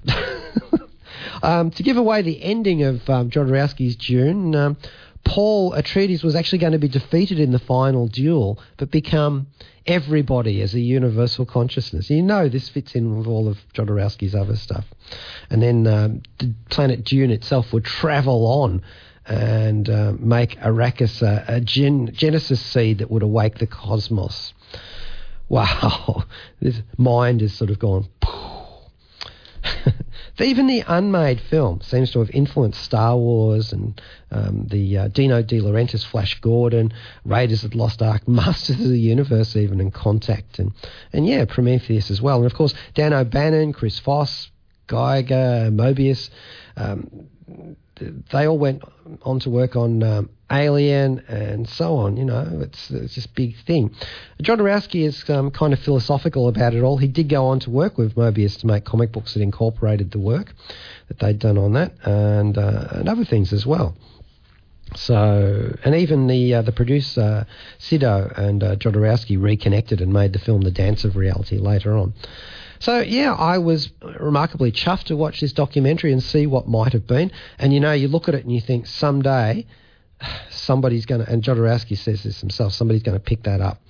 Um, 1.42 1.70
to 1.72 1.82
give 1.82 1.96
away 1.96 2.22
the 2.22 2.42
ending 2.42 2.82
of 2.82 3.08
um, 3.08 3.30
Jodorowsky's 3.30 3.96
Dune, 3.96 4.54
um, 4.54 4.76
Paul 5.24 5.72
Atreides 5.72 6.22
was 6.22 6.34
actually 6.34 6.58
going 6.58 6.72
to 6.72 6.78
be 6.78 6.88
defeated 6.88 7.38
in 7.38 7.52
the 7.52 7.58
final 7.58 8.08
duel, 8.08 8.58
but 8.76 8.90
become 8.90 9.46
everybody 9.86 10.60
as 10.62 10.74
a 10.74 10.80
universal 10.80 11.46
consciousness. 11.46 12.10
You 12.10 12.22
know 12.22 12.48
this 12.48 12.68
fits 12.68 12.94
in 12.94 13.18
with 13.18 13.26
all 13.26 13.48
of 13.48 13.58
Jodorowsky's 13.74 14.34
other 14.34 14.56
stuff. 14.56 14.84
And 15.50 15.62
then 15.62 15.86
um, 15.86 16.22
the 16.38 16.54
planet 16.70 17.04
Dune 17.04 17.30
itself 17.30 17.72
would 17.72 17.84
travel 17.84 18.46
on 18.46 18.82
and 19.24 19.88
uh, 19.88 20.12
make 20.18 20.58
Arrakis 20.58 21.22
a, 21.22 21.44
a 21.46 21.60
gen- 21.60 22.10
Genesis 22.12 22.60
seed 22.60 22.98
that 22.98 23.10
would 23.10 23.22
awake 23.22 23.58
the 23.58 23.66
cosmos. 23.66 24.52
Wow, 25.48 26.24
this 26.60 26.82
mind 26.96 27.40
has 27.40 27.54
sort 27.54 27.70
of 27.70 27.78
gone. 27.78 28.08
even 30.40 30.66
the 30.66 30.82
unmade 30.86 31.40
film 31.40 31.80
seems 31.82 32.10
to 32.12 32.20
have 32.20 32.30
influenced 32.30 32.82
Star 32.82 33.16
Wars 33.16 33.72
and 33.72 34.00
um, 34.30 34.66
the 34.68 34.98
uh, 34.98 35.08
Dino 35.08 35.42
De 35.42 35.60
Laurentiis 35.60 36.04
Flash 36.04 36.40
Gordon, 36.40 36.92
Raiders 37.24 37.64
of 37.64 37.72
the 37.72 37.76
Lost 37.76 38.00
Ark, 38.00 38.26
Masters 38.28 38.80
of 38.80 38.88
the 38.88 38.98
Universe, 38.98 39.56
even 39.56 39.80
and 39.80 39.92
Contact, 39.92 40.58
and 40.58 40.72
and 41.12 41.26
yeah, 41.26 41.44
Prometheus 41.44 42.10
as 42.10 42.22
well. 42.22 42.38
And 42.38 42.46
of 42.46 42.54
course, 42.54 42.74
Dan 42.94 43.12
O'Bannon, 43.12 43.72
Chris 43.72 43.98
Foss, 43.98 44.50
Giger, 44.88 45.70
Moebius. 45.70 46.30
Um, 46.76 47.28
they 48.32 48.46
all 48.46 48.58
went 48.58 48.82
on 49.22 49.38
to 49.40 49.50
work 49.50 49.76
on 49.76 50.02
um, 50.02 50.30
Alien 50.52 51.24
and 51.28 51.68
so 51.68 51.96
on. 51.96 52.16
You 52.16 52.24
know, 52.24 52.60
it's, 52.62 52.90
it's 52.90 53.24
a 53.24 53.28
big 53.28 53.56
thing. 53.64 53.94
Jodorowsky 54.42 55.04
is 55.04 55.28
um, 55.30 55.50
kind 55.50 55.72
of 55.72 55.78
philosophical 55.78 56.48
about 56.48 56.74
it 56.74 56.82
all. 56.82 56.98
He 56.98 57.08
did 57.08 57.28
go 57.28 57.46
on 57.46 57.60
to 57.60 57.70
work 57.70 57.98
with 57.98 58.14
Moebius 58.14 58.58
to 58.60 58.66
make 58.66 58.84
comic 58.84 59.12
books 59.12 59.34
that 59.34 59.42
incorporated 59.42 60.10
the 60.10 60.18
work 60.18 60.54
that 61.08 61.18
they'd 61.18 61.38
done 61.38 61.58
on 61.58 61.72
that 61.72 61.92
and, 62.04 62.58
uh, 62.58 62.88
and 62.92 63.08
other 63.08 63.24
things 63.24 63.52
as 63.52 63.66
well. 63.66 63.96
So, 64.94 65.74
and 65.84 65.94
even 65.94 66.26
the 66.26 66.54
uh, 66.54 66.62
the 66.62 66.72
producer 66.72 67.46
Seydoux 67.78 68.38
and 68.38 68.62
uh, 68.62 68.76
Jodorowsky 68.76 69.40
reconnected 69.40 70.02
and 70.02 70.12
made 70.12 70.34
the 70.34 70.38
film 70.38 70.60
The 70.60 70.70
Dance 70.70 71.04
of 71.04 71.16
Reality 71.16 71.56
later 71.58 71.96
on. 71.96 72.12
So 72.78 73.00
yeah, 73.00 73.32
I 73.32 73.58
was 73.58 73.90
remarkably 74.20 74.72
chuffed 74.72 75.04
to 75.04 75.16
watch 75.16 75.40
this 75.40 75.52
documentary 75.52 76.12
and 76.12 76.22
see 76.22 76.46
what 76.46 76.68
might 76.68 76.92
have 76.92 77.06
been. 77.06 77.30
And 77.58 77.72
you 77.72 77.80
know, 77.80 77.92
you 77.92 78.08
look 78.08 78.28
at 78.28 78.34
it 78.34 78.44
and 78.44 78.52
you 78.52 78.60
think 78.60 78.86
someday 78.86 79.66
somebody's 80.50 81.06
going 81.06 81.24
to, 81.24 81.30
and 81.30 81.42
Jodorowsky 81.42 81.96
says 81.96 82.22
this 82.22 82.40
himself, 82.40 82.72
somebody's 82.72 83.02
going 83.02 83.18
to 83.18 83.24
pick 83.24 83.44
that 83.44 83.60
up 83.60 83.80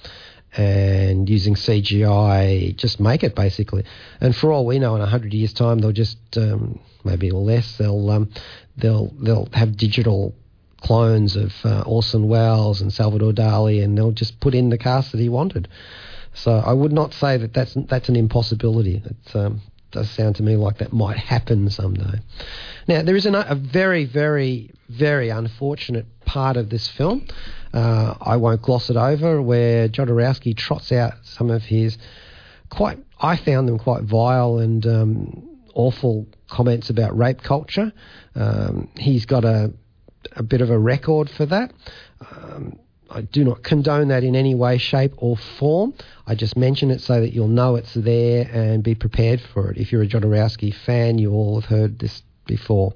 and 0.54 1.30
using 1.30 1.54
CGI, 1.54 2.76
just 2.76 3.00
make 3.00 3.24
it 3.24 3.34
basically. 3.34 3.84
And 4.20 4.36
for 4.36 4.52
all 4.52 4.66
we 4.66 4.78
know, 4.78 4.94
in 4.94 5.00
a 5.00 5.06
hundred 5.06 5.32
years' 5.32 5.52
time, 5.52 5.78
they'll 5.78 5.92
just 5.92 6.18
um, 6.36 6.78
maybe 7.04 7.30
less. 7.30 7.78
They'll 7.78 8.10
um, 8.10 8.30
they'll 8.76 9.08
they'll 9.18 9.48
have 9.52 9.76
digital 9.76 10.34
clones 10.82 11.36
of 11.36 11.52
uh, 11.64 11.82
Orson 11.82 12.28
Welles 12.28 12.80
and 12.80 12.92
Salvador 12.92 13.32
Dali, 13.32 13.82
and 13.82 13.96
they'll 13.96 14.12
just 14.12 14.40
put 14.40 14.54
in 14.54 14.68
the 14.68 14.78
cast 14.78 15.12
that 15.12 15.20
he 15.20 15.28
wanted. 15.28 15.68
So 16.34 16.52
I 16.52 16.72
would 16.72 16.92
not 16.92 17.14
say 17.14 17.36
that 17.38 17.54
that's 17.54 17.74
that's 17.88 18.08
an 18.08 18.16
impossibility. 18.16 19.02
It 19.04 19.36
um, 19.36 19.62
does 19.90 20.10
sound 20.10 20.36
to 20.36 20.42
me 20.42 20.56
like 20.56 20.78
that 20.78 20.92
might 20.92 21.18
happen 21.18 21.70
someday. 21.70 22.20
Now 22.88 23.02
there 23.02 23.16
is 23.16 23.26
an, 23.26 23.34
a 23.34 23.54
very, 23.54 24.04
very, 24.04 24.70
very 24.92 25.30
unfortunate 25.30 26.06
part 26.24 26.56
of 26.56 26.70
this 26.70 26.88
film. 26.88 27.26
Uh, 27.72 28.14
I 28.20 28.36
won't 28.36 28.62
gloss 28.62 28.90
it 28.90 28.96
over, 28.96 29.40
where 29.40 29.88
Jodorowsky 29.88 30.56
trots 30.56 30.92
out 30.92 31.14
some 31.22 31.50
of 31.50 31.62
his 31.62 31.98
quite, 32.70 32.98
I 33.20 33.36
found 33.36 33.68
them 33.68 33.78
quite 33.78 34.02
vile 34.02 34.58
and 34.58 34.86
um, 34.86 35.48
awful 35.74 36.26
comments 36.48 36.90
about 36.90 37.16
rape 37.16 37.42
culture. 37.42 37.92
Um, 38.34 38.88
he's 38.96 39.26
got 39.26 39.44
a 39.44 39.72
a 40.36 40.42
bit 40.42 40.60
of 40.60 40.70
a 40.70 40.78
record 40.78 41.28
for 41.30 41.46
that. 41.46 41.72
Um, 42.20 42.78
I 43.10 43.22
do 43.22 43.44
not 43.44 43.62
condone 43.62 44.08
that 44.08 44.24
in 44.24 44.34
any 44.34 44.54
way, 44.54 44.78
shape, 44.78 45.12
or 45.18 45.36
form. 45.36 45.94
I 46.26 46.34
just 46.34 46.56
mention 46.56 46.90
it 46.90 47.00
so 47.00 47.20
that 47.20 47.32
you'll 47.32 47.48
know 47.48 47.76
it's 47.76 47.92
there 47.92 48.48
and 48.50 48.82
be 48.82 48.94
prepared 48.94 49.40
for 49.40 49.70
it. 49.70 49.76
If 49.76 49.92
you're 49.92 50.02
a 50.02 50.06
Jodorowsky 50.06 50.74
fan, 50.74 51.18
you 51.18 51.32
all 51.32 51.60
have 51.60 51.68
heard 51.68 51.98
this 51.98 52.22
before, 52.46 52.94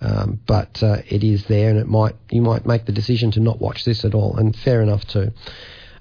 um, 0.00 0.40
but 0.46 0.82
uh, 0.82 0.98
it 1.08 1.24
is 1.24 1.46
there, 1.46 1.70
and 1.70 1.78
it 1.78 1.88
might 1.88 2.16
you 2.30 2.42
might 2.42 2.66
make 2.66 2.86
the 2.86 2.92
decision 2.92 3.30
to 3.32 3.40
not 3.40 3.60
watch 3.60 3.84
this 3.84 4.04
at 4.04 4.14
all, 4.14 4.36
and 4.36 4.56
fair 4.56 4.82
enough 4.82 5.06
too. 5.06 5.30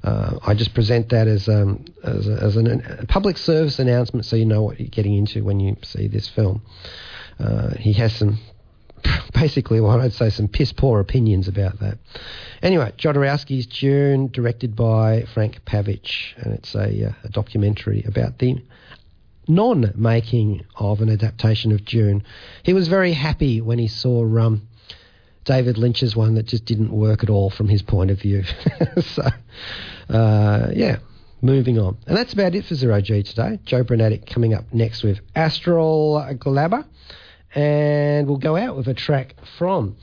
Uh, 0.04 0.38
I 0.46 0.54
just 0.54 0.74
present 0.74 1.10
that 1.10 1.28
as 1.28 1.48
um, 1.48 1.86
as, 2.04 2.28
a, 2.28 2.34
as 2.34 2.58
an, 2.58 2.84
a 3.00 3.06
public 3.06 3.38
service 3.38 3.80
announcement, 3.80 4.26
so 4.26 4.36
you 4.36 4.46
know 4.46 4.62
what 4.64 4.80
you're 4.80 4.89
getting 4.89 5.16
into 5.16 5.44
when 5.44 5.60
you 5.60 5.78
see 5.84 6.08
this 6.08 6.28
film. 6.28 6.62
Uh, 7.39 7.76
he 7.76 7.94
has 7.94 8.14
some 8.16 8.39
basically 9.34 9.82
what 9.82 10.00
I'd 10.00 10.14
say 10.14 10.30
some 10.30 10.48
piss 10.48 10.74
poor 10.74 11.00
opinions 11.00 11.48
about 11.48 11.80
that. 11.80 11.98
Anyway, 12.62 12.91
Jodorowsky's 12.98 13.66
Dune, 13.66 14.28
directed 14.28 14.76
by 14.76 15.24
Frank 15.34 15.64
Pavich, 15.66 16.34
and 16.38 16.54
it's 16.54 16.76
a, 16.76 17.10
uh, 17.10 17.14
a 17.24 17.30
documentary 17.30 18.04
about 18.06 18.39
the 18.39 18.62
non 19.48 19.94
making 19.96 20.66
of 20.76 21.02
an 21.02 21.10
adaptation 21.10 21.72
of 21.72 21.86
Dune. 21.86 22.24
He 22.64 22.74
was 22.74 22.88
very 22.88 23.14
happy 23.14 23.62
when 23.62 23.80
he 23.80 23.88
saw 23.88 24.24
um, 24.39 24.68
David 25.44 25.78
Lynch's 25.78 26.16
one 26.16 26.36
that 26.36 26.46
just 26.46 26.66
didn't 26.66 26.91
work 26.91 27.24
at 27.24 27.30
all 27.30 27.50
from 27.50 27.68
his 27.68 27.82
point 27.82 28.12
of 28.12 28.20
view. 28.20 28.44
so, 29.02 29.30
uh, 30.10 30.68
yeah, 30.74 30.98
moving 31.41 31.80
on. 31.80 31.98
And 32.08 32.16
that's 32.16 32.34
about 32.34 32.56
it 32.56 32.66
for 32.66 32.76
Zero 32.76 33.02
G 33.02 33.24
today. 33.24 33.60
Joe 33.66 33.84
Brunatic 33.84 34.26
coming 34.26 34.54
up 34.54 34.66
next 34.74 35.04
with 35.04 35.20
Astral 35.36 36.26
Glabber 36.39 36.86
and 37.56 38.28
we'll 38.28 38.38
go 38.38 38.56
out 38.56 38.76
with 38.76 38.88
a 38.88 38.94
track 38.94 39.36
from 39.58 39.96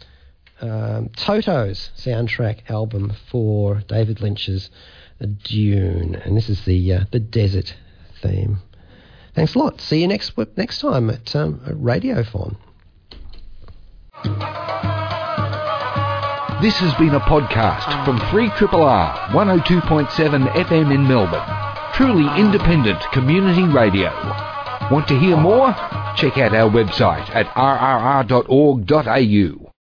um, 0.60 1.08
Toto's 1.16 1.90
soundtrack 1.96 2.70
album 2.70 3.12
for 3.30 3.82
David 3.88 4.20
Lynch's 4.20 4.70
Dune, 5.44 6.14
and 6.14 6.36
this 6.36 6.48
is 6.48 6.64
the 6.64 6.92
uh, 6.92 7.04
the 7.10 7.20
desert 7.20 7.74
theme. 8.22 8.58
Thanks 9.34 9.54
a 9.54 9.58
lot. 9.58 9.80
See 9.80 10.00
you 10.00 10.08
next 10.08 10.36
next 10.56 10.80
time 10.80 11.10
at, 11.10 11.34
um, 11.36 11.60
at 11.66 11.74
Radiothon. 11.74 12.56
This 16.60 16.76
has 16.76 16.92
been 16.96 17.14
a 17.14 17.20
podcast 17.20 18.04
from 18.04 18.18
3RRR 18.18 19.28
102.7 19.28 20.52
FM 20.52 20.94
in 20.94 21.08
Melbourne. 21.08 21.40
Truly 21.94 22.28
independent 22.38 23.00
community 23.12 23.62
radio. 23.62 24.10
Want 24.90 25.08
to 25.08 25.18
hear 25.18 25.36
more? 25.38 25.72
Check 26.16 26.36
out 26.36 26.54
our 26.54 26.68
website 26.68 27.34
at 27.34 27.46
rrr.org.au. 27.54 28.50